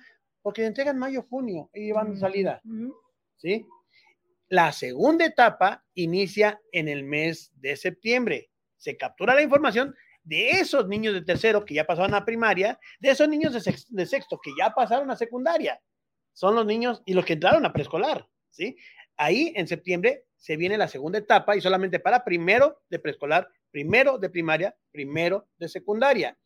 porque 0.47 0.65
entregan 0.65 0.97
mayo, 0.97 1.25
junio 1.29 1.69
y 1.73 1.91
van 1.91 2.13
de 2.13 2.19
salida. 2.21 2.61
¿Sí? 3.35 3.65
La 4.47 4.71
segunda 4.71 5.25
etapa 5.25 5.83
inicia 5.93 6.61
en 6.71 6.87
el 6.87 7.03
mes 7.03 7.51
de 7.55 7.75
septiembre. 7.75 8.49
Se 8.77 8.95
captura 8.95 9.35
la 9.35 9.41
información 9.41 9.93
de 10.23 10.51
esos 10.51 10.87
niños 10.87 11.13
de 11.13 11.21
tercero 11.21 11.65
que 11.65 11.73
ya 11.73 11.85
pasaron 11.85 12.13
a 12.13 12.23
primaria, 12.23 12.79
de 13.01 13.09
esos 13.09 13.27
niños 13.27 13.51
de, 13.51 14.05
sexto, 14.05 14.39
que 14.41 14.51
ya 14.57 14.69
pasaron 14.69 15.11
a 15.11 15.17
secundaria. 15.17 15.81
Son 16.31 16.55
los 16.55 16.65
niños 16.65 17.03
y 17.05 17.13
los 17.13 17.25
que 17.25 17.33
entraron 17.33 17.65
a 17.65 17.73
preescolar, 17.73 18.25
Ahí 19.17 19.53
en 19.55 19.67
septiembre 19.67 20.25
se 20.35 20.57
viene 20.57 20.77
la 20.77 20.87
segunda 20.87 21.19
etapa 21.19 21.55
y 21.55 21.61
solamente 21.61 21.99
para 21.99 22.23
primero 22.23 22.81
de 22.89 22.99
preescolar, 22.99 23.49
primero 23.71 24.17
de 24.17 24.29
primaria, 24.29 24.75
primero 24.91 25.47
de 25.57 25.67
secundaria. 25.67 26.37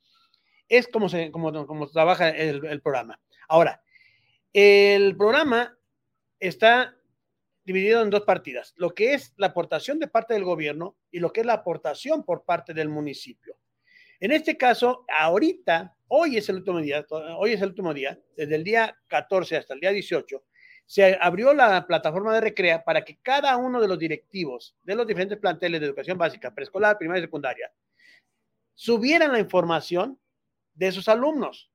Es 0.68 0.88
como, 0.88 1.09
se, 1.09 1.32
como, 1.32 1.68
como 1.68 1.89
trabaja 1.89 2.30
el, 2.30 2.66
el 2.66 2.82
programa. 2.82 3.20
Ahora, 3.49 3.84
el 4.53 5.16
programa 5.18 5.78
está 6.39 6.95
dividido 7.64 8.01
en 8.01 8.09
dos 8.09 8.22
partidas, 8.22 8.74
lo 8.78 8.93
que 8.93 9.14
es 9.14 9.34
la 9.38 9.47
aportación 9.47 9.99
de 9.99 10.07
parte 10.07 10.34
del 10.34 10.43
gobierno 10.43 10.97
y 11.12 11.20
lo 11.20 11.32
que 11.32 11.41
es 11.41 11.45
la 11.45 11.53
aportación 11.53 12.24
por 12.24 12.43
parte 12.43 12.74
del 12.74 12.89
municipio. 12.89 13.57
En 14.20 14.32
este 14.32 14.57
caso, 14.57 15.05
ahorita, 15.18 15.95
hoy 16.07 16.38
es 16.38 16.47
el 16.49 16.57
último 16.57 16.80
día, 16.80 17.05
hoy 17.38 17.53
es 17.53 17.62
el 17.62 17.70
último 17.70 17.93
día, 17.93 18.20
desde 18.36 18.55
el 18.55 18.64
día 18.64 18.95
14 19.07 19.57
hasta 19.57 19.74
el 19.74 19.80
día 19.80 19.91
18, 19.91 20.43
se 20.91 21.17
abrió 21.21 21.53
la 21.53 21.87
plataforma 21.87 22.33
de 22.33 22.41
Recrea 22.41 22.83
para 22.83 23.05
que 23.05 23.17
cada 23.21 23.55
uno 23.55 23.79
de 23.79 23.87
los 23.87 23.97
directivos 23.97 24.75
de 24.83 24.93
los 24.93 25.07
diferentes 25.07 25.37
planteles 25.37 25.79
de 25.79 25.87
educación 25.87 26.17
básica, 26.17 26.53
preescolar, 26.53 26.97
primaria 26.97 27.21
y 27.21 27.23
secundaria, 27.27 27.71
subieran 28.73 29.31
la 29.31 29.39
información 29.39 30.19
de 30.73 30.91
sus 30.91 31.07
alumnos. 31.07 31.71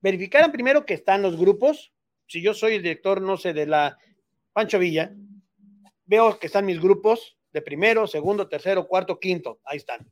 Verificaran 0.00 0.50
primero 0.50 0.86
que 0.86 0.94
están 0.94 1.20
los 1.20 1.36
grupos, 1.36 1.92
si 2.26 2.40
yo 2.40 2.54
soy 2.54 2.76
el 2.76 2.82
director, 2.82 3.20
no 3.20 3.36
sé, 3.36 3.52
de 3.52 3.66
la 3.66 3.98
Pancho 4.54 4.78
Villa, 4.78 5.12
veo 6.06 6.38
que 6.38 6.46
están 6.46 6.64
mis 6.64 6.80
grupos 6.80 7.36
de 7.52 7.60
primero, 7.60 8.06
segundo, 8.06 8.48
tercero, 8.48 8.88
cuarto, 8.88 9.20
quinto, 9.20 9.60
ahí 9.64 9.76
están. 9.76 10.10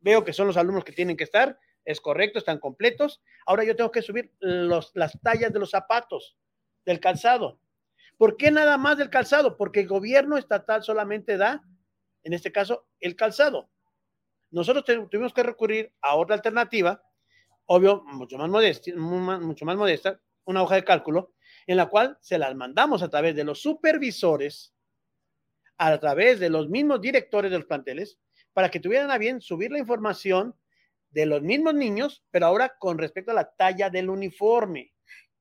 Veo 0.00 0.24
que 0.24 0.32
son 0.32 0.48
los 0.48 0.56
alumnos 0.56 0.82
que 0.82 0.90
tienen 0.90 1.16
que 1.16 1.22
estar, 1.22 1.56
es 1.84 2.00
correcto, 2.00 2.40
están 2.40 2.58
completos. 2.58 3.22
Ahora 3.46 3.62
yo 3.62 3.76
tengo 3.76 3.92
que 3.92 4.02
subir 4.02 4.32
los, 4.40 4.90
las 4.96 5.16
tallas 5.22 5.52
de 5.52 5.60
los 5.60 5.70
zapatos, 5.70 6.36
del 6.84 6.98
calzado. 6.98 7.60
¿Por 8.22 8.36
qué 8.36 8.52
nada 8.52 8.78
más 8.78 8.98
del 8.98 9.10
calzado? 9.10 9.56
Porque 9.56 9.80
el 9.80 9.88
gobierno 9.88 10.38
estatal 10.38 10.84
solamente 10.84 11.36
da 11.36 11.60
en 12.22 12.32
este 12.34 12.52
caso, 12.52 12.86
el 13.00 13.16
calzado. 13.16 13.68
Nosotros 14.52 14.84
tuvimos 15.10 15.34
que 15.34 15.42
recurrir 15.42 15.92
a 16.00 16.14
otra 16.14 16.36
alternativa, 16.36 17.02
obvio, 17.66 18.04
mucho 18.04 18.38
más, 18.38 18.48
modesta, 18.48 18.92
mucho 18.94 19.64
más 19.64 19.76
modesta, 19.76 20.20
una 20.44 20.62
hoja 20.62 20.76
de 20.76 20.84
cálculo, 20.84 21.34
en 21.66 21.76
la 21.76 21.86
cual 21.86 22.16
se 22.20 22.38
las 22.38 22.54
mandamos 22.54 23.02
a 23.02 23.10
través 23.10 23.34
de 23.34 23.42
los 23.42 23.60
supervisores, 23.60 24.72
a 25.78 25.98
través 25.98 26.38
de 26.38 26.48
los 26.48 26.68
mismos 26.68 27.00
directores 27.00 27.50
de 27.50 27.58
los 27.58 27.66
planteles, 27.66 28.20
para 28.52 28.70
que 28.70 28.78
tuvieran 28.78 29.10
a 29.10 29.18
bien 29.18 29.40
subir 29.40 29.72
la 29.72 29.80
información 29.80 30.54
de 31.10 31.26
los 31.26 31.42
mismos 31.42 31.74
niños, 31.74 32.24
pero 32.30 32.46
ahora 32.46 32.76
con 32.78 32.98
respecto 32.98 33.32
a 33.32 33.34
la 33.34 33.52
talla 33.52 33.90
del 33.90 34.10
uniforme. 34.10 34.92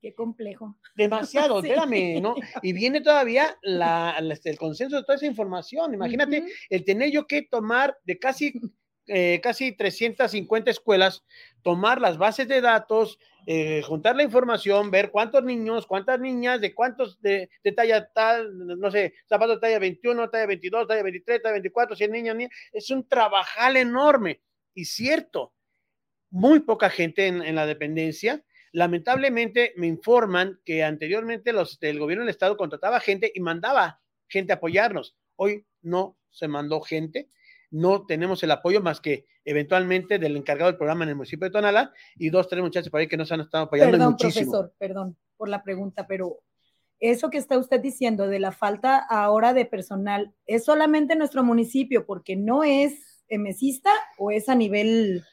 Qué 0.02 0.16
complejo. 0.16 0.78
Demasiado, 0.96 1.60
espérame, 1.64 2.20
¿no? 2.22 2.36
Y 2.62 2.74
viene 2.74 3.02
todavía 3.02 3.58
la, 3.62 4.18
el 4.44 4.58
consenso 4.58 4.98
de 4.98 5.04
toda 5.04 5.16
esa 5.16 5.28
información. 5.28 5.94
Imagínate 5.94 6.46
el 6.70 6.84
tener 6.84 7.12
yo 7.12 7.28
que 7.28 7.44
tomar 7.44 7.98
de 8.04 8.18
casi, 8.18 8.54
eh, 9.08 9.40
casi 9.44 9.74
350 9.74 10.72
escuelas, 10.72 11.24
tomar 11.62 12.02
las 12.02 12.18
bases 12.18 12.48
de 12.48 12.62
datos, 12.62 13.20
eh, 13.48 13.82
juntar 13.84 14.16
la 14.16 14.24
información, 14.24 14.92
ver 14.92 15.10
cuántos 15.12 15.44
niños, 15.44 15.88
cuántas 15.88 16.20
niñas, 16.20 16.62
de 16.62 16.76
cuántos 16.76 17.20
de, 17.22 17.50
talla 17.76 18.08
tal, 18.12 18.80
no 18.80 18.92
sé, 18.92 19.14
zapatos 19.28 19.58
de 19.58 19.62
talla 19.62 19.80
21, 19.80 20.30
talla 20.30 20.46
22, 20.46 20.88
talla 20.88 21.04
23, 21.04 21.42
talla 21.42 21.54
24, 21.54 21.96
100 21.96 22.12
niños, 22.12 22.36
niñas. 22.36 22.52
Es 22.72 22.90
un 22.90 23.08
trabajal 23.08 23.78
enorme. 23.78 24.42
Y 24.74 24.86
cierto, 24.86 25.54
muy 26.30 26.62
poca 26.62 26.90
gente 26.90 27.28
en, 27.28 27.56
la 27.56 27.66
dependencia. 27.66 28.44
Lamentablemente 28.72 29.74
me 29.78 29.88
informan 29.88 30.60
que 30.66 30.84
anteriormente 30.84 31.54
los, 31.54 31.78
el 31.82 32.00
gobierno 32.00 32.24
del 32.24 32.30
estado 32.30 32.58
contrataba 32.58 33.00
gente 33.00 33.32
y 33.34 33.40
mandaba 33.40 34.02
gente 34.28 34.54
a 34.54 34.56
apoyarnos. 34.56 35.18
Hoy 35.36 35.66
no 35.82 36.18
se 36.30 36.48
mandó 36.48 36.82
gente, 36.82 37.30
no 37.70 38.06
tenemos 38.06 38.44
el 38.44 38.52
apoyo 38.52 38.82
más 38.82 39.02
que 39.02 39.26
eventualmente 39.44 40.20
del 40.20 40.38
encargado 40.38 40.72
del 40.72 40.78
programa 40.78 41.04
en 41.04 41.10
el 41.10 41.16
municipio 41.16 41.46
de 41.46 41.52
Tonalá 41.52 41.94
y 42.16 42.30
dos, 42.30 42.48
tres 42.48 42.62
muchachos 42.62 42.90
por 42.90 43.00
ahí 43.00 43.08
que 43.08 43.18
nos 43.18 43.32
han 43.32 43.42
estado 43.42 43.66
apoyando 43.66 43.92
perdón, 43.92 44.12
muchísimo. 44.12 44.52
Profesor, 44.52 44.76
perdón 44.78 45.18
por 45.36 45.50
la 45.50 45.64
pregunta, 45.64 46.06
pero 46.08 46.42
eso 47.00 47.30
que 47.30 47.40
está 47.40 47.58
usted 47.58 47.82
diciendo 47.82 48.28
de 48.28 48.40
la 48.40 48.52
falta 48.52 48.98
ahora 48.98 49.54
de 49.54 49.66
personal, 49.66 50.34
¿es 50.46 50.66
solamente 50.66 51.14
en 51.14 51.20
nuestro 51.20 51.44
municipio 51.44 52.06
porque 52.06 52.36
no 52.36 52.64
es 52.64 53.12
emesista 53.32 53.90
o 54.18 54.30
es 54.30 54.50
a 54.50 54.56
nivel 54.56 55.24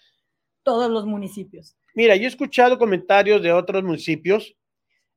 todos 0.62 0.90
los 0.90 1.06
municipios. 1.06 1.76
Mira, 1.94 2.16
yo 2.16 2.24
he 2.24 2.28
escuchado 2.28 2.78
comentarios 2.78 3.42
de 3.42 3.52
otros 3.52 3.82
municipios, 3.82 4.56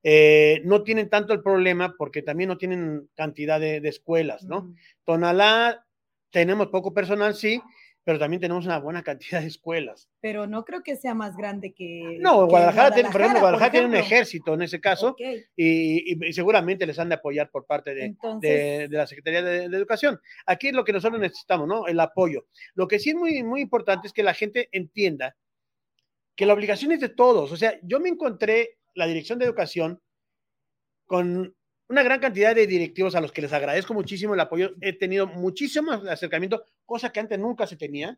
eh, 0.03 0.61
no 0.65 0.83
tienen 0.83 1.09
tanto 1.09 1.33
el 1.33 1.41
problema 1.41 1.95
porque 1.97 2.23
también 2.23 2.47
no 2.47 2.57
tienen 2.57 3.07
cantidad 3.15 3.59
de, 3.59 3.77
escuelas, 3.83 4.43
¿no? 4.43 4.73
Tonalá, 5.05 5.85
tenemos 6.31 6.67
poco 6.67 6.93
personal, 6.93 7.35
sí, 7.35 7.61
pero 8.03 8.17
también 8.17 8.41
tenemos 8.41 8.65
una 8.65 8.79
buena 8.79 9.03
cantidad 9.03 9.41
de 9.41 9.47
escuelas. 9.47 10.09
Pero 10.19 10.47
no 10.47 10.65
creo 10.65 10.81
que 10.81 10.95
sea 10.95 11.13
más 11.13 11.37
grande 11.37 11.73
que. 11.73 12.17
No, 12.19 12.47
Guadalajara, 12.47 12.95
tiene, 12.95 13.11
por 13.11 13.21
ejemplo, 13.21 13.41
Guadalajara 13.41 13.71
tiene 13.71 13.87
un 13.87 13.95
ejército 13.95 14.55
en 14.55 14.63
ese 14.63 14.81
caso 14.81 15.15
y, 15.55 16.33
seguramente 16.33 16.87
les 16.87 16.97
han 16.97 17.09
de 17.09 17.15
apoyar 17.15 17.51
por 17.51 17.67
parte 17.67 17.93
de, 17.93 18.15
de, 18.41 18.87
la 18.89 19.05
Secretaría 19.05 19.43
de, 19.43 19.65
Educación. 19.65 20.19
Aquí 20.47 20.69
es 20.69 20.73
lo 20.73 20.83
que 20.83 20.93
nosotros 20.93 21.21
necesitamos, 21.21 21.67
¿no? 21.67 21.85
El 21.85 21.99
apoyo. 21.99 22.47
Lo 22.73 22.87
que 22.87 22.97
sí 22.97 23.11
es 23.11 23.15
muy, 23.15 23.43
muy 23.43 23.61
importante 23.61 24.07
es 24.07 24.13
que 24.13 24.23
la 24.23 24.33
gente 24.33 24.67
entienda 24.71 25.35
que 26.35 26.45
la 26.45 26.53
obligación 26.53 26.91
es 26.91 26.99
de 26.99 27.09
todos. 27.09 27.51
O 27.51 27.57
sea, 27.57 27.79
yo 27.83 27.99
me 27.99 28.09
encontré 28.09 28.77
la 28.93 29.07
Dirección 29.07 29.39
de 29.39 29.45
Educación 29.45 30.01
con 31.05 31.55
una 31.89 32.03
gran 32.03 32.19
cantidad 32.19 32.55
de 32.55 32.67
directivos 32.67 33.15
a 33.15 33.21
los 33.21 33.31
que 33.31 33.41
les 33.41 33.51
agradezco 33.51 33.93
muchísimo 33.93 34.33
el 34.33 34.39
apoyo. 34.39 34.71
He 34.81 34.93
tenido 34.93 35.27
muchísimo 35.27 35.91
acercamiento, 35.91 36.63
cosa 36.85 37.11
que 37.11 37.19
antes 37.19 37.37
nunca 37.37 37.67
se 37.67 37.75
tenía. 37.75 38.17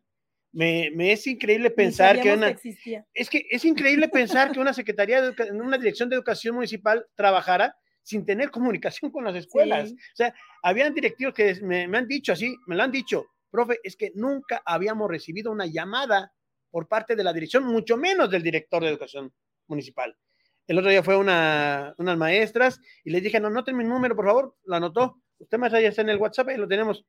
Me, 0.52 0.92
es 1.10 1.26
increíble 1.26 1.70
pensar 1.70 2.20
que 2.20 2.32
una 2.32 2.54
es 3.12 3.28
que 3.28 3.44
es 3.50 3.64
increíble 3.64 4.08
pensar 4.08 4.52
que 4.52 4.60
una 4.60 4.72
secretaría 4.72 5.20
de 5.20 5.50
una 5.50 5.76
dirección 5.76 6.08
de 6.08 6.14
educación 6.14 6.54
municipal 6.54 7.04
trabajara 7.16 7.74
sin 8.04 8.24
tener 8.24 8.52
comunicación 8.52 9.10
con 9.10 9.24
las 9.24 9.34
escuelas. 9.34 9.90
O 9.90 10.16
sea, 10.16 10.32
habían 10.62 10.94
directivos 10.94 11.34
que 11.34 11.56
me, 11.62 11.88
me 11.88 11.98
han 11.98 12.06
dicho 12.06 12.32
así, 12.32 12.54
me 12.68 12.76
lo 12.76 12.84
han 12.84 12.92
dicho, 12.92 13.26
profe, 13.50 13.80
es 13.82 13.96
que 13.96 14.12
nunca 14.14 14.62
habíamos 14.64 15.10
recibido 15.10 15.50
una 15.50 15.66
llamada 15.66 16.32
por 16.74 16.88
parte 16.88 17.14
de 17.14 17.22
la 17.22 17.32
dirección, 17.32 17.62
mucho 17.66 17.96
menos 17.96 18.28
del 18.28 18.42
director 18.42 18.82
de 18.82 18.88
educación 18.88 19.32
municipal. 19.68 20.16
El 20.66 20.76
otro 20.76 20.90
día 20.90 21.04
fue 21.04 21.16
una, 21.16 21.94
unas 21.98 22.18
maestras 22.18 22.80
y 23.04 23.10
les 23.12 23.22
dije, 23.22 23.38
no, 23.38 23.48
noten 23.48 23.76
mi 23.76 23.84
número, 23.84 24.16
por 24.16 24.26
favor. 24.26 24.56
Lo 24.64 24.74
anotó. 24.74 25.22
Usted 25.38 25.56
maestra 25.56 25.80
ya 25.80 25.90
está 25.90 26.02
en 26.02 26.08
el 26.08 26.16
WhatsApp 26.16 26.50
y 26.50 26.56
lo 26.56 26.66
tenemos. 26.66 27.06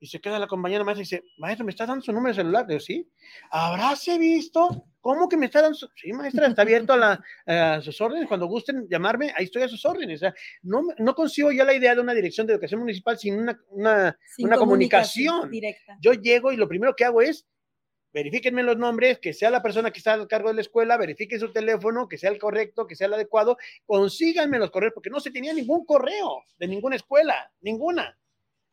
Y 0.00 0.06
se 0.06 0.18
queda 0.18 0.38
la 0.38 0.46
compañera 0.46 0.82
maestra 0.82 1.02
y 1.02 1.04
dice, 1.04 1.22
maestro, 1.36 1.66
¿me 1.66 1.72
está 1.72 1.84
dando 1.84 2.02
su 2.02 2.10
número 2.10 2.34
de 2.34 2.40
celular? 2.40 2.66
Digo, 2.66 2.80
sí. 2.80 3.06
¿Habráse 3.50 4.16
visto? 4.16 4.86
¿Cómo 5.02 5.28
que 5.28 5.36
me 5.36 5.44
está 5.44 5.60
dando? 5.60 5.76
Su... 5.76 5.90
Sí, 5.94 6.10
maestra, 6.14 6.46
está 6.46 6.62
abierto 6.62 6.94
a, 6.94 7.20
la, 7.44 7.82
sus 7.82 8.00
órdenes. 8.00 8.26
Cuando 8.26 8.46
gusten 8.46 8.88
llamarme, 8.88 9.30
ahí 9.36 9.44
estoy 9.44 9.60
a 9.60 9.68
sus 9.68 9.84
órdenes. 9.84 10.20
O 10.20 10.24
sea, 10.24 10.34
no, 10.62 10.84
no 10.96 11.14
consigo 11.14 11.52
ya 11.52 11.64
la 11.64 11.74
idea 11.74 11.94
de 11.94 12.00
una 12.00 12.14
dirección 12.14 12.46
de 12.46 12.54
educación 12.54 12.80
municipal 12.80 13.18
sin 13.18 13.38
una, 13.38 13.60
una, 13.68 14.18
una 14.38 14.56
comunicación. 14.56 15.50
Directa. 15.50 15.98
Yo 16.00 16.14
llego 16.14 16.50
y 16.50 16.56
lo 16.56 16.66
primero 16.66 16.96
que 16.96 17.04
hago 17.04 17.20
es 17.20 17.46
verifíquenme 18.12 18.62
los 18.62 18.76
nombres, 18.76 19.18
que 19.18 19.32
sea 19.32 19.50
la 19.50 19.62
persona 19.62 19.90
que 19.90 19.98
está 19.98 20.12
al 20.12 20.28
cargo 20.28 20.48
de 20.48 20.54
la 20.54 20.60
escuela, 20.60 20.96
verifiquen 20.96 21.40
su 21.40 21.52
teléfono, 21.52 22.08
que 22.08 22.18
sea 22.18 22.30
el 22.30 22.38
correcto, 22.38 22.86
que 22.86 22.94
sea 22.94 23.06
el 23.06 23.14
adecuado, 23.14 23.56
consíganme 23.86 24.58
los 24.58 24.70
correos, 24.70 24.92
porque 24.94 25.10
no 25.10 25.20
se 25.20 25.30
tenía 25.30 25.52
ningún 25.52 25.84
correo 25.84 26.44
de 26.58 26.68
ninguna 26.68 26.96
escuela, 26.96 27.50
ninguna. 27.60 28.18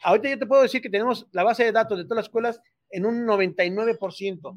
Ahorita 0.01 0.29
yo 0.29 0.39
te 0.39 0.45
puedo 0.45 0.61
decir 0.61 0.81
que 0.81 0.89
tenemos 0.89 1.27
la 1.31 1.43
base 1.43 1.63
de 1.63 1.71
datos 1.71 1.97
de 1.97 2.05
todas 2.05 2.17
las 2.17 2.25
escuelas 2.25 2.61
en 2.89 3.05
un 3.05 3.25
99%. 3.25 4.55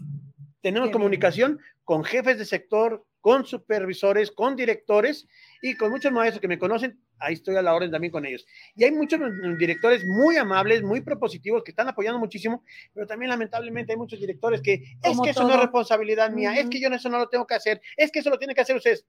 Tenemos 0.60 0.90
comunicación 0.90 1.58
con 1.84 2.04
jefes 2.04 2.38
de 2.38 2.44
sector, 2.44 3.04
con 3.20 3.44
supervisores, 3.44 4.30
con 4.30 4.54
directores 4.54 5.26
y 5.60 5.76
con 5.76 5.90
muchos 5.90 6.12
maestros 6.12 6.40
que 6.40 6.48
me 6.48 6.58
conocen 6.58 7.00
ahí 7.22 7.34
estoy 7.34 7.56
a 7.56 7.62
la 7.62 7.74
orden 7.74 7.90
también 7.90 8.10
con 8.12 8.26
ellos. 8.26 8.44
Y 8.74 8.84
hay 8.84 8.90
muchos 8.90 9.20
directores 9.58 10.04
muy 10.06 10.36
amables, 10.36 10.82
muy 10.82 11.00
propositivos, 11.00 11.62
que 11.62 11.70
están 11.70 11.88
apoyando 11.88 12.18
muchísimo, 12.18 12.64
pero 12.92 13.06
también 13.06 13.30
lamentablemente 13.30 13.92
hay 13.92 13.98
muchos 13.98 14.20
directores 14.20 14.60
que 14.60 14.74
es 15.02 15.20
que 15.20 15.30
eso 15.30 15.46
no 15.46 15.54
es 15.54 15.60
responsabilidad 15.60 16.30
mía, 16.30 16.54
es 16.58 16.68
que 16.68 16.80
yo 16.80 16.88
eso 16.88 17.08
no 17.08 17.18
lo 17.18 17.28
tengo 17.28 17.46
que 17.46 17.54
hacer, 17.54 17.80
es 17.96 18.10
que 18.10 18.18
eso 18.18 18.30
lo 18.30 18.38
tiene 18.38 18.54
que 18.54 18.60
hacer 18.60 18.76
ustedes. 18.76 19.06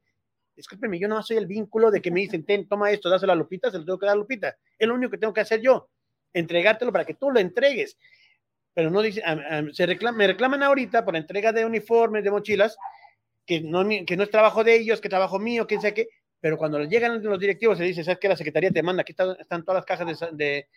Discúlpenme, 0.55 0.99
yo 0.99 1.07
no 1.07 1.21
soy 1.23 1.37
el 1.37 1.47
vínculo 1.47 1.89
de 1.89 2.01
que 2.01 2.11
me 2.11 2.19
dicen, 2.19 2.45
ten, 2.45 2.67
toma 2.67 2.91
esto, 2.91 3.09
dáselo 3.09 3.33
a 3.33 3.35
Lupita, 3.35 3.71
se 3.71 3.79
lo 3.79 3.85
tengo 3.85 3.97
que 3.97 4.05
dar 4.05 4.13
a 4.13 4.19
Lupita. 4.19 4.55
Es 4.77 4.87
lo 4.87 4.93
único 4.93 5.11
que 5.11 5.17
tengo 5.17 5.33
que 5.33 5.41
hacer 5.41 5.61
yo, 5.61 5.89
entregártelo 6.31 6.91
para 6.91 7.05
que 7.05 7.15
tú 7.15 7.31
lo 7.31 7.39
entregues. 7.39 7.97
Pero 8.75 8.89
no 8.89 9.01
dice, 9.01 9.23
se 9.71 9.87
me 10.13 10.27
reclaman 10.27 10.63
ahorita 10.63 11.03
por 11.05 11.15
entrega 11.15 11.51
de 11.51 11.65
uniformes, 11.65 12.23
de 12.23 12.31
mochilas, 12.31 12.77
que 13.45 13.61
no, 13.61 13.87
que 14.05 14.15
no 14.15 14.23
es 14.23 14.29
trabajo 14.29 14.63
de 14.63 14.75
ellos, 14.75 15.01
que 15.01 15.09
trabajo 15.09 15.39
mío, 15.39 15.67
quién 15.67 15.81
sabe 15.81 15.93
qué, 15.93 16.07
pero 16.43 16.57
cuando 16.57 16.83
llegan 16.83 17.23
los 17.23 17.39
directivos 17.39 17.77
se 17.77 17.85
dice, 17.85 18.03
¿sabes 18.03 18.19
qué? 18.19 18.27
La 18.27 18.35
secretaría 18.35 18.69
te 18.69 18.83
manda, 18.83 19.03
aquí 19.03 19.13
están, 19.13 19.63
todas 19.63 19.75
las 19.75 19.85
cajas 19.85 20.19
de, 20.33 20.67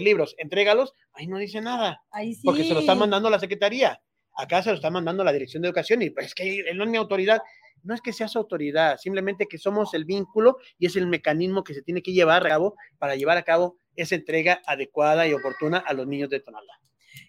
libros, 0.00 0.34
entrégalos, 0.38 0.94
ahí 1.12 1.26
no 1.26 1.36
dice 1.36 1.60
nada, 1.60 2.02
ahí 2.12 2.32
sí. 2.32 2.40
porque 2.46 2.64
se 2.64 2.72
lo 2.72 2.80
está 2.80 2.94
mandando 2.94 3.28
la 3.28 3.38
secretaría, 3.38 4.00
acá 4.34 4.62
se 4.62 4.70
lo 4.70 4.76
está 4.76 4.88
mandando 4.88 5.22
la 5.22 5.34
dirección 5.34 5.60
de 5.60 5.68
educación 5.68 6.00
y 6.00 6.08
pues 6.08 6.28
es 6.28 6.34
que 6.34 6.60
él 6.60 6.78
no 6.78 6.84
es 6.84 6.90
mi 6.90 6.96
autoridad, 6.96 7.42
no 7.82 7.92
es 7.92 8.00
que 8.00 8.14
sea 8.14 8.26
su 8.26 8.38
autoridad, 8.38 8.96
simplemente 8.96 9.48
que 9.48 9.58
somos 9.58 9.92
el 9.92 10.06
vínculo 10.06 10.56
y 10.78 10.86
es 10.86 10.96
el 10.96 11.06
mecanismo 11.06 11.62
que 11.62 11.74
se 11.74 11.82
tiene 11.82 12.02
que 12.02 12.14
llevar 12.14 12.46
a 12.46 12.48
cabo 12.48 12.76
para 12.96 13.14
llevar 13.14 13.36
a 13.36 13.42
cabo 13.42 13.76
esa 13.96 14.14
entrega 14.14 14.62
adecuada 14.66 15.28
y 15.28 15.34
oportuna 15.34 15.76
a 15.76 15.92
los 15.92 16.06
niños 16.06 16.30
de 16.30 16.40
Tonalá. 16.40 16.80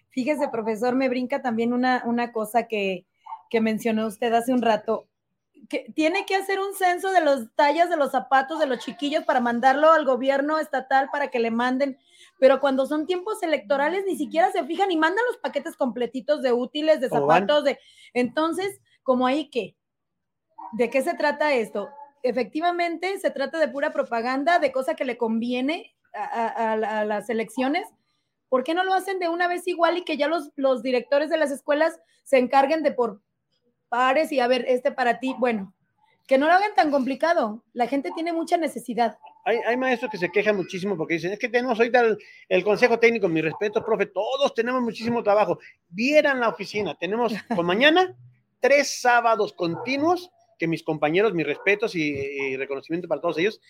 Fíjese, 0.08 0.48
profesor, 0.48 0.96
me 0.96 1.10
brinca 1.10 1.42
también 1.42 1.74
una, 1.74 2.02
una 2.06 2.32
cosa 2.32 2.66
que, 2.66 3.04
que 3.50 3.60
mencionó 3.60 4.06
usted 4.06 4.32
hace 4.32 4.54
un 4.54 4.62
rato 4.62 5.06
que 5.68 5.86
tiene 5.94 6.26
que 6.26 6.36
hacer 6.36 6.60
un 6.60 6.74
censo 6.74 7.10
de 7.10 7.20
los 7.20 7.54
tallas 7.54 7.88
de 7.88 7.96
los 7.96 8.10
zapatos 8.10 8.58
de 8.58 8.66
los 8.66 8.80
chiquillos 8.80 9.24
para 9.24 9.40
mandarlo 9.40 9.92
al 9.92 10.04
gobierno 10.04 10.58
estatal 10.58 11.08
para 11.10 11.28
que 11.28 11.38
le 11.38 11.50
manden, 11.50 11.98
pero 12.38 12.60
cuando 12.60 12.86
son 12.86 13.06
tiempos 13.06 13.42
electorales 13.42 14.04
ni 14.06 14.16
siquiera 14.16 14.52
se 14.52 14.64
fijan 14.64 14.90
y 14.90 14.96
mandan 14.96 15.24
los 15.26 15.38
paquetes 15.38 15.76
completitos 15.76 16.42
de 16.42 16.52
útiles, 16.52 17.00
de 17.00 17.08
zapatos, 17.08 17.64
de... 17.64 17.78
Entonces, 18.12 18.80
como 19.02 19.26
ahí 19.26 19.48
que, 19.48 19.76
¿de 20.72 20.90
qué 20.90 21.02
se 21.02 21.14
trata 21.14 21.54
esto? 21.54 21.88
Efectivamente, 22.22 23.18
se 23.18 23.30
trata 23.30 23.58
de 23.58 23.68
pura 23.68 23.92
propaganda, 23.92 24.58
de 24.58 24.72
cosa 24.72 24.94
que 24.94 25.04
le 25.04 25.16
conviene 25.16 25.94
a, 26.14 26.72
a 26.72 27.04
las 27.04 27.28
elecciones. 27.30 27.86
¿Por 28.48 28.64
qué 28.64 28.74
no 28.74 28.84
lo 28.84 28.94
hacen 28.94 29.18
de 29.18 29.28
una 29.28 29.48
vez 29.48 29.66
igual 29.66 29.98
y 29.98 30.04
que 30.04 30.16
ya 30.16 30.28
los, 30.28 30.50
los 30.56 30.82
directores 30.82 31.28
de 31.30 31.38
las 31.38 31.50
escuelas 31.50 31.98
se 32.22 32.38
encarguen 32.38 32.82
de 32.82 32.92
por 32.92 33.20
pares 33.94 34.32
y 34.32 34.40
a 34.40 34.48
ver, 34.48 34.64
este 34.66 34.90
para 34.90 35.20
ti, 35.20 35.36
bueno, 35.38 35.72
que 36.26 36.36
no 36.36 36.46
lo 36.46 36.52
hagan 36.52 36.74
tan 36.74 36.90
complicado. 36.90 37.62
La 37.74 37.86
gente 37.86 38.10
tiene 38.12 38.32
mucha 38.32 38.56
necesidad. 38.56 39.18
Hay, 39.44 39.76
maestros 39.76 40.10
que 40.10 40.18
se 40.18 40.32
quejan 40.32 40.56
muchísimo 40.56 40.96
porque 40.96 41.14
dicen, 41.14 41.32
es 41.32 41.38
que 41.38 41.48
tenemos 41.48 41.78
ahorita 41.78 42.02
el, 42.48 42.64
consejo 42.64 42.98
técnico, 42.98 43.28
mi 43.28 43.40
respeto, 43.40 43.84
profe, 43.84 44.06
todos 44.06 44.52
tenemos 44.52 44.82
muchísimo 44.82 45.22
trabajo. 45.22 45.60
Vieran 45.88 46.40
la 46.40 46.48
oficina, 46.48 46.96
tenemos 46.96 47.32
con 47.54 47.66
mañana 47.66 48.16
tres 48.58 49.00
sábados 49.00 49.52
continuos, 49.52 50.28
que 50.58 50.66
mis 50.66 50.82
compañeros, 50.82 51.32
mis 51.32 51.46
respetos 51.46 51.94
y, 51.94 52.02
y 52.02 52.56
reconocimiento 52.56 53.06
para 53.06 53.20
todos 53.20 53.38
ellos, 53.38 53.60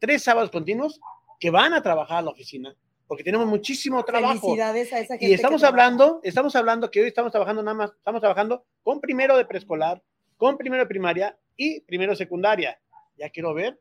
tres 0.00 0.24
sábados 0.24 0.50
continuos 0.50 0.98
que 1.38 1.50
van 1.50 1.72
a 1.72 1.84
trabajar 1.84 2.18
a 2.18 2.22
la 2.22 2.30
oficina 2.30 2.74
porque 3.08 3.24
tenemos 3.24 3.46
muchísimo 3.46 4.04
trabajo. 4.04 4.40
Felicidades 4.40 4.92
a 4.92 5.00
esa 5.00 5.14
gente. 5.14 5.26
Y 5.26 5.32
estamos 5.32 5.64
hablando, 5.64 6.20
estamos 6.22 6.54
hablando 6.54 6.90
que 6.90 7.00
hoy 7.00 7.08
estamos 7.08 7.32
trabajando 7.32 7.62
nada 7.62 7.74
más, 7.74 7.90
estamos 7.96 8.20
trabajando 8.20 8.64
con 8.84 9.00
primero 9.00 9.36
de 9.36 9.46
preescolar, 9.46 10.02
con 10.36 10.58
primero 10.58 10.84
de 10.84 10.88
primaria 10.88 11.36
y 11.56 11.80
primero 11.80 12.12
de 12.12 12.16
secundaria. 12.16 12.78
Ya 13.16 13.30
quiero 13.30 13.54
ver 13.54 13.80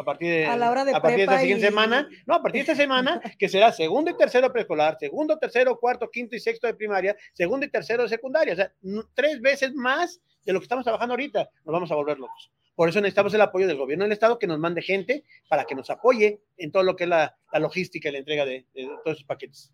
a 0.00 0.04
partir 0.04 0.28
de, 0.30 0.46
A 0.46 0.56
la 0.56 0.70
hora 0.70 0.84
de 0.84 0.92
a 0.94 1.00
partir 1.00 1.16
de 1.18 1.22
esta 1.24 1.32
prepa 1.32 1.40
siguiente 1.42 1.64
y- 1.66 1.68
semana, 1.68 2.08
no, 2.26 2.34
a 2.34 2.42
partir 2.42 2.64
de 2.64 2.72
esta 2.72 2.82
semana, 2.82 3.20
que 3.38 3.48
será 3.48 3.72
segundo 3.72 4.10
y 4.10 4.16
tercero 4.16 4.52
preescolar, 4.52 4.96
segundo, 4.98 5.38
tercero, 5.38 5.78
cuarto, 5.78 6.10
quinto 6.10 6.34
y 6.36 6.40
sexto 6.40 6.66
de 6.66 6.74
primaria, 6.74 7.16
segundo 7.32 7.66
y 7.66 7.70
tercero 7.70 8.02
de 8.02 8.08
secundaria. 8.08 8.52
O 8.52 8.56
sea, 8.56 8.72
tres 9.14 9.40
veces 9.40 9.74
más 9.74 10.20
de 10.44 10.52
lo 10.52 10.60
que 10.60 10.64
estamos 10.64 10.84
trabajando 10.84 11.12
ahorita. 11.12 11.48
Nos 11.64 11.72
vamos 11.72 11.90
a 11.92 11.94
volver 11.94 12.18
locos. 12.18 12.50
Por 12.74 12.88
eso 12.88 13.00
necesitamos 13.00 13.34
el 13.34 13.40
apoyo 13.42 13.66
del 13.66 13.76
gobierno 13.76 14.04
del 14.04 14.12
Estado 14.12 14.38
que 14.38 14.46
nos 14.46 14.58
mande 14.58 14.80
gente 14.80 15.24
para 15.48 15.64
que 15.64 15.74
nos 15.74 15.90
apoye 15.90 16.40
en 16.56 16.72
todo 16.72 16.82
lo 16.82 16.96
que 16.96 17.04
es 17.04 17.10
la, 17.10 17.36
la 17.52 17.58
logística 17.58 18.08
y 18.08 18.12
la 18.12 18.18
entrega 18.18 18.46
de, 18.46 18.66
de 18.74 18.84
todos 19.04 19.16
esos 19.18 19.24
paquetes. 19.24 19.70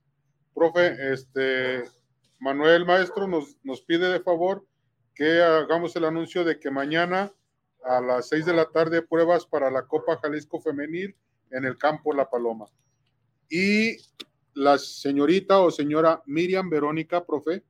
Profe, 0.55 0.97
este, 1.13 1.85
Manuel 2.41 2.85
Maestro 2.85 3.29
nos, 3.29 3.57
nos 3.63 3.83
pide 3.83 4.09
de 4.09 4.21
favor 4.21 4.67
que 5.15 5.41
hagamos 5.41 5.95
el 5.97 6.05
anuncio 6.05 6.45
de 6.45 6.59
que 6.59 6.71
mañana 6.71 7.33
a 7.87 8.01
las 8.01 8.29
6 8.29 8.45
de 8.47 8.53
la 8.53 8.67
tarde 8.67 9.03
pruebas 9.03 9.47
para 9.47 9.71
la 9.71 9.87
Copa 9.87 10.19
Jalisco 10.19 10.61
Femenil 10.61 11.15
en 11.51 11.65
el 11.65 11.79
campo 11.79 12.13
La 12.13 12.29
Paloma. 12.29 12.67
Y 13.49 13.97
la 14.55 14.77
señorita 14.79 15.61
o 15.61 15.71
señora 15.71 16.23
Miriam 16.27 16.69
Verónica, 16.69 17.25
profe, 17.25 17.63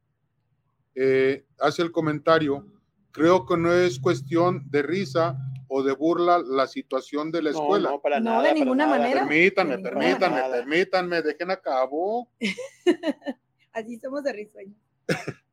eh, 0.95 1.45
hace 1.61 1.83
el 1.83 1.93
comentario, 1.93 2.67
creo 3.12 3.45
que 3.45 3.57
no 3.57 3.73
es 3.73 3.99
cuestión 4.01 4.62
de 4.71 4.83
risa 4.83 5.37
o 5.69 5.83
de 5.83 5.93
burla 5.93 6.39
la 6.39 6.67
situación 6.67 7.31
de 7.31 7.43
la 7.43 7.51
No, 7.51 7.59
escuela. 7.61 7.91
no, 7.91 8.01
para 8.01 8.19
No, 8.21 8.31
nada, 8.31 8.43
de 8.43 8.49
para 8.51 8.61
ninguna 8.61 8.87
nada. 8.87 8.99
manera. 8.99 9.21
Permítanme, 9.27 9.79
permítanme, 9.79 10.37
nada. 10.37 10.57
permítanme, 10.57 11.23
dejen 11.23 11.51
a 11.51 11.57
cabo. 11.57 12.31
Así 13.73 13.99
somos 13.99 14.23
de 14.23 14.33
risueños. 14.33 14.77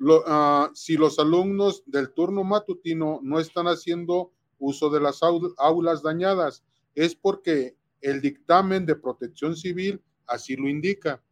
Lo- 0.00 0.24
ah, 0.26 0.70
si 0.74 0.96
los 0.96 1.18
alumnos 1.18 1.82
del 1.86 2.10
turno 2.14 2.42
matutino 2.42 3.20
no 3.22 3.38
están 3.38 3.66
haciendo 3.66 4.32
uso 4.58 4.88
de 4.88 4.98
las 4.98 5.20
au- 5.22 5.54
aulas 5.58 6.02
dañadas, 6.02 6.64
es 6.94 7.14
porque 7.14 7.76
el 8.00 8.20
dictamen 8.22 8.86
de 8.86 8.96
protección 8.96 9.54
civil 9.54 10.00
así 10.26 10.56
lo 10.56 10.68
indica. 10.68 11.22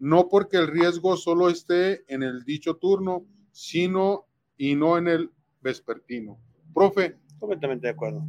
No 0.00 0.28
porque 0.28 0.56
el 0.56 0.66
riesgo 0.66 1.16
solo 1.16 1.48
esté 1.48 2.04
en 2.12 2.24
el 2.24 2.42
dicho 2.44 2.74
turno, 2.74 3.24
sino 3.52 4.26
y 4.56 4.74
no 4.74 4.98
en 4.98 5.06
el 5.06 5.30
vespertino. 5.60 6.40
Profe, 6.74 7.18
Completamente 7.38 7.86
de 7.86 7.92
acuerdo. 7.92 8.24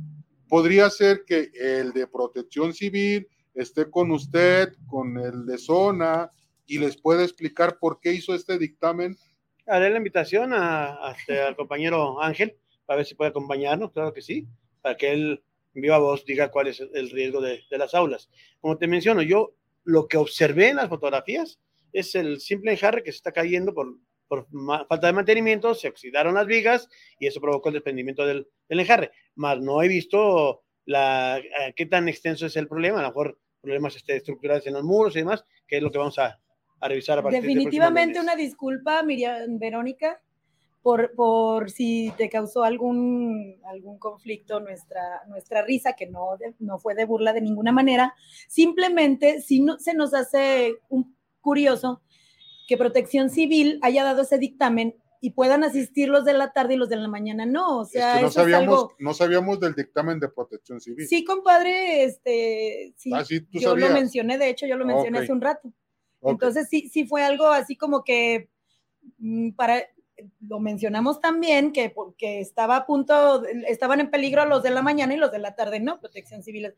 podría 0.48 0.88
ser 0.92 1.24
que 1.26 1.50
el 1.56 1.94
de 1.94 2.06
protección 2.06 2.74
civil 2.76 3.28
esté 3.56 3.90
con 3.90 4.12
usted, 4.12 4.74
con 4.86 5.18
el 5.18 5.48
de 5.48 5.58
zona, 5.58 6.32
y 6.68 6.78
les 6.78 6.96
pueda 6.96 7.24
explicar 7.24 7.80
por 7.80 8.00
qué 8.00 8.14
hizo 8.14 8.36
este 8.36 8.58
dictamen 8.60 9.18
Haré 9.66 9.90
la 9.90 9.98
invitación 9.98 10.54
a, 10.54 11.08
a 11.08 11.12
este, 11.18 11.42
al 11.42 11.56
compañero 11.56 12.22
Ángel 12.22 12.58
para 12.86 12.98
ver 12.98 13.06
si 13.06 13.16
puede 13.16 13.30
acompañarnos, 13.30 13.92
claro 13.92 14.14
que 14.14 14.22
sí, 14.22 14.46
para 14.82 14.98
que 14.98 15.12
él 15.12 15.44
en 15.74 15.82
viva 15.82 15.98
voz 15.98 16.26
diga 16.26 16.52
cuál 16.52 16.68
es 16.68 16.80
el 16.80 17.10
riesgo 17.10 17.42
de, 17.42 17.64
de 17.70 17.78
las 17.78 17.94
aulas. 17.94 18.30
Como 18.60 18.78
te 18.78 18.88
menciono, 18.88 19.22
yo 19.22 19.56
lo 19.84 20.08
que 20.08 20.18
observé 20.18 20.70
en 20.70 20.78
las 20.78 20.90
fotografías 20.90 21.60
es 21.94 22.16
el 22.16 22.40
simple 22.40 22.72
enjarre 22.72 23.04
que 23.04 23.12
se 23.12 23.18
está 23.18 23.32
cayendo 23.32 23.74
por, 23.74 23.96
por 24.28 24.48
falta 24.88 25.08
de 25.08 25.14
mantenimiento, 25.14 25.74
se 25.74 25.88
oxidaron 25.88 26.36
las 26.36 26.48
vigas 26.48 26.90
y 27.20 27.28
eso 27.28 27.40
provocó 27.40 27.70
el 27.70 27.76
desprendimiento 27.76 28.26
del, 28.26 28.48
del 28.68 28.80
enjarre. 28.80 29.12
Más 29.36 29.60
no 29.60 29.82
he 29.82 29.88
visto 29.88 30.64
la, 30.86 31.38
eh, 31.40 31.74
qué 31.76 31.86
tan 31.86 32.10
extenso 32.10 32.46
es 32.46 32.56
el 32.56 32.68
problema, 32.68 33.00
a 33.00 33.04
lo 33.04 33.08
mejor 33.10 33.40
problemas 33.62 33.96
este, 33.96 34.18
estructurales 34.18 34.68
en 34.68 34.74
los 34.74 34.84
muros 34.84 35.16
y 35.16 35.20
demás, 35.20 35.46
que 35.68 35.78
es 35.78 35.84
lo 35.84 35.92
que 35.92 35.98
vamos 35.98 36.20
a, 36.20 36.40
a 36.84 36.88
revisar 36.90 37.20
a 37.20 37.24
partir 37.24 37.42
Definitivamente 37.42 38.20
una 38.20 38.36
disculpa, 38.36 39.02
Miriam 39.04 39.58
Verónica, 39.60 40.22
por, 40.82 41.14
por 41.16 41.72
si 41.72 42.12
te 42.18 42.30
causó 42.30 42.64
algún, 42.64 43.56
algún 43.66 43.98
conflicto 44.00 44.60
nuestra, 44.60 45.22
nuestra 45.30 45.62
risa, 45.64 45.94
que 45.94 46.08
no, 46.08 46.36
de- 46.38 46.54
no 46.60 46.78
fue 46.78 46.94
de 46.94 47.06
burla 47.06 47.32
de 47.32 47.40
ninguna 47.42 47.72
manera. 47.72 48.14
Simplemente, 48.50 49.42
si 49.42 49.62
no, 49.62 49.80
se 49.80 49.94
nos 49.94 50.14
hace 50.14 50.76
un 50.90 51.16
curioso 51.42 52.02
que 52.68 52.78
Protección 52.78 53.30
Civil 53.30 53.80
haya 53.82 54.04
dado 54.04 54.24
ese 54.24 54.38
dictamen 54.38 54.96
y 55.22 55.32
puedan 55.32 55.64
asistir 55.64 56.10
los 56.10 56.26
de 56.26 56.34
la 56.34 56.52
tarde 56.52 56.74
y 56.74 56.78
los 56.78 56.90
de 56.90 56.98
la 56.98 57.08
mañana 57.08 57.46
no. 57.46 57.80
O 57.80 57.86
sea, 57.86 58.12
Es 58.12 58.16
que 58.18 58.22
no 58.24 58.28
eso 58.28 58.40
es 58.42 58.44
sabíamos, 58.52 58.80
algo... 58.82 58.94
no 59.00 59.14
sabíamos 59.14 59.60
del 59.62 59.74
dictamen 59.74 60.20
de 60.20 60.28
protección 60.28 60.82
civil. 60.82 61.08
Sí, 61.08 61.24
compadre, 61.24 62.04
este, 62.04 62.94
sí, 62.98 63.10
Ah, 63.14 63.24
sí, 63.24 63.40
tú 63.40 63.60
yo 63.60 63.70
sabías. 63.70 63.90
lo 63.90 63.96
mencioné, 63.96 64.38
de 64.38 64.50
hecho, 64.50 64.66
yo 64.68 64.76
lo 64.76 64.86
mencioné 64.86 65.20
hace 65.20 65.32
un 65.32 65.40
rato. 65.40 65.72
Entonces 66.26 66.68
sí, 66.70 66.90
sí 66.90 67.06
fue 67.06 67.24
algo 67.24 67.48
así 67.48 67.76
como 67.76 68.04
que 68.04 68.50
mm, 69.18 69.52
para 69.52 69.84
lo 70.42 70.60
mencionamos 70.60 71.20
también 71.20 71.74
que 71.74 71.90
porque 71.90 72.40
estaba 72.40 72.76
a 72.78 72.86
punto, 72.86 73.44
estaban 73.68 74.00
en 74.00 74.12
peligro 74.12 74.46
los 74.46 74.62
de 74.64 74.70
la 74.70 74.82
mañana 74.82 75.14
y 75.14 75.18
los 75.18 75.32
de 75.32 75.40
la 75.40 75.56
tarde, 75.56 75.80
no, 75.80 76.00
protección 76.00 76.44
civil. 76.44 76.74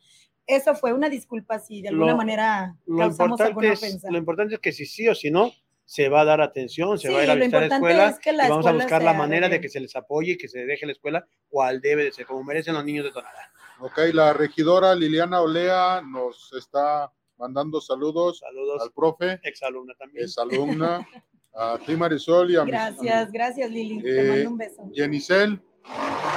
Eso 0.48 0.74
fue 0.74 0.94
una 0.94 1.10
disculpa 1.10 1.60
si 1.60 1.82
de 1.82 1.90
alguna 1.90 2.12
Lo- 2.14 2.18
manera 2.18 2.76
Lo 2.86 2.98
causamos 2.98 3.40
importante, 3.40 3.44
alguna 3.44 3.74
es, 3.74 3.80
ofensa. 3.80 4.10
lo 4.12 4.18
importante 4.18 4.56
es 4.56 4.60
que 4.62 4.72
si 4.72 4.86
sí 4.86 5.08
o 5.08 5.14
si 5.16 5.32
no, 5.32 5.52
se 5.84 6.08
va 6.10 6.22
a 6.22 6.26
dar 6.26 6.42
atención, 6.42 6.98
se 6.98 7.10
Sí, 7.10 7.14
va 7.14 7.20
a 7.20 7.24
ir 7.26 7.30
a 7.30 7.36
lo 7.36 7.40
visitar 7.42 7.60
la 7.60 7.66
importante 7.68 7.92
escuela 7.92 8.10
es 8.10 8.20
que 8.20 8.32
la 8.34 8.48
y 8.48 8.50
vamos 8.50 8.66
a 8.66 8.72
buscar 8.72 9.04
la 9.04 9.14
manera 9.14 9.50
de 9.50 9.62
que 9.62 9.70
se 9.70 9.80
les 9.80 9.96
apoye 9.96 10.32
y 10.32 10.38
que 10.38 10.48
se 10.48 10.66
deje 10.66 10.86
la 10.88 10.94
escuela 10.94 11.28
cual 11.50 11.82
debe 11.82 12.06
de 12.06 12.12
ser, 12.14 12.26
como 12.26 12.44
merecen 12.44 12.74
los 12.74 12.86
niños 12.86 13.04
de 13.06 13.12
Tonalá. 13.12 13.52
Ok, 13.80 14.00
la 14.14 14.34
regidora 14.34 14.96
Liliana 14.96 15.42
Olea 15.42 16.02
nos 16.02 16.52
está 16.58 17.12
mandando 17.38 17.82
saludos 17.82 18.40
Saludos, 18.40 18.82
al 18.82 18.92
profe, 18.92 19.40
exalumna 19.44 19.94
también. 19.98 20.26
es 20.26 20.38
alumna, 20.38 21.08
a 21.54 21.78
ti 21.86 21.96
Marisol 21.96 22.52
y 22.52 22.56
a 22.56 22.64
mi- 22.66 22.72
Gracias, 22.72 23.32
gracias 23.32 23.70
Lili, 23.72 24.02
te 24.02 24.20
Eh, 24.20 24.30
mando 24.30 24.50
un 24.52 24.58
beso. 24.58 24.90
Yenicel, 24.92 25.62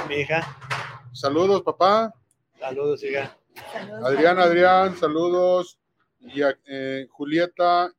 Mi 0.07 0.15
hija, 0.15 0.41
saludos 1.13 1.61
papá, 1.63 2.13
saludos, 2.59 3.03
hija. 3.03 3.35
Saludos, 3.73 4.05
Adrián. 4.05 4.39
Adrián, 4.39 4.97
saludos, 4.97 5.79
y 6.19 6.41
a, 6.41 6.57
eh, 6.65 7.07
Julieta, 7.09 7.91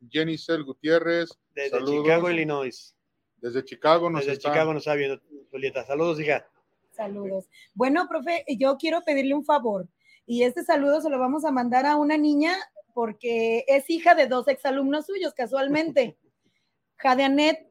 Yenicel 0.00 0.64
Gutiérrez, 0.64 1.30
Desde 1.54 1.70
saludos. 1.70 2.02
Chicago, 2.04 2.30
Illinois. 2.30 2.94
desde 3.38 3.64
Chicago 3.64 4.10
nos 4.10 4.20
Desde 4.22 4.32
está- 4.34 4.50
Chicago 4.50 4.72
nos 4.74 4.82
está 4.82 4.94
viendo, 4.94 5.20
Julieta. 5.50 5.84
Saludos, 5.84 6.20
hija. 6.20 6.46
Saludos. 6.92 7.48
Bueno, 7.74 8.06
profe, 8.08 8.44
yo 8.58 8.76
quiero 8.76 9.02
pedirle 9.02 9.34
un 9.34 9.44
favor 9.44 9.86
y 10.26 10.42
este 10.44 10.64
saludo 10.64 11.00
se 11.00 11.10
lo 11.10 11.18
vamos 11.18 11.44
a 11.44 11.50
mandar 11.50 11.86
a 11.86 11.96
una 11.96 12.16
niña 12.16 12.52
porque 12.94 13.64
es 13.68 13.88
hija 13.90 14.14
de 14.14 14.26
dos 14.26 14.46
exalumnos 14.48 15.06
suyos, 15.06 15.34
casualmente. 15.34 16.16
Jadeanet, 16.96 17.70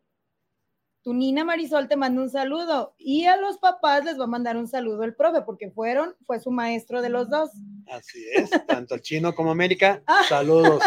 tu 1.01 1.13
nina 1.13 1.43
Marisol 1.43 1.87
te 1.87 1.95
manda 1.97 2.21
un 2.21 2.29
saludo 2.29 2.93
y 2.97 3.25
a 3.25 3.35
los 3.37 3.57
papás 3.57 4.05
les 4.05 4.19
va 4.19 4.23
a 4.25 4.27
mandar 4.27 4.55
un 4.57 4.67
saludo 4.67 5.03
el 5.03 5.15
profe 5.15 5.41
porque 5.41 5.69
fueron, 5.71 6.15
fue 6.25 6.39
su 6.39 6.51
maestro 6.51 7.01
de 7.01 7.09
los 7.09 7.29
dos. 7.29 7.49
Así 7.87 8.23
es, 8.33 8.49
tanto 8.67 8.95
el 8.95 9.01
chino 9.01 9.33
como 9.35 9.51
América. 9.51 10.01
Ah. 10.07 10.21
Saludos. 10.29 10.81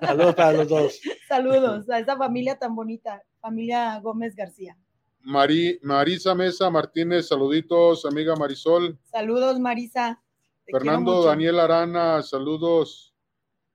Saludos 0.00 0.34
para 0.34 0.52
los 0.52 0.68
dos. 0.68 1.00
Saludos 1.28 1.88
a 1.90 1.98
esa 1.98 2.16
familia 2.16 2.58
tan 2.58 2.74
bonita, 2.74 3.22
familia 3.40 3.98
Gómez 4.00 4.34
García. 4.34 4.76
Mari- 5.22 5.78
Marisa 5.82 6.34
Mesa 6.34 6.70
Martínez, 6.70 7.28
saluditos, 7.28 8.06
amiga 8.06 8.34
Marisol. 8.36 8.98
Saludos, 9.10 9.60
Marisa. 9.60 10.22
Fernando. 10.70 11.24
Daniel 11.24 11.60
Arana, 11.60 12.22
saludos. 12.22 13.14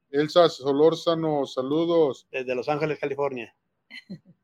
Elsa 0.09 0.47
Solórzano, 0.49 1.45
saludos. 1.45 2.27
Desde 2.31 2.55
Los 2.55 2.69
Ángeles, 2.69 2.99
California. 2.99 3.55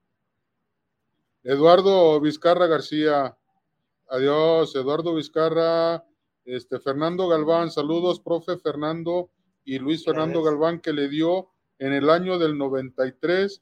Eduardo 1.44 2.20
Vizcarra 2.20 2.68
García, 2.68 3.38
adiós. 4.10 4.76
Eduardo 4.76 5.16
Vizcarra, 5.16 6.06
este, 6.46 6.80
Fernando 6.80 7.28
Galván, 7.28 7.72
saludos, 7.72 8.20
profe 8.20 8.58
Fernando 8.58 9.30
y 9.64 9.80
Luis 9.80 10.04
Fernando 10.04 10.42
Gracias. 10.42 10.60
Galván, 10.60 10.80
que 10.82 10.94
le 10.94 11.08
dio 11.08 11.50
en 11.80 11.94
el 11.94 12.10
año 12.10 12.38
del 12.38 12.58
93 12.58 13.62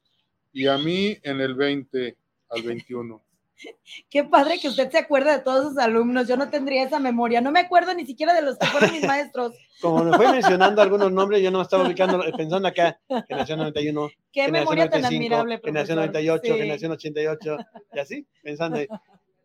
y 0.52 0.68
a 0.68 0.78
mí 0.78 1.18
en 1.24 1.42
el 1.42 1.56
20 1.56 2.18
al 2.50 2.64
21. 2.64 3.22
Qué 4.10 4.24
padre 4.24 4.60
que 4.60 4.68
usted 4.68 4.90
se 4.92 4.98
acuerda 4.98 5.38
de 5.38 5.44
todos 5.44 5.70
sus 5.70 5.78
alumnos. 5.78 6.28
Yo 6.28 6.38
no 6.38 6.50
tendría 6.50 6.84
esa 6.84 7.00
memoria. 7.00 7.42
No 7.42 7.52
me 7.52 7.60
acuerdo 7.60 7.94
ni 7.94 8.06
siquiera 8.06 8.34
de 8.34 8.42
los 8.42 8.58
que 8.58 8.68
fueron 8.68 8.92
mis 8.92 9.04
maestros. 9.04 9.54
Como 9.82 10.04
me 10.04 10.16
fue 10.18 10.32
mencionando 10.32 10.82
algunos 10.82 11.12
nombres, 11.12 11.42
yo 11.42 11.52
no 11.52 11.62
estaba 11.62 11.84
ubicando, 11.88 12.22
pensando 12.36 12.68
acá, 12.68 13.00
generación 13.28 13.60
91, 13.60 14.10
Qué 14.32 14.42
generación 14.46 14.52
memoria 14.52 14.90
tan 14.90 15.02
95, 15.02 15.16
admirable, 15.36 15.62
generación 15.64 15.98
profesor. 15.98 16.14
98, 16.14 16.42
Sí. 16.54 16.60
generación 16.60 16.92
88, 16.92 17.58
y 17.94 18.00
así, 18.00 18.28
pensando. 18.44 18.78
ahí. 18.78 18.88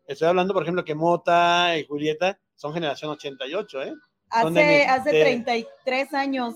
Estoy 0.07 0.27
hablando, 0.27 0.53
por 0.53 0.63
ejemplo, 0.63 0.83
que 0.85 0.93
Mota 0.93 1.77
y 1.77 1.85
Julieta 1.85 2.37
son 2.55 2.73
generación 2.73 3.11
88, 3.11 3.83
¿eh? 3.83 3.93
Hace, 4.29 4.85
hace 4.85 5.11
de- 5.11 5.21
33 5.21 6.13
años. 6.13 6.55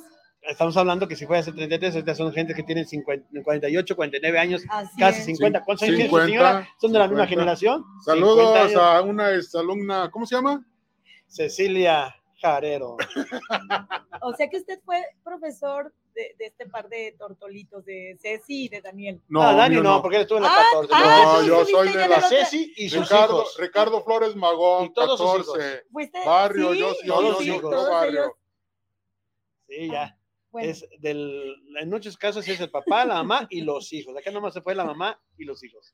Estamos 0.50 0.76
hablando 0.78 1.08
que 1.08 1.16
si 1.16 1.26
fue 1.26 1.38
hace 1.38 1.52
33, 1.52 1.96
estas 1.96 2.18
son 2.18 2.34
gente 2.34 2.54
que 2.56 2.64
tienen 2.64 2.86
50, 2.86 3.28
48, 3.44 3.96
49 3.96 4.40
años, 4.40 4.64
Así 4.70 4.98
casi 5.00 5.20
es. 5.20 5.26
50. 5.26 5.64
¿Cuántos 5.64 5.84
años 5.84 5.96
tiene 5.96 6.10
su 6.10 6.16
50, 6.18 6.26
señora? 6.28 6.70
¿Son 6.82 6.92
de 6.92 7.00
la 7.00 7.08
misma 7.08 7.24
50. 7.28 7.30
generación? 7.30 7.86
Saludos 8.04 8.38
50 8.56 8.62
años. 8.66 8.82
a 8.82 9.02
una 9.04 9.32
exalumna, 9.36 10.10
¿cómo 10.12 10.26
se 10.26 10.36
llama? 10.36 10.66
Cecilia 11.28 12.16
Jarero. 12.42 12.98
O 14.22 14.34
sea 14.34 14.50
que 14.50 14.58
usted 14.58 14.80
fue 14.84 15.02
profesor 15.24 15.94
de, 16.14 16.36
de 16.38 16.48
este 16.48 16.68
par 16.68 16.90
de 16.90 17.16
tortolitos, 17.18 17.86
de 17.86 18.18
Ceci 18.22 18.66
y 18.66 18.68
de 18.70 18.82
Daniel. 18.82 19.22
No, 19.30 19.42
ah, 19.42 19.54
Dani 19.54 19.76
yo 19.76 19.82
no, 19.84 20.02
porque 20.02 20.18
él 20.18 20.22
estuvo 20.24 20.40
en 20.40 20.44
la 20.44 20.50
Ah, 20.52 20.66
14. 20.74 20.94
ah, 20.94 21.34
No, 21.36 21.40
tú 21.40 21.46
yo 21.48 21.66
soy 21.66 21.88
de 21.94 22.08
la 22.10 22.16
el 22.18 22.24
Ceci 22.24 22.74
y 22.76 22.90
sus 22.90 23.10
Ricardo, 23.10 23.36
hijos. 23.38 23.58
Ricardo 23.58 24.04
Flores 24.04 24.36
Magón, 24.36 24.88
Y 24.88 24.94
todos 24.94 25.18
sus 25.18 25.48
14. 25.48 25.84
Fuiste, 25.90 26.20
Barrio, 26.26 26.74
sí, 26.74 26.80
yo, 26.80 26.92
sí, 26.96 27.08
yo, 27.08 27.22
yo, 27.22 27.36
sí, 27.40 27.46
yo, 27.46 27.70
barrio. 27.90 28.22
ellos. 28.24 28.32
Sí, 29.70 29.90
ya. 29.90 30.18
Bueno, 30.52 30.70
Es 30.70 30.86
del, 31.00 31.56
en 31.80 31.90
muchos 31.90 32.18
casos 32.18 32.48
es 32.48 32.60
el 32.60 32.72
papá, 32.72 33.06
la 33.06 33.16
mamá 33.16 33.48
y 33.50 33.62
los 33.62 33.94
hijos. 33.94 34.18
Acá 34.18 34.32
nomás 34.32 34.54
se 34.54 34.62
fue 34.62 34.74
la 34.74 34.86
mamá 34.86 35.20
y 35.38 35.46
los 35.46 35.64
hijos. 35.64 35.94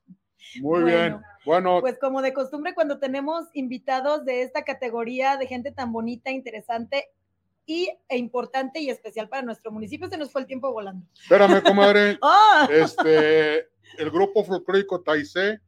Muy 0.62 0.82
Bueno, 0.82 0.86
bien. 0.86 1.22
Bueno, 1.46 1.82
pues 1.82 1.98
como 2.00 2.22
de 2.22 2.34
costumbre 2.34 2.74
cuando 2.74 3.00
tenemos 3.00 3.46
invitados 3.54 4.24
de 4.26 4.44
esta 4.44 4.64
categoría 4.64 5.38
de 5.38 5.48
gente 5.48 5.72
tan 5.72 5.92
bonita, 5.92 6.32
interesante 6.32 7.10
y, 7.66 7.90
e 8.08 8.18
importante 8.18 8.80
y 8.80 8.90
especial 8.90 9.28
para 9.28 9.42
nuestro 9.42 9.72
municipio, 9.72 10.08
se 10.08 10.18
nos 10.18 10.32
fue 10.32 10.42
el 10.42 10.48
tiempo 10.48 10.72
volando. 10.72 11.06
espérame, 11.20 11.62
comadre. 11.64 12.18
¡Ah! 12.22 12.70
Este, 12.72 13.58
el 13.98 14.12
grupo 14.12 14.44
folclórico 14.44 15.02
Taizé 15.02 15.60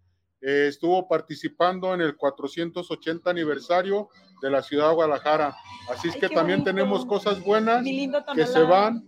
eh, 0.42 0.68
estuvo 0.68 1.08
participando 1.08 1.94
en 1.94 2.02
el 2.02 2.16
480 2.16 3.30
aniversario 3.30 4.10
de 4.42 4.52
la 4.52 4.62
ciudad 4.62 4.90
de 4.90 4.96
Guadalajara. 4.96 5.56
Así 5.90 6.10
es 6.10 6.16
Ay, 6.16 6.22
que 6.22 6.30
también 6.30 6.60
bonito. 6.60 6.72
tenemos 6.72 7.06
cosas 7.06 7.44
buenas 7.44 7.84
que 7.84 8.46
se 8.46 8.62
van 8.62 9.08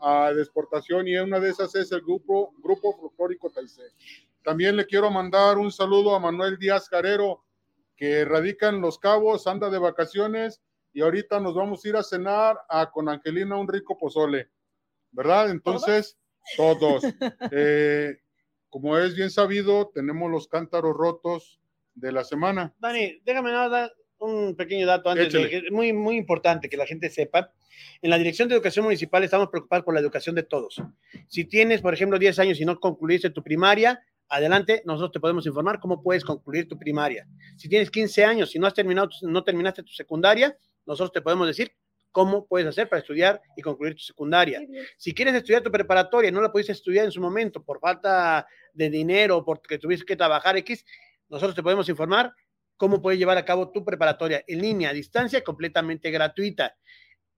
a 0.00 0.32
de 0.32 0.40
exportación 0.40 1.06
y 1.06 1.16
una 1.16 1.38
de 1.38 1.50
esas 1.50 1.74
es 1.74 1.92
el 1.92 2.00
grupo, 2.00 2.54
grupo 2.62 2.96
folclórico 2.96 3.50
Taizé. 3.50 3.92
También 4.42 4.76
le 4.76 4.86
quiero 4.86 5.10
mandar 5.10 5.58
un 5.58 5.70
saludo 5.70 6.14
a 6.14 6.18
Manuel 6.18 6.56
Díaz 6.58 6.88
Carrero, 6.88 7.44
que 7.96 8.24
radica 8.24 8.68
en 8.68 8.80
Los 8.80 8.98
Cabos, 8.98 9.46
anda 9.46 9.68
de 9.68 9.78
vacaciones 9.78 10.62
y 10.94 11.02
ahorita 11.02 11.38
nos 11.40 11.54
vamos 11.54 11.84
a 11.84 11.88
ir 11.88 11.96
a 11.96 12.02
cenar 12.02 12.58
a, 12.68 12.90
con 12.90 13.10
Angelina 13.10 13.56
un 13.56 13.68
rico 13.68 13.98
pozole, 13.98 14.48
¿verdad? 15.12 15.50
Entonces, 15.50 16.16
todos. 16.56 17.02
Eh, 17.52 18.16
como 18.70 18.96
es 18.96 19.14
bien 19.14 19.30
sabido, 19.30 19.90
tenemos 19.92 20.30
los 20.30 20.48
cántaros 20.48 20.96
rotos 20.96 21.60
de 21.94 22.12
la 22.12 22.24
semana. 22.24 22.74
Dani, 22.78 23.20
déjame 23.24 23.50
nada 23.52 23.92
un 24.20 24.54
pequeño 24.54 24.86
dato 24.86 25.10
antes, 25.10 25.32
de, 25.32 25.64
muy, 25.70 25.92
muy 25.92 26.16
importante 26.16 26.68
que 26.68 26.76
la 26.76 26.86
gente 26.86 27.10
sepa. 27.10 27.52
En 28.02 28.10
la 28.10 28.18
Dirección 28.18 28.48
de 28.48 28.54
Educación 28.54 28.84
Municipal 28.84 29.24
estamos 29.24 29.48
preocupados 29.48 29.84
por 29.84 29.94
la 29.94 30.00
educación 30.00 30.34
de 30.34 30.42
todos. 30.42 30.82
Si 31.26 31.44
tienes, 31.44 31.80
por 31.80 31.94
ejemplo, 31.94 32.18
10 32.18 32.38
años 32.38 32.60
y 32.60 32.64
no 32.64 32.78
concluiste 32.78 33.30
tu 33.30 33.42
primaria, 33.42 34.02
adelante, 34.28 34.82
nosotros 34.84 35.12
te 35.12 35.20
podemos 35.20 35.46
informar 35.46 35.80
cómo 35.80 36.02
puedes 36.02 36.24
concluir 36.24 36.68
tu 36.68 36.78
primaria. 36.78 37.26
Si 37.56 37.68
tienes 37.68 37.90
15 37.90 38.24
años 38.24 38.54
y 38.54 38.58
no 38.58 38.66
has 38.66 38.74
terminado, 38.74 39.08
no 39.22 39.42
terminaste 39.42 39.82
tu 39.82 39.92
secundaria, 39.92 40.56
nosotros 40.86 41.12
te 41.12 41.22
podemos 41.22 41.46
decir 41.46 41.72
cómo 42.12 42.46
puedes 42.46 42.66
hacer 42.68 42.88
para 42.88 43.00
estudiar 43.00 43.40
y 43.56 43.62
concluir 43.62 43.94
tu 43.94 44.00
secundaria. 44.02 44.60
Si 44.98 45.14
quieres 45.14 45.34
estudiar 45.34 45.62
tu 45.62 45.70
preparatoria 45.70 46.28
y 46.28 46.32
no 46.32 46.40
la 46.40 46.50
pudiste 46.50 46.72
estudiar 46.72 47.04
en 47.04 47.12
su 47.12 47.20
momento 47.20 47.62
por 47.62 47.78
falta 47.80 48.46
de 48.72 48.90
dinero, 48.90 49.44
porque 49.44 49.78
tuviste 49.78 50.04
que 50.04 50.16
trabajar 50.16 50.56
X, 50.56 50.84
nosotros 51.28 51.54
te 51.54 51.62
podemos 51.62 51.88
informar 51.88 52.32
cómo 52.76 53.00
puedes 53.02 53.18
llevar 53.18 53.36
a 53.38 53.44
cabo 53.44 53.70
tu 53.70 53.84
preparatoria 53.84 54.42
en 54.46 54.60
línea, 54.60 54.90
a 54.90 54.92
distancia, 54.92 55.44
completamente 55.44 56.10
gratuita. 56.10 56.76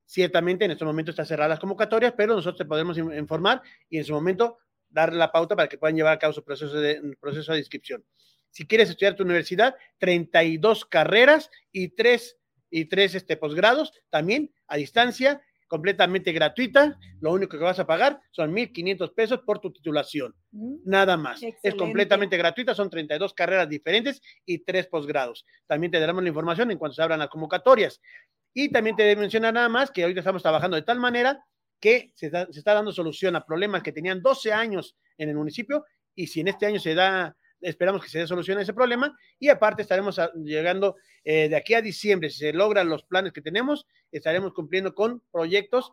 Ciertamente 0.07 0.65
en 0.65 0.71
este 0.73 0.85
momento 0.85 1.11
están 1.11 1.27
cerradas 1.27 1.51
las 1.51 1.61
convocatorias, 1.61 2.13
pero 2.17 2.35
nosotros 2.35 2.59
te 2.59 2.65
podemos 2.65 2.99
in- 2.99 3.13
informar 3.15 3.63
y 3.89 3.99
en 3.99 4.05
su 4.05 4.13
momento 4.13 4.59
dar 4.89 5.13
la 5.13 5.33
pauta 5.33 5.57
para 5.57 5.69
que 5.69 5.79
puedan 5.79 5.97
llevar 5.97 6.13
a 6.15 6.19
cabo 6.19 6.33
su 6.35 6.45
proceso 6.45 6.79
de, 6.79 7.17
proceso 7.21 7.53
de 7.53 7.59
inscripción. 7.59 8.05
Si 8.51 8.67
quieres 8.67 8.91
estudiar 8.91 9.17
tu 9.17 9.23
universidad, 9.23 9.75
32 9.99 10.85
carreras 10.85 11.51
y 11.73 11.89
tres, 11.89 12.37
y 12.73 12.87
tres 12.87 13.15
este, 13.15 13.37
posgrados, 13.37 13.93
también 14.11 14.53
a 14.67 14.77
distancia, 14.77 15.41
completamente 15.69 16.33
gratuita. 16.33 16.99
Lo 17.21 17.33
único 17.33 17.57
que 17.57 17.65
vas 17.65 17.79
a 17.79 17.87
pagar 17.87 18.21
son 18.33 18.53
1.500 18.53 19.15
pesos 19.15 19.41
por 19.47 19.61
tu 19.61 19.73
titulación 19.73 20.35
Mm. 20.53 20.77
nada 20.85 21.17
más. 21.17 21.41
Es 21.63 21.75
completamente 21.75 22.37
gratuita, 22.37 22.75
son 22.75 22.91
32 22.91 23.33
carreras 23.33 23.69
diferentes 23.69 24.21
y 24.45 24.59
tres 24.59 24.87
posgrados. 24.87 25.47
También 25.67 25.91
te 25.91 25.99
daremos 25.99 26.23
la 26.23 26.29
información 26.29 26.71
en 26.71 26.79
cuanto 26.79 26.95
se 26.95 27.03
abran 27.03 27.19
las 27.19 27.29
convocatorias. 27.29 28.01
Y 28.53 28.71
también 28.71 28.97
te 28.97 29.17
menciona 29.17 29.51
nada 29.51 29.71
más 29.71 29.91
que 29.91 30.03
ahorita 30.03 30.21
estamos 30.21 30.43
trabajando 30.43 30.77
de 30.77 30.83
tal 30.83 31.01
manera 31.01 31.43
que 31.81 32.13
se 32.15 32.27
está, 32.27 32.47
se 32.53 32.59
está 32.59 32.75
dando 32.75 32.93
solución 32.93 33.35
a 33.35 33.45
problemas 33.45 33.83
que 33.83 33.93
tenían 33.93 34.21
12 34.21 34.53
años 34.53 34.95
en 35.17 35.31
el 35.31 35.37
municipio 35.37 35.87
y 36.15 36.27
si 36.27 36.41
en 36.41 36.49
este 36.49 36.67
año 36.67 36.79
se 36.79 36.95
da, 36.95 37.35
esperamos 37.63 38.03
que 38.03 38.11
se 38.11 38.19
dé 38.19 38.27
solución 38.27 38.59
a 38.59 38.63
ese 38.63 38.75
problema 38.75 39.17
y 39.39 39.49
aparte 39.49 39.81
estaremos 39.83 40.19
a- 40.19 40.31
llegando 40.35 40.97
eh, 41.25 41.49
de 41.49 41.57
aquí 41.57 41.75
a 41.75 41.81
diciembre, 41.81 42.29
si 42.29 42.39
se 42.41 42.53
logran 42.53 42.89
los 42.89 43.05
planes 43.05 43.33
que 43.33 43.41
tenemos, 43.41 43.87
estaremos 44.11 44.53
cumpliendo 44.53 44.95
con 44.95 45.23
proyectos 45.33 45.93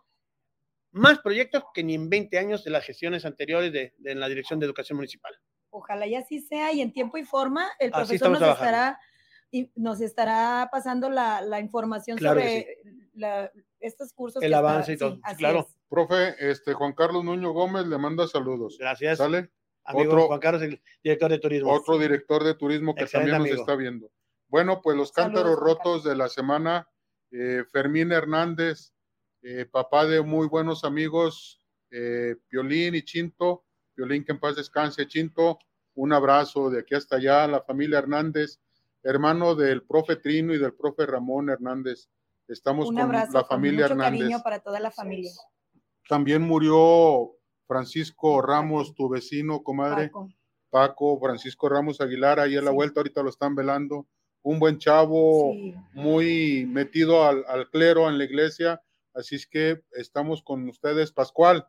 más 0.91 1.20
proyectos 1.20 1.63
que 1.74 1.84
ni 1.84 1.93
en 1.93 2.09
20 2.09 2.38
años 2.39 2.63
de 2.63 2.72
las 2.72 2.84
gestiones 2.84 3.24
anteriores 3.24 3.72
de, 3.72 3.93
de 3.99 4.15
la 4.15 4.28
Dirección 4.28 4.59
de 4.59 4.65
Educación 4.65 4.95
Municipal. 4.97 5.34
Ojalá 5.70 6.07
y 6.07 6.15
así 6.15 6.41
sea 6.41 6.74
y 6.74 6.82
en 6.82 6.91
tiempo 6.91 7.17
y 7.20 7.24
forma 7.24 7.67
el 7.80 7.91
profesor 7.91 8.30
nos 8.32 8.39
trabajando. 8.39 8.65
estará, 8.65 8.99
y 9.51 9.72
nos 9.76 10.01
estará 10.01 10.67
pasando 10.72 11.09
la, 11.11 11.41
la 11.41 11.59
información 11.59 12.17
Claro 12.17 12.39
sobre 12.39 12.78
la- 13.13 13.51
estos 13.80 14.13
cursos. 14.13 14.41
El 14.41 14.49
que 14.49 14.55
está- 14.55 14.57
avance 14.57 14.93
y 14.93 14.97
todo, 14.97 15.20
así 15.22 15.38
claro. 15.38 15.59
es. 15.70 15.78
Profe, 15.88 16.36
este 16.39 16.74
Juan 16.74 16.93
Carlos 16.93 17.24
Nuño 17.24 17.51
Gómez 17.51 17.86
le 17.86 17.97
manda 17.99 18.28
saludos. 18.28 18.78
Gracias, 18.80 19.20
¿Sale? 19.20 19.49
Amigo 19.89 20.13
Otro- 20.13 20.27
Juan 20.27 20.39
Carlos, 20.39 20.61
el 20.63 20.81
director 21.03 21.31
de 21.31 21.39
turismo. 21.39 21.71
Otro 21.73 21.97
director 21.97 22.43
de 22.43 22.53
turismo 22.55 22.95
que 22.95 23.03
Excelente 23.03 23.31
también 23.31 23.51
nos 23.53 23.59
amigo. 23.59 23.61
está 23.71 23.75
viendo. 23.75 24.11
Bueno, 24.47 24.81
pues 24.81 24.97
los 24.97 25.11
cántaros 25.11 25.57
rotos 25.57 26.03
de 26.03 26.15
la 26.15 26.29
semana. 26.29 26.87
eh, 27.31 27.63
Fermín 27.71 28.11
Hernández, 28.11 28.91
eh, 29.43 29.65
papá 29.71 30.07
de 30.07 30.21
muy 30.23 30.47
buenos 30.47 30.83
amigos, 30.83 31.61
eh, 31.91 32.35
Piolín 32.47 32.95
y 32.95 33.03
Chinto. 33.03 33.65
Piolín, 33.93 34.23
que 34.25 34.31
en 34.31 34.39
paz 34.39 34.55
descanse, 34.55 35.05
Chinto. 35.07 35.59
Un 35.93 36.11
abrazo 36.13 36.71
de 36.71 36.79
aquí 36.79 36.95
hasta 36.95 37.17
allá, 37.17 37.45
la 37.47 37.61
familia 37.61 37.99
Hernández, 37.99 38.59
hermano 39.03 39.53
del 39.53 39.83
profe 39.83 40.15
Trino 40.15 40.55
y 40.55 40.57
del 40.57 40.73
profe 40.73 41.05
Ramón 41.05 41.49
Hernández. 41.51 42.09
Estamos 42.47 42.87
Un 42.89 42.95
con 42.95 43.03
abrazo 43.03 43.33
la 43.33 43.41
con 43.41 43.49
familia 43.49 43.81
mucho 43.85 43.93
Hernández. 43.93 44.19
cariño 44.21 44.41
para 44.43 44.59
toda 44.61 44.79
la 44.79 44.89
familia. 44.89 45.31
También 46.07 46.41
murió 46.41 47.35
Francisco 47.70 48.41
Ramos, 48.41 48.95
tu 48.95 49.07
vecino, 49.09 49.61
comadre. 49.61 50.07
Paco. 50.07 50.30
Paco, 50.72 51.20
Francisco 51.20 51.70
Ramos 51.70 52.01
Aguilar, 52.01 52.39
ahí 52.39 52.55
a 52.57 52.61
la 52.63 52.72
Sí. 52.72 52.76
vuelta, 52.76 52.99
ahorita 52.99 53.22
lo 53.22 53.30
están 53.30 53.53
velando. 53.53 54.07
Un 54.41 54.57
buen 54.57 54.80
chavo, 54.80 55.51
Sí. 55.53 55.76
muy 55.93 56.65
metido 56.65 57.24
al, 57.28 57.45
al 57.47 57.70
clero 57.70 58.09
en 58.09 58.17
la 58.17 58.24
iglesia. 58.24 58.82
Así 59.13 59.36
es 59.36 59.45
que 59.45 59.84
estamos 59.91 60.41
con 60.41 60.67
ustedes, 60.67 61.11
Pascual. 61.11 61.67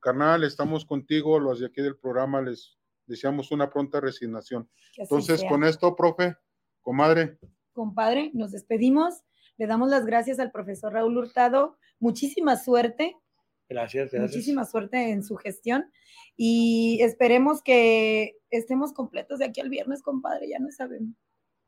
Carnal, 0.00 0.42
estamos 0.44 0.86
contigo, 0.86 1.38
los 1.38 1.60
de 1.60 1.66
aquí 1.66 1.82
del 1.82 1.98
programa, 1.98 2.40
les 2.40 2.78
deseamos 3.06 3.50
una 3.50 3.68
pronta 3.68 4.00
resignación. 4.00 4.70
Entonces, 4.96 5.40
sea. 5.40 5.48
con 5.50 5.64
esto, 5.64 5.94
profe, 5.94 6.34
comadre, 6.80 7.38
compadre, 7.74 8.30
nos 8.32 8.52
despedimos. 8.52 9.20
Le 9.58 9.66
damos 9.66 9.90
las 9.90 10.06
gracias 10.06 10.38
al 10.40 10.50
profesor 10.50 10.94
Raúl 10.94 11.18
Hurtado. 11.18 11.76
Muchísima 11.98 12.56
suerte, 12.56 13.16
Gracias, 13.70 14.10
gracias. 14.10 14.30
muchísima 14.32 14.64
suerte 14.64 15.10
en 15.10 15.22
su 15.22 15.36
gestión 15.36 15.90
y 16.36 16.98
esperemos 17.02 17.62
que 17.62 18.36
estemos 18.50 18.92
completos 18.92 19.38
de 19.38 19.44
aquí 19.44 19.60
al 19.60 19.70
viernes, 19.70 20.02
compadre, 20.02 20.48
ya 20.48 20.58
no 20.58 20.70
sabemos. 20.72 21.14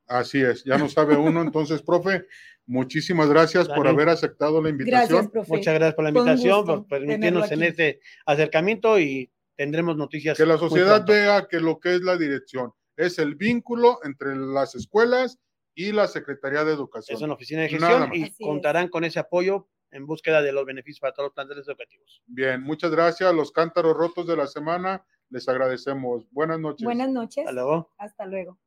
así 0.08 0.42
es, 0.42 0.64
ya 0.64 0.76
no 0.78 0.88
sabe 0.88 1.16
uno. 1.16 1.40
Entonces, 1.42 1.80
profe, 1.80 2.26
muchísimas 2.66 3.28
gracias 3.28 3.68
por 3.68 3.84
Dani. 3.84 3.90
haber 3.90 4.08
aceptado 4.08 4.60
la 4.60 4.70
Gracias, 4.70 4.80
invitación. 4.80 5.30
profe. 5.30 5.52
Muchas 5.52 5.74
gracias 5.74 5.94
por 5.94 6.04
la 6.04 6.10
invitación, 6.10 6.66
por 6.66 6.86
permitirnos 6.88 7.52
en 7.52 7.62
este 7.62 8.00
acercamiento 8.26 8.98
y 8.98 9.30
tendremos 9.56 9.96
noticias. 9.96 10.36
que 10.36 10.44
la 10.44 10.58
sociedad 10.58 11.06
vea 11.06 11.46
que 11.48 11.60
lo 11.60 11.78
que 11.78 11.94
es 11.94 12.02
la 12.02 12.16
dirección 12.16 12.72
es 12.96 13.18
el 13.20 13.36
vínculo 13.36 14.00
entre 14.02 14.34
las 14.36 14.74
escuelas 14.74 15.38
y 15.74 15.92
la 15.92 16.08
Secretaría 16.08 16.64
de 16.64 16.72
Educación. 16.72 17.16
Es 17.16 17.22
una 17.22 17.34
oficina 17.34 17.62
de 17.62 17.68
gestión 17.68 18.10
y 18.12 18.30
contarán 18.44 18.88
con 18.88 19.04
ese 19.04 19.20
apoyo 19.20 19.68
en 19.92 20.06
búsqueda 20.06 20.42
de 20.42 20.52
los 20.52 20.66
beneficios 20.66 21.00
para 21.00 21.12
todos 21.12 21.28
los 21.28 21.34
planteles 21.34 21.68
educativos. 21.68 22.22
Bien, 22.26 22.62
muchas 22.62 22.90
gracias. 22.90 23.32
Los 23.34 23.52
cántaros 23.52 23.96
rotos 23.96 24.26
de 24.26 24.36
la 24.36 24.46
semana, 24.46 25.04
les 25.30 25.48
agradecemos. 25.48 26.26
Buenas 26.30 26.58
noches. 26.58 26.84
Buenas 26.84 27.10
noches. 27.10 27.46
Hasta 27.46 27.52
luego. 27.52 27.92
Hasta 27.98 28.26
luego. 28.26 28.58